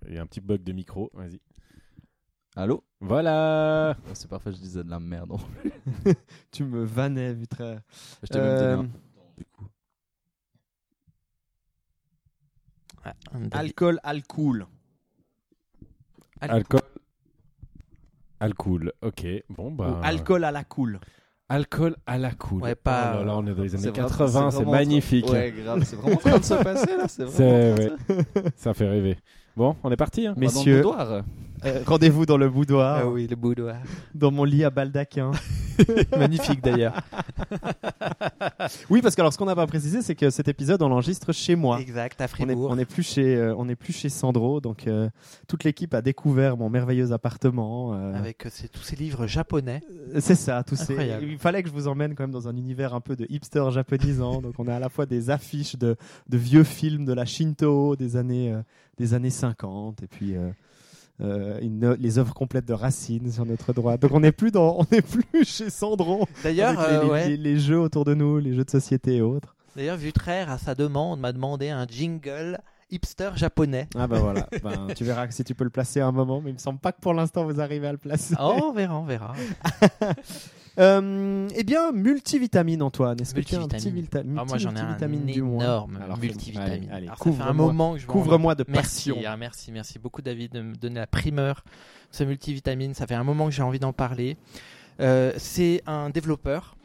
[0.07, 1.11] Il y a un petit bug de micro.
[1.13, 1.41] Vas-y.
[2.57, 2.83] Allô?
[3.01, 3.97] Voilà.
[4.07, 5.33] Ouais, C'est parfait, je disais de la merde.
[6.51, 7.83] Tu me vannais, Vutraire.
[8.23, 8.89] Je t'ai même donné Euh, un
[9.37, 9.69] du coup.
[13.05, 13.55] Ouais, un David.
[13.55, 14.67] Alcool, alcool.
[16.41, 16.81] Alcool.
[18.41, 18.93] Alcool.
[19.03, 19.27] Ok.
[19.49, 20.01] Bon, bah.
[20.01, 21.01] Ou alcool à la cool.
[21.49, 22.63] Alcool à la cool.
[22.63, 25.31] Ouais, pas- Oh là là, on est dans les années C'est vraiment- 80, c'est magnifique.
[25.31, 27.05] Ouais, grave, c'est vraiment en train de se passer là.
[27.09, 27.77] C'est vraiment.
[27.77, 28.25] ouais.
[28.57, 29.17] Ça fait rêver.
[29.57, 30.27] Bon, on est parti.
[30.27, 30.35] hein.
[30.37, 30.83] On va dans le Messieurs.
[31.65, 33.77] Euh, rendez-vous dans le boudoir, Ah oui, le boudoir.
[34.15, 35.31] dans mon lit à baldaquin.
[36.19, 37.01] Magnifique d'ailleurs.
[38.91, 41.33] Oui, parce que alors ce qu'on n'a pas précisé, c'est que cet épisode on l'enregistre
[41.33, 41.81] chez moi.
[41.81, 42.69] Exact, à Fribourg.
[42.71, 45.09] on est plus chez, euh, on est plus chez Sandro, donc euh,
[45.47, 47.93] toute l'équipe a découvert mon merveilleux appartement.
[48.15, 49.81] Avec tous ces livres japonais.
[50.19, 51.19] C'est ça, tout ces-.
[51.23, 53.65] Il fallait que je vous emmène quand même dans un univers un peu de hipster
[53.71, 54.41] japonisant.
[54.43, 55.97] donc on a à la fois des affiches de,
[56.29, 58.55] de vieux films de la Shinto des années,
[58.99, 60.35] des années 50 et puis
[61.21, 64.01] euh, une- les œuvres complètes de Racine sur notre droite.
[64.03, 66.27] Donc on n'est plus dans, on n'est plus chez Sandro.
[66.43, 67.29] D'ailleurs, les, euh, les- ouais.
[67.31, 69.55] les- les jeux autour de nous, les jeux de société et autres.
[69.77, 72.59] D'ailleurs, Vutraire, à sa demande, m'a demandé un jingle
[72.91, 73.87] hipster japonais.
[73.97, 76.51] Ah bah voilà, Ben, tu verras si tu peux le placer à un moment, mais
[76.51, 78.35] il me semble pas que pour l'instant vous arrivez à le placer.
[78.41, 79.35] Oh, on verra, on verra.
[80.79, 83.21] Euh, eh bien, multivitamine, Antoine.
[83.21, 85.99] Est-ce que tu as un petit Ah, moi, j'en ai un multivitamine du mois énorme
[86.03, 86.71] Alors, multivitamine.
[86.73, 89.17] allez, allez, Alors, ça fait un couvre-moi- moment que je m'en- Couvre-moi de Merci, passion.
[89.27, 91.65] ah, merci, merci beaucoup David de me donner la primeur.
[92.13, 94.37] Ce multivitamine, ça fait un moment que j'ai envie d'en parler.
[95.01, 96.77] Euh, c'est un développeur.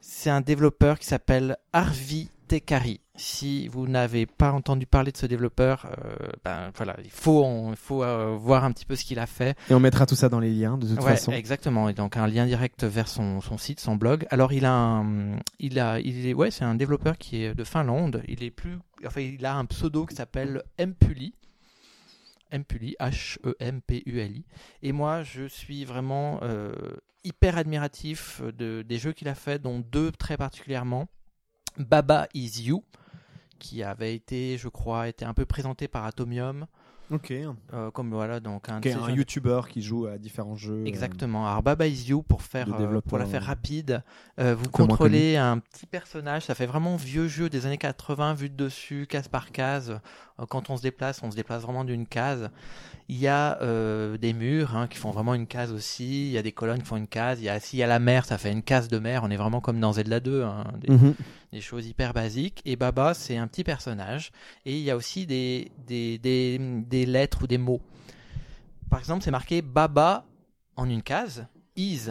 [0.00, 3.00] C'est un développeur qui s'appelle Arvi Tekari.
[3.22, 7.76] Si vous n'avez pas entendu parler de ce développeur, euh, ben voilà, il faut, il
[7.76, 9.58] faut euh, voir un petit peu ce qu'il a fait.
[9.68, 11.30] Et on mettra tout ça dans les liens, de toute Ouais, façon.
[11.32, 11.90] exactement.
[11.90, 14.26] Et donc un lien direct vers son, son site, son blog.
[14.30, 17.62] Alors il a, un, il a, il est, ouais, c'est un développeur qui est de
[17.62, 18.22] Finlande.
[18.26, 21.34] Il est plus, enfin, il a un pseudo qui s'appelle Mpuli.
[22.52, 24.44] Mpuli, H-E-M-P-U-L-I.
[24.82, 26.72] Et moi, je suis vraiment euh,
[27.22, 31.06] hyper admiratif de, des jeux qu'il a fait, dont deux très particulièrement.
[31.76, 32.82] Baba Is You,
[33.60, 36.66] qui avait été, je crois, été un peu présenté par Atomium.
[37.12, 37.32] Ok.
[37.72, 39.16] euh, comme voilà, donc un, ces un
[39.66, 40.82] qui joue à différents jeux.
[40.82, 41.44] euh, Exactement.
[41.44, 44.02] Alors Baba Is You pour faire euh, pour la faire rapide,
[44.38, 46.44] euh, vous contrôlez un petit personnage.
[46.44, 49.98] Ça fait vraiment vieux jeu des années 80 vu de dessus, case par case.
[50.40, 52.50] Euh, Quand on se déplace, on se déplace vraiment d'une case.
[53.08, 56.26] Il y a euh, des murs hein, qui font vraiment une case aussi.
[56.28, 57.40] Il y a des colonnes qui font une case.
[57.40, 59.22] Il y a s'il y a la mer, ça fait une case de mer.
[59.24, 61.14] On est vraiment comme dans Zelda 2, hein, des, Mhm.
[61.52, 62.62] des choses hyper basiques.
[62.64, 64.30] Et Baba, c'est un petit personnage.
[64.64, 67.80] Et il y a aussi des, des, des, des lettres ou des mots.
[68.88, 70.24] par exemple, c'est marqué Baba
[70.76, 71.46] en une case,
[71.76, 72.10] Is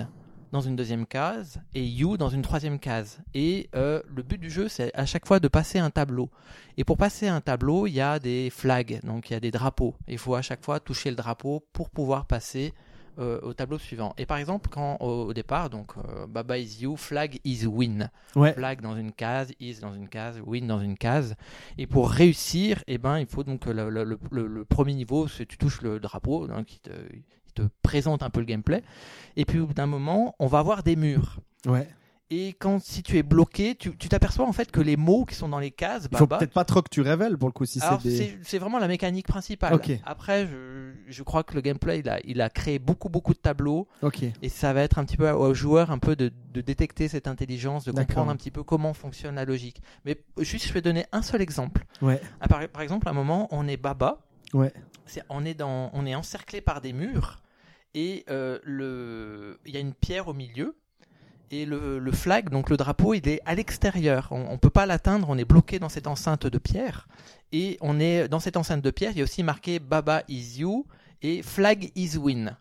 [0.51, 3.19] dans une deuxième case et You dans une troisième case.
[3.33, 6.29] Et euh, le but du jeu, c'est à chaque fois de passer un tableau.
[6.77, 9.51] Et pour passer un tableau, il y a des flags, donc il y a des
[9.51, 9.95] drapeaux.
[10.07, 12.73] Il faut à chaque fois toucher le drapeau pour pouvoir passer
[13.19, 14.13] euh, au tableau suivant.
[14.17, 18.09] Et par exemple, quand au, au départ, donc euh, Baba is you, flag is win.
[18.35, 18.53] Ouais.
[18.53, 21.35] Flag dans une case, is dans une case, win dans une case.
[21.77, 24.93] Et pour réussir, eh ben, il faut donc que le, le- le- le- le premier
[24.93, 26.91] niveau, c'est tu touches le drapeau, donc te,
[27.49, 28.83] il te présente un peu le gameplay.
[29.35, 31.39] Et puis au bout d'un moment, on va avoir des murs.
[31.65, 31.87] Ouais.
[32.31, 35.49] Et quand si tu es bloqué, tu t'aperçois en fait que les mots qui sont
[35.49, 37.65] dans les cases, Il faut Baba, peut-être pas trop que tu révèles pour le coup
[37.65, 38.37] si c'est des.
[38.43, 39.73] c'est vraiment la mécanique principale.
[40.05, 43.39] Après, je, je crois que le gameplay, il a, il a créé beaucoup, beaucoup de
[43.39, 43.87] tableaux.
[44.43, 47.27] Et ça va être un petit peu aux joueurs un peu de, de détecter cette
[47.27, 49.81] intelligence, de comprendre un petit peu comment fonctionne la logique.
[50.05, 51.83] Mais juste, je vais donner un seul exemple.
[52.03, 52.21] Ouais.
[52.41, 54.19] Ah, Par, par exemple, à un moment, on est Baba.
[54.53, 54.71] Ouais.
[55.29, 57.41] On, est encerclé par des murs.
[57.93, 60.75] Et euh, il y a une pierre au milieu.
[61.51, 64.27] Et le, le flag, donc le drapeau, il est à l'extérieur.
[64.31, 67.07] On ne peut pas l'atteindre, on est bloqué dans cette enceinte de pierre.
[67.51, 70.59] Et on est dans cette enceinte de pierre, il y a aussi marqué Baba is
[70.59, 70.85] you
[71.21, 72.55] et flag is win.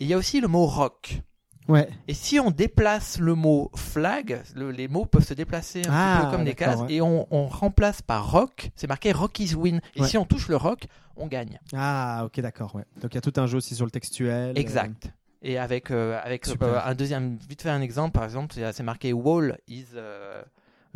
[0.00, 1.20] Et il y a aussi le mot rock.
[1.66, 1.88] Ouais.
[2.08, 6.16] Et si on déplace le mot flag, le- les mots peuvent se déplacer un Ah,
[6.18, 6.92] petit peu comme des cases, ouais.
[6.94, 9.80] et on, on remplace par rock, c'est marqué rock is win.
[9.96, 10.08] Et Ouais.
[10.08, 10.86] si on touche le rock,
[11.16, 11.58] on gagne.
[11.74, 12.74] Ah, ok, d'accord.
[12.74, 12.84] Ouais.
[13.00, 14.50] Donc il y a tout un jeu aussi sur le textuel.
[14.50, 15.10] euh, Exact.
[15.42, 19.12] Et avec, euh, avec euh, un deuxième, vite fait un exemple, par exemple, c'est marqué
[19.12, 19.86] wall is.
[19.94, 20.42] euh,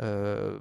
[0.01, 0.59] euh,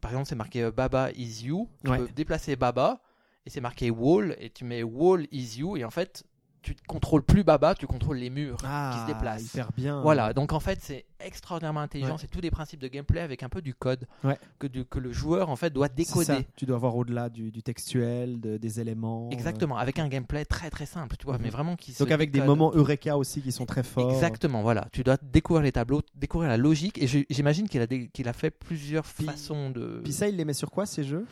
[0.00, 1.68] par exemple, c'est marqué euh, Baba is you.
[1.84, 3.00] Tu peux déplacer Baba
[3.46, 6.24] et c'est marqué wall et tu mets wall is you et en fait,
[6.64, 9.42] tu ne contrôles plus Baba, tu contrôles les murs Ah, qui se déplacent.
[9.54, 10.00] hyper bien.
[10.00, 12.18] Voilà, donc en fait c'est extraordinairement intelligent, Ouais.
[12.20, 14.38] c'est tous des principes de gameplay avec un peu du code Ouais.
[14.58, 16.18] que, du- que le joueur en fait doit C'est ça.
[16.34, 16.46] décoder.
[16.56, 19.28] Tu dois voir au-delà du, du textuel, de- des éléments.
[19.28, 19.34] euh.
[19.34, 22.30] Exactement, avec un gameplay très très simple, tu vois, mais vraiment qui se Donc avec
[22.30, 24.10] des moments Eureka aussi qui sont très forts.
[24.10, 24.88] Exactement, voilà.
[24.92, 26.96] Tu dois découvrir les tableaux, découvrir la logique.
[27.02, 30.00] Et j'imagine qu'il a, dé- qu'il a fait plusieurs Puis- façons de.
[30.02, 31.26] Puis ça, il les met sur quoi ces jeux?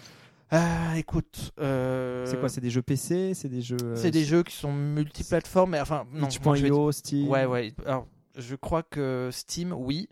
[0.55, 1.53] Ah, écoute.
[1.61, 3.77] euh, C'est quoi C'est des jeux PC C'est des jeux.
[3.83, 6.05] euh, C'est des jeux qui sont multiplateformes, mais enfin.
[6.13, 7.29] Non, moi, je vais Steam.
[7.29, 7.73] Ouais, ouais.
[7.87, 8.07] Alors,
[8.37, 10.09] je crois que Steam, oui.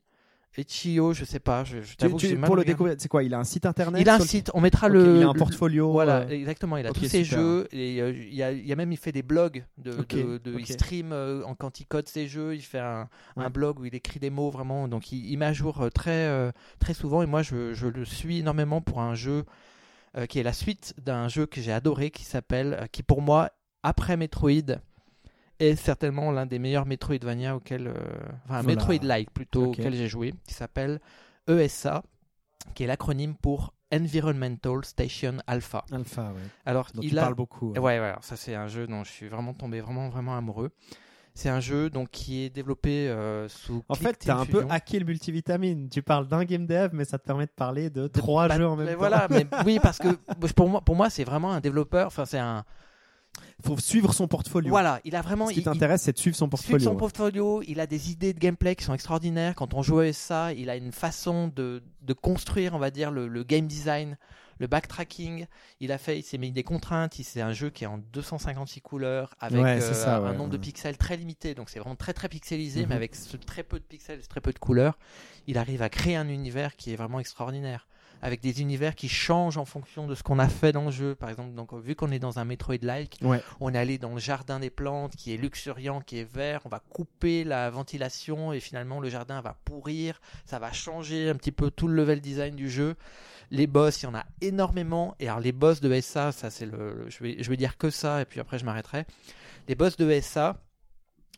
[0.58, 1.62] Itch.io, je sais pas.
[1.64, 4.08] Je, je Tu- tu- pour le découvrir, c'est quoi Il a un site internet Il
[4.08, 5.16] a un site, on mettra le.
[5.18, 5.90] il a un le- portfolio.
[5.92, 6.76] Voilà, euh, exactement.
[6.76, 9.12] Il a tous ses jeux et il, y a, il y a même il fait
[9.12, 12.54] des blogs de, de- il stream en quand il code ses jeux.
[12.56, 14.88] Il fait un, un blog où il écrit des mots vraiment.
[14.88, 18.38] Donc il, il met à jour très très souvent et moi je, je le suis
[18.40, 19.44] énormément pour un jeu
[20.16, 23.22] euh, qui est la suite d'un jeu que j'ai adoré qui s'appelle euh, qui pour
[23.22, 23.50] moi
[23.82, 24.76] après Metroid
[25.58, 27.94] est certainement l'un des meilleurs Metroidvania auquel euh,
[28.44, 28.76] enfin Voilà.
[28.76, 29.78] Metroid-like plutôt Ok.
[29.78, 31.00] auquel j'ai joué qui s'appelle
[31.48, 32.02] ESA
[32.74, 35.84] qui est l'acronyme pour Environmental Station Alpha.
[35.90, 36.40] Alpha, ouais.
[36.64, 37.22] Alors, Dont il tu a...
[37.22, 37.72] parles beaucoup.
[37.72, 40.70] Ouais, ouais, alors ça c'est un jeu dont je suis vraiment tombé vraiment vraiment amoureux.
[41.34, 43.82] C'est un jeu donc qui est développé euh, sous.
[43.88, 45.88] En fait, t'as un peu hacké le multivitamine.
[45.88, 48.76] Tu parles d'un game dev, mais ça te permet de parler de trois jeux en
[48.76, 48.98] même mais temps.
[48.98, 50.08] Voilà, mais oui parce que
[50.54, 52.08] pour moi, pour moi c'est vraiment un développeur.
[52.08, 52.64] Enfin, c'est un.
[53.64, 54.70] faut suivre son portfolio.
[54.70, 55.46] Voilà, il a vraiment.
[55.46, 56.78] Ce qui il- il- t'intéresse, c'est de suivre son portfolio.
[56.84, 59.54] son portfolio, il a des idées de gameplay qui sont extraordinaires.
[59.54, 63.10] Quand on joue à ça, il a une façon de, de construire, on va dire,
[63.12, 64.18] le, le game design,
[64.60, 65.46] le backtracking.
[65.80, 67.14] Il a fait, il s'est mis des contraintes.
[67.14, 70.56] C'est un jeu qui est en 256 couleurs avec Ouais, euh, ça, un nombre de
[70.58, 71.54] pixels très limité.
[71.54, 72.88] Donc c'est vraiment très très pixelisé, Mhm.
[72.90, 74.98] mais avec ce très peu de pixels, très peu de couleurs,
[75.48, 77.88] il arrive à créer un univers qui est vraiment extraordinaire.
[78.22, 81.14] Avec des univers qui changent en fonction de ce qu'on a fait dans le jeu.
[81.14, 83.40] Par exemple, donc, vu qu'on est dans un Metroid-like, Ouais.
[83.60, 86.60] on est allé dans le jardin des plantes qui est luxuriant, qui est vert.
[86.66, 90.20] On va couper la ventilation et finalement le jardin va pourrir.
[90.44, 92.94] Ça va changer un petit peu tout le level design du jeu.
[93.50, 95.14] Les boss, il y en a énormément.
[95.18, 97.90] Et alors les boss de SA, ça c'est le, je vais je vais dire que
[97.90, 99.06] ça et puis après je m'arrêterai.
[99.68, 100.62] Les boss de SA,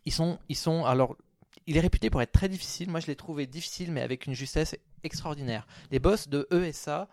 [0.04, 1.16] ils sont ils sont alors
[1.66, 2.90] il est réputé pour être très difficile.
[2.90, 5.66] Moi je l'ai trouvé difficile mais avec une justesse extraordinaire.
[5.90, 7.08] Les boss de ESA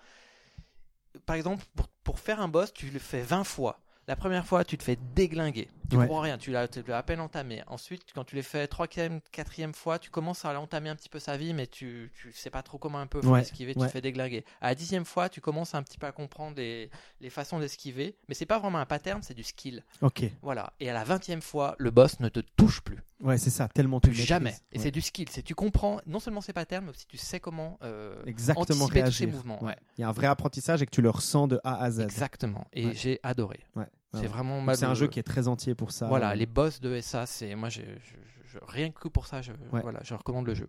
[1.25, 3.79] par exemple, pour, pour faire un boss, tu le fais 20 fois.
[4.07, 5.67] La première fois, tu te fais déglinguer.
[5.89, 6.05] Tu Ouais.
[6.05, 7.63] comprends rien, tu l'as à peine entamé.
[7.67, 11.19] Ensuite, quand tu les fais troisième, quatrième fois, tu commences à entamer un petit peu
[11.19, 13.87] sa vie, mais tu, tu sais pas trop comment un peu Ouais, esquiver, tu ouais.
[13.87, 14.45] te fais déglinguer.
[14.61, 16.89] À la dixième fois, tu commences un petit peu à comprendre les,
[17.21, 19.83] les façons d'esquiver, mais c'est pas vraiment un pattern, c'est du skill.
[20.01, 20.23] Ok.
[20.41, 20.73] Voilà.
[20.79, 22.99] Et à la vingtième fois, le boss ne te touche plus.
[23.21, 23.67] Ouais, c'est ça.
[23.67, 24.55] Tellement tu jamais.
[24.71, 25.27] Et c'est du skill.
[25.29, 29.03] C'est tu comprends non seulement ses patterns, mais aussi tu sais comment euh, exactement anticiper
[29.03, 29.29] tous ces réagir.
[29.29, 29.59] mouvements.
[29.97, 31.99] Il y a un vrai apprentissage et que tu le ressens de A à Z.
[32.01, 32.65] Exactement.
[32.71, 33.59] Et j'ai adoré.
[33.75, 33.87] Ouais.
[34.13, 34.27] C'est Ouais.
[34.27, 36.07] vraiment Donc ma- C'est un jeu qui est très entier pour ça.
[36.07, 38.15] Voilà, les boss de SA, c'est moi, j'ai- je,
[38.45, 39.81] je- rien que pour ça, je, Ouais.
[39.81, 40.67] voilà, je recommande le jeu.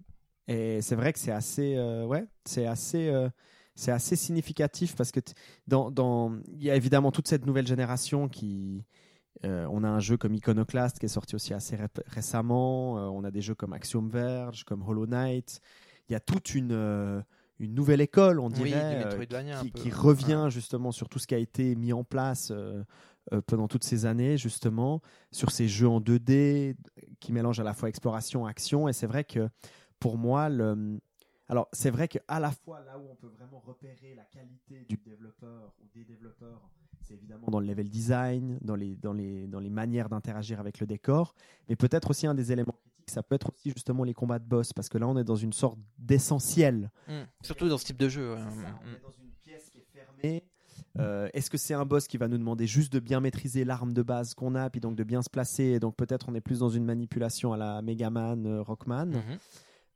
[0.48, 3.28] Et c'est vrai que c'est assez, euh, ouais, c'est assez, euh,
[3.74, 5.20] c'est assez significatif parce que
[5.68, 8.84] dans, dans, il y a évidemment toute cette nouvelle génération qui,
[9.46, 12.98] Euh, on a un jeu comme Iconoclast qui est sorti aussi assez récemment.
[12.98, 15.60] Euh, on a des jeux comme Axiom Verge, comme Hollow Knight.
[16.08, 17.22] Il y a toute une, euh,
[17.58, 19.06] une nouvelle école, on dirait,
[19.74, 22.82] qui, revient justement sur tout ce qui a été mis en place euh,
[23.32, 26.74] euh, pendant toutes ces années, justement, sur ces jeux en 2D
[27.20, 28.88] qui mélangent à la fois exploration, action.
[28.88, 29.48] Et c'est vrai que
[29.98, 30.98] pour moi, le...
[31.48, 34.96] alors c'est vrai qu'à la fois là où on peut vraiment repérer la qualité du
[34.96, 36.70] développeur ou des développeurs,
[37.02, 40.80] c'est évidemment dans le level design, dans les, dans les, dans les manières d'interagir avec
[40.80, 41.34] le décor,
[41.68, 42.74] mais peut-être aussi un des éléments
[43.06, 45.34] ça peut être aussi justement les combats de boss, parce que là on est dans
[45.36, 47.22] une sorte d'essentiel Mm.
[47.42, 48.34] Surtout dans ce type de jeu.
[48.34, 48.40] ouais.
[48.40, 50.44] ça, on est dans une pièce qui est fermée.
[50.98, 53.92] Euh, Est-ce que c'est un boss qui va nous demander juste de bien maîtriser l'arme
[53.92, 56.40] de base qu'on a, puis donc de bien se placer, et donc peut-être on est
[56.40, 59.38] plus dans une manipulation à la Megaman, euh, Rockman, Mhm.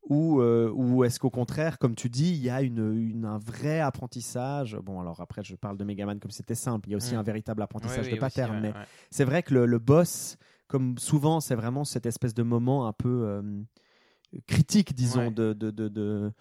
[0.09, 3.39] ou, euh, ou est-ce qu'au contraire, comme tu dis, il y a une, une- un
[3.39, 4.77] vrai apprentissage?
[4.83, 7.19] Bon, alors après, je parle de Megaman comme c'était simple, il y a aussi Mm.
[7.19, 8.85] un véritable apprentissage oui, de aussi, pattern, ouais, mais ouais.
[9.11, 10.37] c'est vrai que le, le boss,
[10.69, 13.43] comme souvent, c'est vraiment cette espèce de moment un peu euh,
[14.47, 15.31] critique, disons, Ouais.
[15.31, 16.33] de, de, de, de-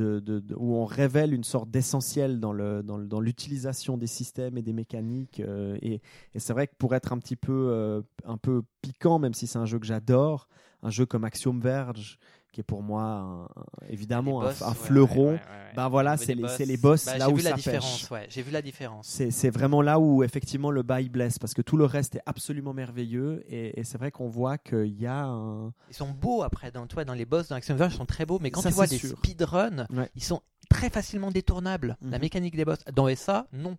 [0.00, 5.40] où on révèle une sorte d'essentiel dans l'utilisation des systèmes et des mécaniques.
[5.40, 6.00] euh, et
[6.34, 9.46] et c'est vrai que pour être un petit peu euh, un peu piquant, même si
[9.46, 10.48] c'est un jeu que j'adore,
[10.82, 12.18] un jeu comme Axiom Verge,
[12.54, 13.48] qui est pour moi un-
[13.88, 15.24] évidemment un, boss, un ouais, fleuron.
[15.26, 15.72] ouais, ouais, ouais.
[15.74, 18.26] Ben voilà, c'est les, c'est les boss Bah, là où vu la ça différence, pêche.
[18.30, 19.06] J'ai vu la différence.
[19.08, 22.14] C'est c'est vraiment là où effectivement le bas il blesse parce que tout le reste
[22.14, 25.72] est absolument merveilleux et, et c'est vrai qu'on voit qu'il y a un.
[25.90, 28.24] Ils sont beaux après, dans, toi, dans les boss dans Action Verge, ils sont très
[28.24, 30.40] beaux, mais quand Ça, tu vois des speedruns, ils sont
[30.70, 31.96] très facilement détournables.
[32.02, 32.22] La Mhm.
[32.22, 32.78] mécanique des boss.
[32.94, 33.76] Dans SA, non.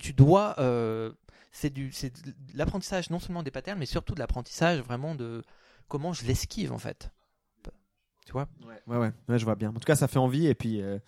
[0.00, 0.56] Tu dois.
[0.58, 1.12] euh,
[1.52, 2.12] c'est du, c'est
[2.54, 5.42] l'apprentissage non seulement des patterns, mais surtout de l'apprentissage vraiment de
[5.88, 7.10] comment je l'esquive en fait.
[8.26, 8.46] Tu vois
[8.88, 9.70] Ouais, ouais, ouais, je vois bien.
[9.70, 10.98] En tout cas, ça fait envie et puis euh,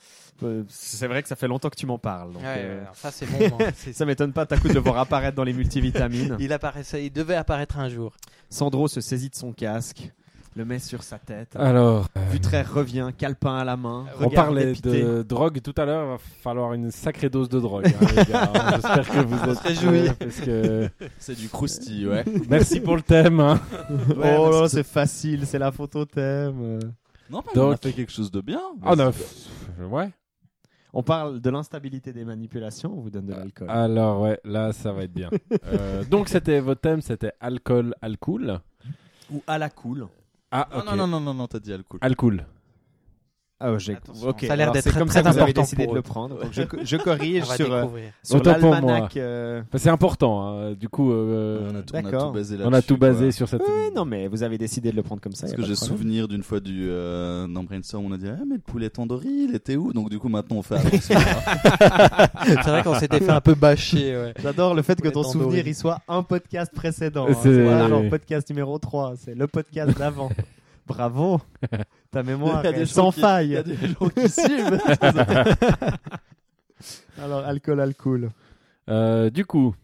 [0.44, 2.32] euh, c'est vrai que ça fait longtemps que tu m'en parles.
[2.32, 3.56] donc, Ouais, euh, ça c'est bon.
[3.60, 3.70] hein.
[3.92, 6.36] Ça m'étonne pas, t'as coup de le voir apparaître dans les multivitamines.
[6.38, 8.14] il apparaissait, il devait apparaître un jour.
[8.50, 10.12] Sandro se saisit de son casque,
[10.54, 11.56] le met sur sa tête.
[11.56, 14.06] Alors, euh, Vutraire revient, calepin à la main.
[14.20, 15.02] on parlait dépité.
[15.02, 16.04] de drogue tout à l'heure.
[16.06, 17.86] Il va falloir une sacrée dose de drogue.
[18.00, 18.52] hein, les gars.
[18.74, 19.50] J'espère que vous
[20.06, 20.88] êtes parce que
[21.18, 22.24] C'est du croustille, ouais.
[22.48, 23.40] merci pour le thème.
[23.40, 23.60] hein.
[24.16, 26.78] oh là, c'est facile, c'est la photo thème.
[27.28, 27.32] Euh.
[27.32, 28.60] Non, mais on a Donc- fait quelque chose de bien.
[28.82, 29.48] Ah non, pff,
[29.90, 30.10] ouais.
[30.94, 33.68] On parle de l'instabilité des manipulations, on vous donne de l'alcool.
[33.70, 35.30] Alors ouais, là ça va être bien.
[35.64, 38.60] Euh, donc c'était votre thème, c'était alcool, alcool.
[39.30, 40.08] Ou à la cool.
[40.50, 40.86] Ah ok.
[40.86, 41.98] non, non, non, non, non, t'as dit alcool.
[42.02, 42.46] Alcool.
[43.60, 43.94] Ah, j'ai...
[43.94, 46.02] Ça a l'air d'être très, comme très ça que vous avez important décidé de le
[46.02, 46.38] prendre.
[46.40, 47.86] Donc je, corrige sur, euh,
[48.22, 49.16] sur l'almanach.
[49.16, 50.46] euh, Enfin, c'est important.
[50.48, 50.74] hein.
[50.74, 52.26] Du coup, euh, on, a, tout- on a d'accord.
[52.28, 53.32] tout basé on a tout basé quoi.
[53.32, 53.62] sur cette.
[53.62, 55.48] Ouais, non, mais vous avez décidé de le prendre comme ça.
[55.48, 58.54] Parce que j'ai souvenir d'une fois du euh, dans Brainstorm, on a dit ah mais
[58.54, 59.92] le poulet tandoori, il était où?
[59.92, 61.14] Donc du coup maintenant on fait c'est
[62.62, 64.16] vrai qu'on s'était fait un peu bâcher.
[64.16, 64.34] Ouais.
[64.40, 67.26] J'adore le fait que ton souvenir il soit un podcast précédent.
[67.28, 67.34] hein.
[67.42, 70.30] C'est- podcast numéro 3, c'est le podcast d'avant.
[70.88, 71.40] Bravo.
[72.10, 73.48] Ta mémoire est sans qui- faille.
[73.48, 74.80] Il y a des gens qui suivent.
[77.18, 78.30] Alors alcool, alcool.
[78.88, 79.74] Euh, du coup,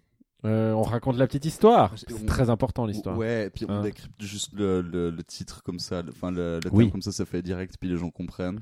[0.44, 1.90] euh, on raconte la petite histoire.
[1.92, 3.16] On- C'est très important l'histoire.
[3.18, 3.82] Ouais, et puis on Hein.
[3.82, 6.90] décrypte juste le, le, le titre comme ça, enfin le, le Oui.
[6.90, 8.60] comme ça, ça fait direct, puis les gens comprennent.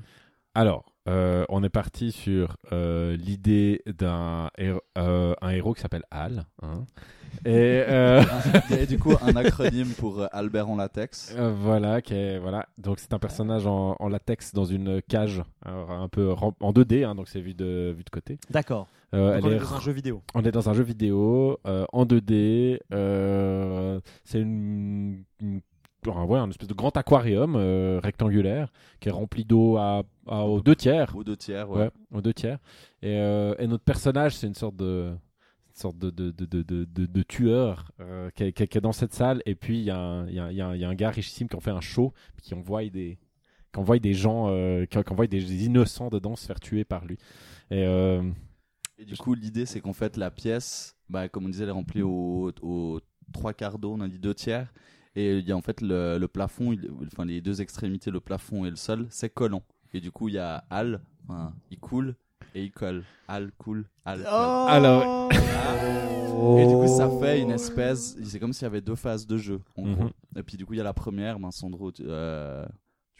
[0.55, 6.03] Alors, euh, on est parti sur euh, l'idée d'un héros, euh, un héros qui s'appelle
[6.11, 6.45] Al.
[6.61, 6.85] hein.
[7.45, 8.21] Et euh,
[8.79, 11.33] Et du coup un acronyme pour Albert en latex.
[11.37, 12.67] Euh, voilà, qui est- voilà.
[12.77, 17.03] Donc c'est un personnage en, en latex dans une cage, alors, un peu en 2D,
[17.03, 18.37] hein, donc c'est vu de vu de côté.
[18.51, 18.87] D'accord.
[19.15, 20.21] Euh, on est est dans un jeu vidéo.
[20.33, 22.79] On est dans un jeu vidéo euh, en 2D.
[22.93, 25.61] euh, c'est une, une,
[26.11, 30.45] un- ouais, un espèce de grand aquarium euh, rectangulaire qui est rempli d'eau à, à-
[30.45, 31.15] aux deux tiers.
[31.15, 31.91] Aux deux tiers, Ouais, ouais.
[32.11, 32.59] aux deux tiers.
[33.01, 37.23] Et, euh, et notre personnage, c'est une sorte de une sorte de, de, de, de,
[37.23, 39.41] tueur euh, qui, est, qui dans cette salle.
[39.47, 41.55] Et puis, il y, a un- il y, y y a un gars richissime qui
[41.55, 42.13] en fait un show,
[42.43, 43.17] qui envoie des,
[43.73, 44.49] qui envoie des gens,
[44.85, 47.17] qui, envoie des innocents dedans se faire tuer par lui.
[47.71, 47.83] Et
[48.99, 51.73] Et du coup l'idée c'est qu'en fait la pièce, bah, comme on disait, elle est
[51.73, 52.99] remplie au, au
[53.31, 54.71] trois quarts d'eau, on a dit deux tiers.
[55.15, 58.19] Et il y a en fait le, le plafond, il- enfin les deux extrémités, le
[58.19, 59.63] plafond et le sol, c'est collant.
[59.93, 62.15] Et du coup il y a Al, enfin, il coule
[62.55, 63.03] et il colle.
[63.27, 64.27] Al coule, Al colle.
[64.31, 65.29] Oh Alors-
[66.57, 68.17] Et du coup, ça fait une espèce.
[68.23, 69.61] C'est comme s'il y avait deux phases de jeu.
[69.77, 69.95] En Mhm.
[69.95, 70.09] gros.
[70.35, 71.39] Et puis, du coup, il y a la première.
[71.39, 72.65] Ben, Sandro, tu- euh,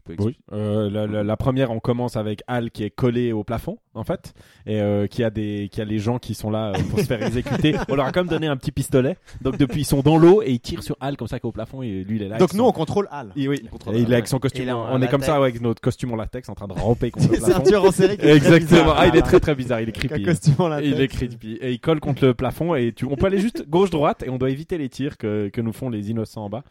[0.03, 0.38] peux Oui.
[0.51, 4.03] Euh, la, la- la première, on commence avec Al qui est collé au plafond, en
[4.03, 4.34] fait,
[4.65, 7.05] et euh, qui a des, qui a les gens qui sont là euh, pour se
[7.05, 7.75] faire exécuter.
[7.89, 9.17] On leur a quand même donné un petit pistolet.
[9.41, 11.81] Donc depuis, ils sont dans l'eau et ils tirent sur Al comme ça qu'au plafond
[11.81, 12.38] et lui il est là.
[12.38, 13.31] Donc nous, son- on contrôle Al.
[13.35, 14.65] Et oui, contrôle et il est avec son costume.
[14.65, 15.25] Là, on est comme latex.
[15.25, 17.47] ça ouais, avec notre costume en latex en train de ramper contre le C'est un
[17.47, 17.63] plafond.
[17.63, 18.81] tueur en série qui est très Exactement.
[18.81, 18.95] bizarre.
[18.99, 19.81] Ah, il est très très bizarre.
[19.81, 20.23] Il est creepy.
[20.23, 20.88] costume en latex.
[20.89, 21.57] Il est creepy.
[21.61, 24.38] Et il colle contre le plafond et tu, on peut aller juste gauche-droite et on
[24.38, 26.63] doit éviter les tirs que, que nous font les innocents en bas.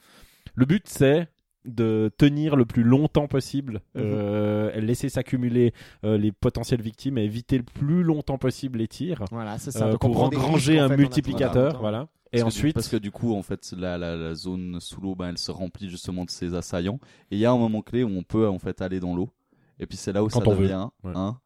[0.54, 1.28] Le but c'est
[1.64, 4.02] de tenir le plus longtemps possible, Mhm.
[4.04, 5.72] euh, laisser s'accumuler
[6.04, 9.86] euh, les potentielles victimes et éviter le plus longtemps possible les tirs Voilà, c'est ça.
[9.86, 11.78] euh, pour engranger en un fait, multiplicateur.
[11.80, 12.08] Voilà.
[12.34, 15.00] Et Parce que- ensuite, parce que du coup, en fait, la, la, la zone sous
[15.02, 16.98] l'eau, ben, elle se remplit justement de ces assaillants.
[17.30, 19.30] Et il y a un moment clé où on peut en fait aller dans l'eau.
[19.78, 20.62] Et puis c'est là où Quand ça on veut.
[20.62, 21.12] devient Ouais.
[21.14, 21.38] un.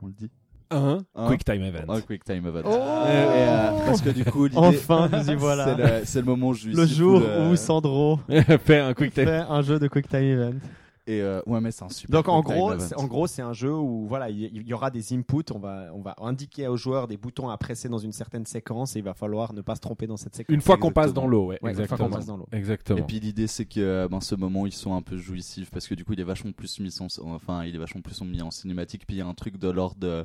[0.00, 0.30] On le dit.
[0.72, 1.28] Un Un.
[1.28, 1.84] quick time event.
[1.88, 2.62] Un quick time event.
[2.64, 6.04] Oh Et, euh, parce que du coup, l'idée- Enfin, nous y voilà.
[6.04, 6.78] c'est le, moment jouissif.
[6.78, 8.18] Le jour le- où Sandro
[8.64, 9.24] Fais un quick time.
[9.26, 10.54] fait un jeu de Quick Time Event.
[11.04, 12.12] Et euh, ouais, mais c'est un super.
[12.22, 15.52] Donc en gros, en gros, c'est un jeu où voilà, il y, aura des inputs.
[15.52, 18.94] On va, on va indiquer aux joueurs des boutons à presser dans une certaine séquence
[18.94, 20.54] et il va falloir ne pas se tromper dans cette séquence.
[20.54, 22.46] Une fois qu'on passe dans l'eau, ouais, Ouais, une fois qu'on passe dans l'eau.
[22.52, 23.00] Exactement.
[23.00, 25.88] Et puis l'idée c'est que euh, ben, ce moment ils sont un peu jouissifs parce
[25.88, 28.40] que du coup il est vachement plus mis en enfin il est vachement plus mis
[28.40, 30.24] en cinématique puis il y a un truc de l'ordre de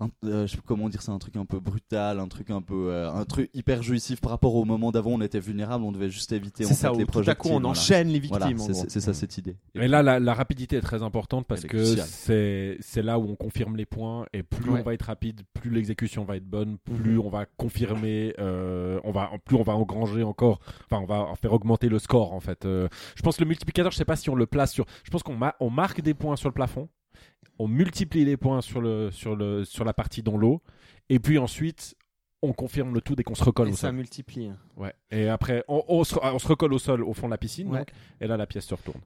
[0.00, 2.50] un- euh, je sais pas comment dire c'est un truc un peu brutal un truc
[2.50, 5.82] un peu euh, un truc hyper jouissif par rapport au moment d'avant on était vulnérable
[5.84, 6.90] on devait juste éviter en C'est ça.
[6.92, 7.68] fait les tout à coup, on voilà.
[7.70, 8.38] enchaîne les victimes.
[8.38, 8.80] Voilà, c'est- gros.
[8.82, 11.70] c'est c'est ça cette idée Et là, la, la rapidité est très importante parce Elle
[11.70, 14.80] que c'est c'est là où on confirme les points et plus Ouais.
[14.80, 19.10] on va être rapide, plus l'exécution va être bonne, plus on va confirmer, euh, on
[19.10, 20.60] va plus on va engranger encore,
[20.90, 22.64] enfin on va faire augmenter le score en fait.
[22.66, 25.10] Euh, je pense que le multiplicateur, je sais pas si on le place sur, je
[25.10, 26.88] pense qu'on ma- on marque des points sur le plafond,
[27.58, 30.62] on multiplie les points sur le sur le sur la partie dans l'eau
[31.08, 31.94] et puis ensuite
[32.42, 33.96] on confirme le tout dès qu'on se recolle Et au ça sol.
[33.96, 34.50] multiplie.
[34.76, 34.92] Ouais.
[35.10, 37.68] Et après on, on se, on se recolle au sol au fond de la piscine
[37.68, 37.78] Ouais.
[37.78, 37.88] donc,
[38.20, 39.00] et là la pièce se retourne.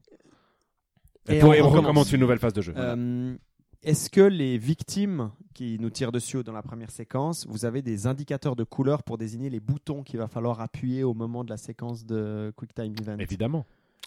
[1.29, 2.12] Et Et, pour- on et on recommence.
[2.12, 2.73] une nouvelle phase de jeu.
[2.74, 2.95] Voilà.
[2.97, 3.37] Euh,
[3.83, 8.07] Est-ce que les victimes qui nous tirent dessus dans la première séquence, vous avez des
[8.07, 11.57] indicateurs de couleur pour désigner les boutons qu'il va falloir appuyer au moment de la
[11.57, 13.19] séquence de Quick Time Event?
[13.19, 13.65] Évidemment.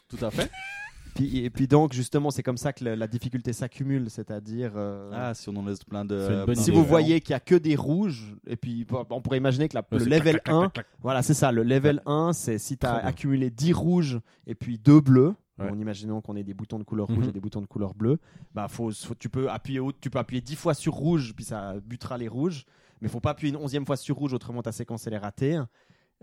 [0.07, 0.49] tout à fait
[1.15, 5.09] Puis, et puis donc justement, c'est comme ça que la, la difficulté s'accumule, c'est-à-dire euh,
[5.13, 7.31] ah si on en laisse plein de C'est une bonne si idée, vous voyez qu'il
[7.31, 10.43] y a que des rouges, et puis on pourrait imaginer que la- le level clac,
[10.43, 10.87] clac, 1, clac, clac, clac.
[11.01, 13.09] voilà, c'est ça, le level 1, c'est si tu as Très bien.
[13.09, 15.33] accumulé 10 rouges et puis 2 bleus.
[15.57, 15.69] Ouais.
[15.71, 17.29] En imaginant qu'on ait des boutons de couleur rouge Mhm.
[17.29, 18.19] et des boutons de couleur bleue,
[18.53, 21.45] bah faut, faut- tu peux appuyer au- tu peux appuyer 10 fois sur rouge puis
[21.45, 22.65] ça butera les rouges,
[22.99, 25.57] mais faut pas appuyer une onzième fois sur rouge autrement ta séquence elle est ratée.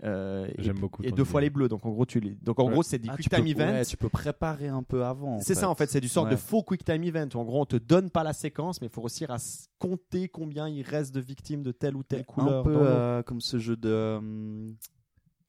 [0.03, 1.69] Euh, et, J'aime beaucoup et deux fois les bleus.
[1.69, 2.71] Donc en gros tu les donc en Ouais.
[2.73, 3.71] gros c'est des Ah, quick tu peux, time events.
[3.73, 6.31] ouais, tu peux préparer un peu avant C'est ça en fait, c'est du sort Ouais.
[6.31, 8.87] de faux quick time event où en gros on te donne pas la séquence mais
[8.87, 9.37] il faut réussir à
[9.77, 12.61] compter combien il reste de victimes de telle ou telle couleur.
[12.61, 14.71] un peu euh, comme ce jeu de euh,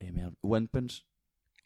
[0.01, 1.05] eh merde, One Punch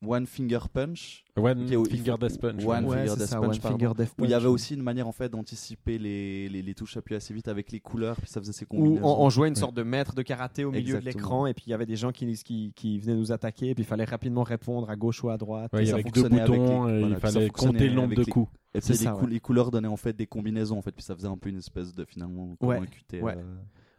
[0.07, 2.65] One Finger Punch One où Finger faut- Death Punch.
[2.65, 3.79] One Ouais, Finger c'est Death ça, Punch, One pardon.
[3.79, 6.63] Finger Death où il y Punch, avait aussi une manière en fait d'anticiper les, les,
[6.63, 9.25] les touches appuyées assez vite avec les couleurs puis ça faisait ses Où combinaisons on,
[9.25, 11.71] on jouait une sorte de maître de karaté au milieu de l'écran et puis il
[11.71, 14.45] y avait des gens qui, qui, qui venaient nous attaquer et puis il fallait rapidement
[14.45, 15.73] répondre à gauche ou à droite.
[15.73, 17.95] Ouais, il y avait deux fonctionnait avec boutons les- et voilà, il fallait compter le
[17.95, 18.53] nombre de les- coups.
[18.75, 19.31] et C'est puis les, ça, cou- ouais.
[19.33, 21.59] les couleurs donnaient en fait des combinaisons en fait puis ça faisait un peu une
[21.59, 22.81] espèce de finalement Ouais,
[23.15, 23.43] euh,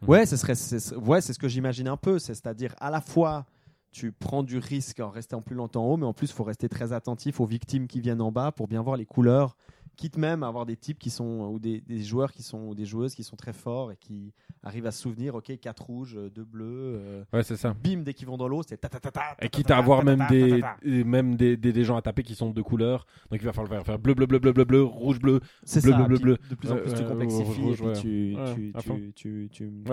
[0.07, 2.19] Ouais, c'est, ouais, c'est ce que j'imagine un peu.
[2.19, 3.45] C'est, c'est-à-dire, à la fois,
[3.91, 6.43] tu prends du risque en restant plus longtemps en haut, mais en plus, il faut
[6.43, 9.55] rester très attentif aux victimes qui viennent en bas pour bien voir les couleurs.
[9.95, 12.75] Quitte même à avoir des types qui sont, ou des, des joueurs qui sont, ou
[12.75, 14.31] des joueuses qui sont très forts et qui
[14.63, 17.73] arrivent à se souvenir, ok, 4 rouges, 2 bleus, euh, Ouais, c'est ça.
[17.73, 19.21] bim, dès qu'ils vont dans l'eau, c'est ta ta ta ta.
[19.41, 20.61] Et quitte à avoir même des,
[21.03, 23.05] même des, des, gens à taper qui sont de couleurs.
[23.29, 25.41] Donc il va falloir faire bleu, bleu, bleu, bleu, bleu, bleu, rouge, bleu.
[25.63, 26.37] C'est bleu, ça, bleu, bleu, bleu.
[26.49, 29.83] De plus en plus, tu ouais, complexifies et puis tu, tu, tu, tu,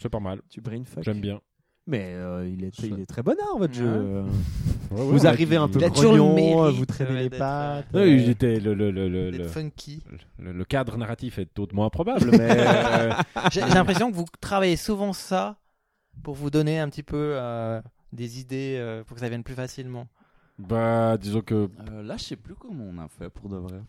[0.00, 0.42] C'est pas mal.
[0.48, 1.02] tu brainfuck.
[1.02, 1.40] J'aime bien.
[1.88, 3.78] Mais euh, il, est, Ça- il est très bonard, votre Ouais.
[3.78, 3.86] jeu.
[3.86, 4.22] euh.
[4.90, 7.86] Ouais, ouais, vous ouais, arrivez un peu grognon, mérite, vous traînez les pattes.
[7.94, 10.02] Ouais, euh, j'étais le, le, le, le, d'être le, funky.
[10.38, 13.12] le- le cadre narratif est hautement improbable, mais euh,
[13.52, 15.58] J'ai j'ai l'impression que vous travaillez souvent ça
[16.22, 17.80] pour vous donner un petit peu euh,
[18.12, 20.08] des idées euh, pour que ça vienne plus facilement.
[20.58, 21.54] bah disons que
[21.90, 23.80] euh, là je sais plus comment on a fait pour de vrai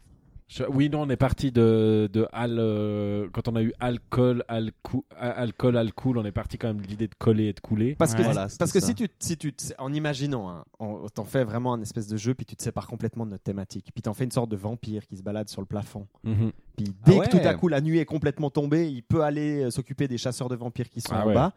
[0.48, 2.56] Je- Oui, non, on est parti de, de Al.
[2.58, 6.88] euh, quand on a eu alcool, alcou- alcool, alcool, on est parti quand même de
[6.88, 7.96] l'idée de coller et de couler.
[7.96, 8.24] Parce que, Ouais.
[8.26, 11.82] Voilà, parce que si tu, si tu, en imaginant, hein, on t'en fais vraiment un
[11.82, 14.32] espèce de jeu, puis tu te sépares complètement de notre thématique, puis t'en fais une
[14.32, 16.08] sorte de vampire qui se balade sur le plafond.
[16.24, 16.52] Mhm.
[16.78, 19.64] Puis dès Ah que tout à coup la nuit est complètement tombée, il peut aller
[19.66, 21.34] euh, s'occuper des chasseurs de vampires qui sont Ah en ouais.
[21.34, 21.54] bas.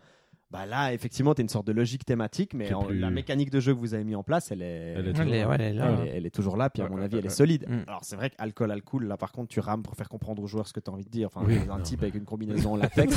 [0.50, 3.10] Bah là, effectivement, tu as une sorte de logique thématique, mais C'est en- plus- la
[3.10, 4.64] mécanique de jeu que vous avez mis en place, elle est,
[4.96, 5.48] Elle est Elle toujours est, là.
[5.48, 5.96] ouais, elle est là.
[6.02, 7.66] elle est- elle est toujours là, puis à Ouais, mon avis, elle est solide.
[7.68, 7.82] Mm.
[7.86, 10.66] Alors, c'est vrai qu'alcool, alcool, là, par contre, tu rames pour faire comprendre aux joueurs
[10.66, 11.28] ce que tu as envie de dire.
[11.32, 13.16] Enfin, Oui, un non, type mais- avec une combinaison en latex.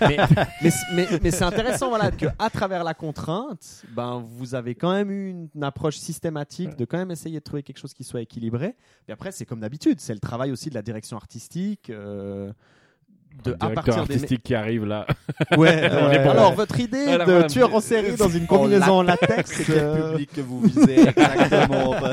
[0.00, 0.16] mais
[0.62, 4.92] mais, mais, mais c'est intéressant, voilà, que à travers la contrainte, ben, vous avez quand
[4.92, 8.04] même eu une, une approche systématique de quand même essayer de trouver quelque chose qui
[8.04, 8.74] soit équilibré.
[9.08, 11.90] Et après, c'est comme d'habitude, c'est le travail aussi de la direction artistique.
[11.90, 12.52] euh,
[13.44, 15.06] de, à partir des artistique qui arrive là.
[15.56, 16.56] Ouais, Ouais, alors ouais.
[16.56, 17.44] votre idée de voilà.
[17.44, 21.00] tueur en série dans une combinaison en latex, C'est quel euh, public que vous visez
[21.08, 21.94] exactement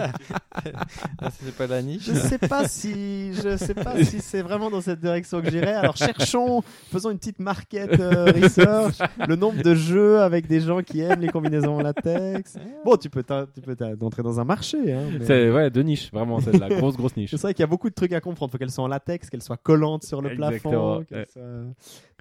[1.21, 2.03] Ah, c'est pas la niche.
[2.05, 5.73] je sais pas si je sais pas si c'est vraiment dans cette direction que j'irais.
[5.73, 8.95] Alors cherchons, faisons une petite market euh, research,
[9.27, 12.55] le nombre de jeux avec des gens qui aiment les combinaisons en latex.
[12.85, 14.77] Bon, tu peux tu peux entrer dans un marché.
[14.93, 17.31] Hein, mais- C'est ouais, de niche, vraiment, c'est de la grosse, grosse niche.
[17.31, 18.51] C'est vrai qu'il y a beaucoup de trucs à comprendre.
[18.51, 21.05] Faut qu'elles soient en latex, qu'elles soient collantes sur le Exactement, plafond.
[21.13, 21.27] Ouais.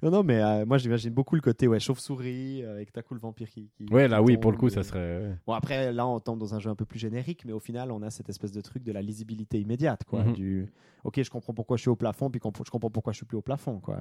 [0.03, 3.13] Non, non, mais euh, moi j'imagine beaucoup le côté ouais, chauve-souris euh, avec ta coup
[3.13, 3.69] le vampire qui.
[3.77, 4.99] qui- Ouais, qui là, oui, tombe, pour le coup, ça serait.
[5.19, 5.35] ouais.
[5.47, 7.91] Bon après là on tombe dans un jeu un peu plus générique, mais au final
[7.91, 10.23] on a cette espèce de truc de la lisibilité immédiate quoi.
[10.23, 10.33] Mhm.
[10.33, 10.67] Du
[11.03, 13.37] ok je comprends pourquoi je suis au plafond, puis je comprends pourquoi je suis plus
[13.37, 13.99] au plafond quoi.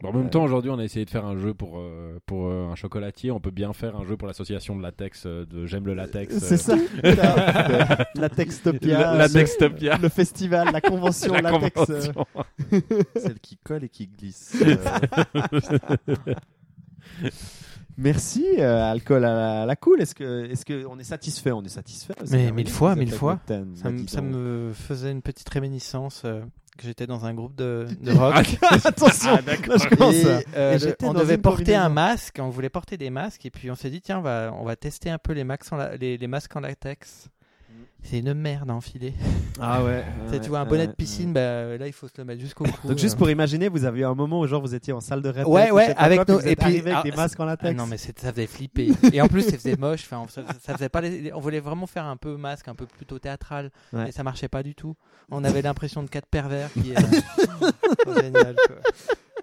[0.00, 2.46] Bon, en même temps, aujourd'hui, on a essayé de faire un jeu pour, euh, pour
[2.46, 3.32] euh, un chocolatier.
[3.32, 6.34] On peut bien faire un jeu pour l'association de latex, euh, de J'aime le latex.
[6.34, 6.76] euh, C'est ça.
[7.02, 9.96] la, la Textopia, La- Latextopia.
[9.96, 11.80] le, le festival, la convention La latex.
[11.90, 12.26] euh, convention.
[13.16, 14.54] Celle qui colle et qui glisse.
[14.64, 14.76] Euh,
[17.96, 20.00] Merci, euh, alcool à la, à la cool.
[20.00, 21.50] Est-ce que, est-ce que on est satisfait?
[21.50, 22.14] On est satisfait.
[22.20, 23.40] Mais merveilleux, mille fois, mille fois.
[23.48, 26.42] Ça, bah, me, me faisait une petite réminiscence euh,
[26.78, 28.46] que j'étais dans un groupe de, de rock.
[28.84, 29.76] Attention, Ah, d'accord.
[29.76, 32.48] là, je commence Et, à- euh, et le- j'étais on devait porter un masque, on
[32.48, 35.10] voulait porter des masques et puis on s'est dit tiens on va, on va tester
[35.10, 37.28] un peu les, masques en la- les, les masques en latex.
[38.02, 39.12] C'est une merde à enfiler.
[39.60, 40.04] Ah ouais.
[40.40, 42.88] Tu vois un bonnet de piscine, bah, là il faut se le mettre jusqu'au cou.
[42.88, 45.20] Donc juste pour imaginer, vous avez eu un moment où genre vous étiez en salle
[45.20, 45.46] de répète.
[45.48, 47.76] Ouais, ou ouais, avec nos- et puis- avec ah, des masques en Ah latex.
[47.76, 48.92] non mais ça faisait flipper.
[49.12, 50.04] et en plus ça faisait moche.
[50.10, 51.00] Enfin, ça, ça faisait pas.
[51.02, 54.08] les- on voulait vraiment faire un peu masque, un peu plutôt théâtral, Ouais.
[54.08, 54.94] et ça marchait pas du tout.
[55.30, 56.92] On avait l'impression de quatre pervers qui.
[56.94, 57.00] euh,
[58.22, 58.54] génial.
[58.66, 58.76] Quoi.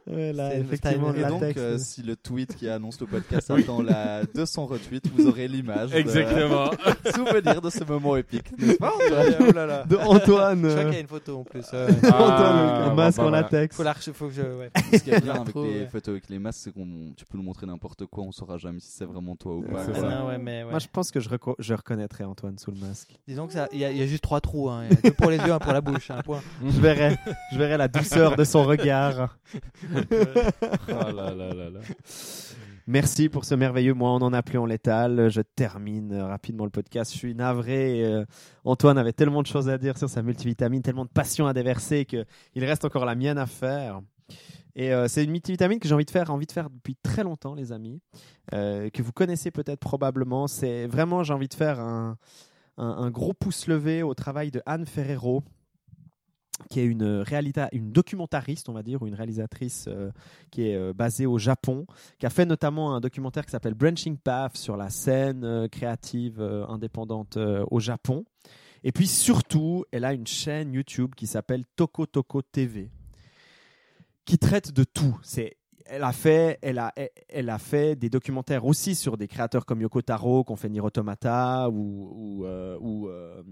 [0.08, 1.60] Ouais, là, effectivement, Et donc, latex.
[1.60, 5.90] euh, si le tweet qui annonce le podcast attend la 200 retweets, vous aurez l'image.
[5.92, 6.70] de- Exactement.
[7.16, 8.56] Souvenir de ce moment épique.
[8.58, 9.84] N'est-ce pas Antoine Oh là là.
[9.84, 10.62] de Antoine.
[10.64, 11.66] Je crois euh, qu'il y a une photo en plus.
[11.74, 13.76] euh, Antoine, Ah, le masque bah, en latex.
[13.76, 14.42] faut, la faut que je.
[14.44, 14.70] Ouais.
[14.94, 15.88] Ce qui est bien avec les ouais.
[15.92, 16.86] photos avec les masques, c'est qu'on
[17.18, 19.86] tu peux nous montrer n'importe quoi, on saura jamais si c'est vraiment toi ou pas.
[19.90, 20.02] Ah ça.
[20.08, 20.70] non, ouais, mais, ouais.
[20.70, 23.10] Moi, je pense que je, reco- je reconnaîtrai Antoine sous le masque.
[23.28, 24.70] Disons que ça, il y, a- il y a juste trois trous.
[24.70, 24.84] Hein.
[25.04, 26.12] Deux pour les yeux, un pour la bouche.
[26.12, 26.42] Un point.
[26.64, 27.18] Je verrai,
[27.52, 29.36] je verrai la douceur de son regard.
[29.96, 31.80] Là.
[32.88, 34.12] Merci pour ce merveilleux mois.
[34.12, 35.30] On en a plus en létal.
[35.30, 37.12] Je termine rapidement le podcast.
[37.12, 38.04] Je suis navré.
[38.06, 38.26] euh,
[38.64, 42.06] Antoine avait tellement de choses à dire sur sa multivitamine, tellement de passion à déverser
[42.06, 44.02] que il reste encore la mienne à faire.
[44.76, 47.24] Et euh, c'est une multivitamine que j'ai envie de faire, envie de faire depuis très
[47.24, 48.02] longtemps, les amis,
[48.54, 50.48] euh, que vous connaissez peut-être probablement.
[50.48, 52.18] C'est vraiment, j'ai envie de faire un,
[52.78, 55.44] un, un gros pouce levé au travail de Anne Ferrero,
[56.70, 60.12] qui est une réalita- une documentariste, on va dire, ou une réalisatrice euh,
[60.52, 61.86] qui est euh, basée au Japon,
[62.18, 66.40] qui a fait notamment un documentaire qui s'appelle Branching Path sur la scène euh, créative
[66.40, 68.26] euh, indépendante euh, au Japon.
[68.84, 72.90] Et puis surtout, elle a une chaîne YouTube qui s'appelle Toko Toko TV,
[74.26, 75.18] qui traite de tout.
[75.24, 76.94] C'est elle a fait, elle a,
[77.30, 80.70] elle, a fait des documentaires aussi sur des créateurs comme Yoko Taro, qui ont fait
[80.70, 83.44] Nier Automata ou, ou, euh, ou euh,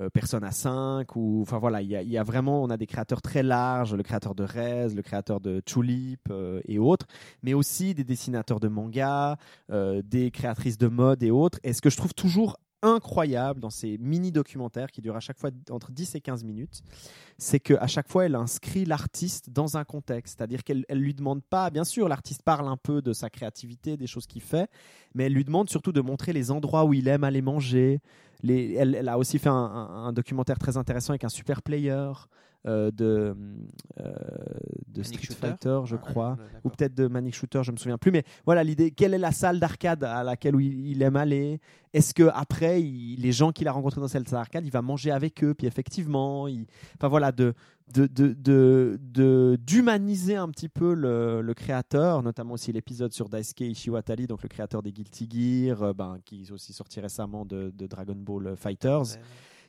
[0.00, 1.14] euh, Persona 5.
[1.16, 3.94] Ou, enfin voilà, il y, a, y a vraiment, on a des créateurs très larges,
[3.94, 7.06] le créateur de Rez, le créateur de Tulip euh, et autres,
[7.42, 9.36] mais aussi des dessinateurs de manga,
[9.70, 11.58] euh, des créatrices de mode et autres.
[11.64, 15.38] Et ce que je trouve toujours incroyable dans ces mini documentaires qui durent à chaque
[15.38, 16.82] fois entre 10 et 15 minutes,
[17.38, 21.42] c'est qu'à chaque fois elle inscrit l'artiste dans un contexte, c'est-à-dire qu'elle elle lui demande
[21.42, 24.70] pas, bien sûr l'artiste parle un peu de sa créativité, des choses qu'il fait,
[25.14, 28.00] mais elle lui demande surtout de montrer les endroits où il aime aller manger.
[28.42, 32.12] Les, elle, elle a aussi fait un, documentaire très intéressant avec un super player
[32.64, 33.36] de,
[34.00, 34.12] euh,
[34.88, 38.10] de Street Shooter Fighter, je crois ou peut-être de Manic Shooter, je me souviens plus.
[38.10, 38.90] Mais voilà l'idée.
[38.90, 41.60] Quelle est la salle d'arcade à laquelle il, aime aller?
[41.92, 44.82] Est-ce que après il- les gens qu'il a rencontrés dans cette salle d'arcade, il va
[44.82, 46.66] manger avec eux Puis effectivement, il...
[46.96, 47.52] enfin voilà de
[47.94, 53.28] de de de- de- d'humaniser un petit peu le, le créateur, notamment aussi l'épisode sur
[53.28, 55.28] Daisuke Ishiwatari, donc le créateur des Guilty
[55.68, 59.20] Gear, euh, ben, qui est aussi sorti récemment de, de Dragon Ball Fighters Ouais.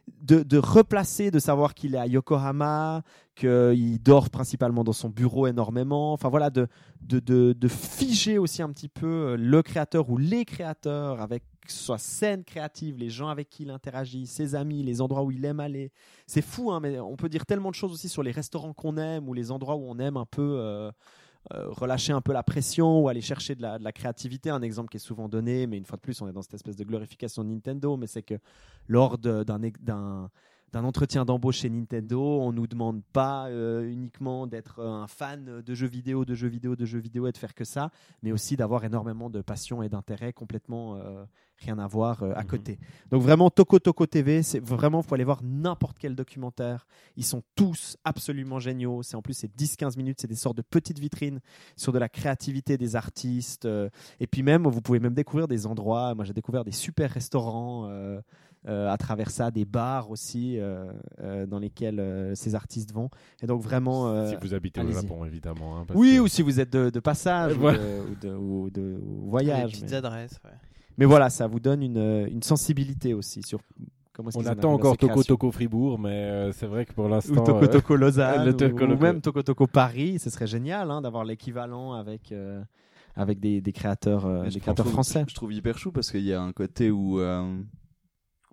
[0.07, 3.03] De, de replacer, de savoir qu'il est à Yokohama,
[3.35, 6.13] qu'il dort principalement dans son bureau énormément.
[6.13, 6.67] Enfin voilà, de,
[7.01, 7.19] de,
[7.53, 12.43] de, figer aussi un petit peu euh, le créateur ou les créateurs avec sa scène
[12.43, 15.91] créative, les gens avec qui il interagit, ses amis, les endroits où il aime aller.
[16.27, 18.97] C'est fou, hein, mais on peut dire tellement de choses aussi sur les restaurants qu'on
[18.97, 20.57] aime ou les endroits où on aime un peu.
[20.59, 20.91] euh,
[21.53, 24.49] euh, relâcher un peu la pression ou aller chercher de la, de la créativité.
[24.49, 26.55] Un exemple qui est souvent donné, mais une fois de plus, on est dans cette
[26.55, 28.35] espèce de glorification de Nintendo, mais c'est que
[28.87, 30.29] lors d'un
[30.71, 35.61] d'un entretien d'embauche chez Nintendo, on nous demande pas euh, uniquement d'être euh, un fan
[35.61, 37.91] de jeux vidéo, de jeux vidéo, de jeux vidéo et de faire que ça,
[38.23, 41.23] mais aussi d'avoir énormément de passion et d'intérêt complètement euh,
[41.59, 42.47] rien à voir euh, à Mhm.
[42.47, 42.79] côté.
[43.09, 46.87] Donc vraiment Toco Toco TV, c'est vraiment faut aller voir n'importe quel documentaire.
[47.15, 49.01] Ils sont tous absolument géniaux.
[49.01, 51.39] C'est en plus c'est 10-15 minutes, c'est des sortes de petites vitrines
[51.77, 53.65] sur de la créativité des artistes.
[54.19, 56.13] et puis même vous pouvez même découvrir des endroits.
[56.15, 57.89] Moi j'ai découvert des super restaurants.
[58.67, 60.85] Euh, à travers ça, des bars aussi euh,
[61.21, 63.09] euh, dans lesquels euh, ces artistes vont.
[63.41, 64.09] Et donc vraiment.
[64.09, 64.91] euh, si vous habitez au.
[64.91, 65.77] Japon, évidemment.
[65.77, 68.33] hein, parce oui, que- ou si vous êtes de, de passage ou, de, ou de-
[68.35, 69.71] ou de- ou Les voyage.
[69.71, 70.39] petites mais- adresses.
[70.43, 70.51] ouais.
[70.97, 73.59] mais voilà, ça vous donne une, une sensibilité aussi sur
[74.17, 75.23] On attend encore Toko.
[75.23, 77.33] Toko Fribourg, mais euh, c'est vrai que pour l'instant.
[77.41, 81.01] Ou Toco euh, Toco Lausanne, le ou- même Toco Toco Paris, ce serait génial hein,
[81.01, 82.63] d'avoir l'équivalent avec, euh,
[83.17, 85.25] avec des, des créateurs, euh, des créateurs trouve- français.
[85.27, 87.43] Je trouve hyper chou parce qu'il y a un côté où euh,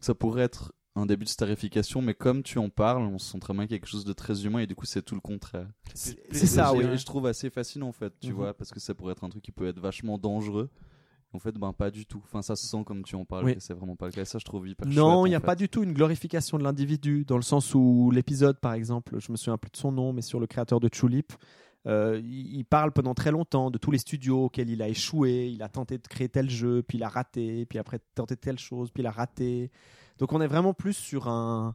[0.03, 3.55] ça pourrait être un début de starification, mais comme tu en parles, on sent très
[3.55, 5.67] bien quelque chose de très humain et du coup c'est tout le contraire.
[5.95, 6.99] C'est ça, et oui.
[6.99, 8.35] Je trouve assez fascinant en fait, tu Mhm.
[8.35, 10.69] vois, parce que ça pourrait être un truc qui peut être vachement dangereux.
[11.35, 12.21] En fait, ben pas du tout.
[12.25, 13.55] Enfin, ça se sent comme tu en parles, Oui.
[13.59, 14.21] c'est vraiment pas le cas.
[14.21, 16.63] Et ça, je trouve hyper Non, il n'y a pas du tout une glorification de
[16.63, 20.13] l'individu, dans le sens où l'épisode, par exemple, je me souviens plus de son nom,
[20.13, 21.33] mais sur le créateur de Tulip,
[21.87, 25.63] euh, il parle pendant très longtemps de tous les studios auxquels il a échoué, il
[25.63, 28.91] a tenté de créer tel jeu, puis il a raté, puis après tenté telle chose,
[28.91, 29.71] puis il a raté.
[30.19, 31.75] Donc on est vraiment plus sur un,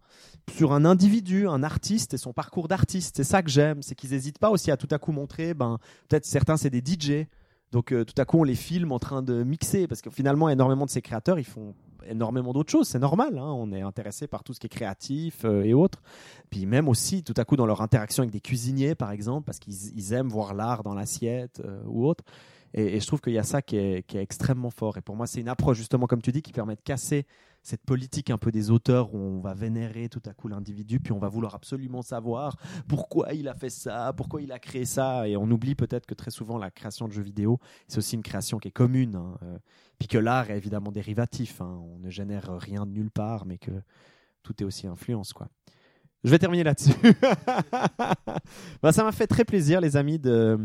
[0.56, 3.18] sur un individu, un artiste et son parcours d'artiste.
[3.18, 5.78] C'est ça que j'aime, c'est qu'ils n'hésitent pas aussi à tout à coup montrer, ben,
[6.08, 7.28] peut-être certains c'est des DJ,
[7.72, 10.48] donc euh, tout à coup on les filme en train de mixer, parce que finalement
[10.48, 11.76] énormément de ces créateurs, ils font
[12.06, 15.45] énormément d'autres choses, c'est normal, hein, on est intéressé par tout ce qui est créatif
[15.45, 16.02] euh, et autres.
[16.49, 19.60] Puis même aussi tout à coup dans leur interaction avec des cuisiniers par exemple, parce
[19.60, 22.24] qu'ils ils aiment voir l'art dans l'assiette euh, ou autre.
[22.74, 24.98] Et, je trouve qu'il y a ça qui est extrêmement fort.
[24.98, 27.26] Et pour moi, c'est une approche, justement, comme tu dis, qui permet de casser
[27.68, 31.11] cette politique un peu des auteurs où on va vénérer tout à coup l'individu, puis
[31.11, 32.56] on va vouloir absolument savoir
[32.88, 35.27] pourquoi il a fait ça, pourquoi il a créé ça.
[35.27, 38.23] Et on oublie peut-être que très souvent, la création de jeux vidéo, c'est aussi une
[38.23, 39.15] création qui est commune.
[39.18, 39.57] hein, euh,
[39.99, 41.60] puis que l'art est évidemment dérivatif.
[41.60, 41.77] hein.
[41.94, 43.72] On ne génère rien de nulle part, mais que
[44.44, 45.34] tout est aussi influence.
[45.34, 45.49] quoi.
[46.23, 46.94] Je vais terminer là-dessus.
[48.81, 50.57] Bah, ça m'a fait très plaisir, les amis, de,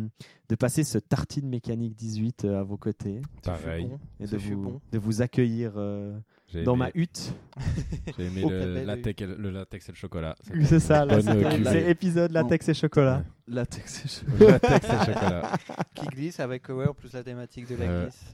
[0.48, 3.86] de passer ce tartine mécanique 18 euh, à vos côtés Pareil.
[3.86, 3.98] bon.
[4.20, 4.80] et de vous, bon.
[4.92, 6.16] de vous accueillir euh,
[6.64, 7.34] Dans aimé- ma hutte.
[8.18, 10.34] J'ai aimé le, latex et le, le latex et le chocolat.
[10.64, 11.20] C'est ça, euh,
[11.64, 13.24] c'est épisode latex et chocolat.
[13.48, 15.52] Latex et latex et chocolat.
[15.94, 18.02] Qui glisse avec ouais, en plus la thématique de la Ouais.
[18.04, 18.24] glisse.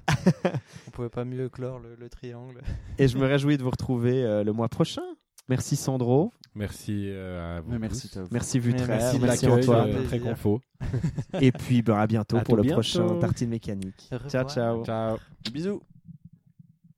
[0.86, 2.60] On pouvait pas mieux clore le, le triangle.
[2.98, 5.02] Et je me réjouis de vous retrouver euh, le mois prochain.
[5.48, 7.70] Merci Sandro, Merci euh, à vous.
[7.70, 8.28] Mais merci, tous.
[8.30, 9.88] Merci Vutraire, merci Antoine.
[9.90, 10.60] euh, très confo.
[11.40, 12.74] Et puis ben, à bientôt À pour le bientôt.
[12.80, 14.10] prochain tartine mécanique.
[14.28, 14.84] Ciao, ciao.
[14.84, 15.16] Ciao.
[15.52, 15.80] Bisous.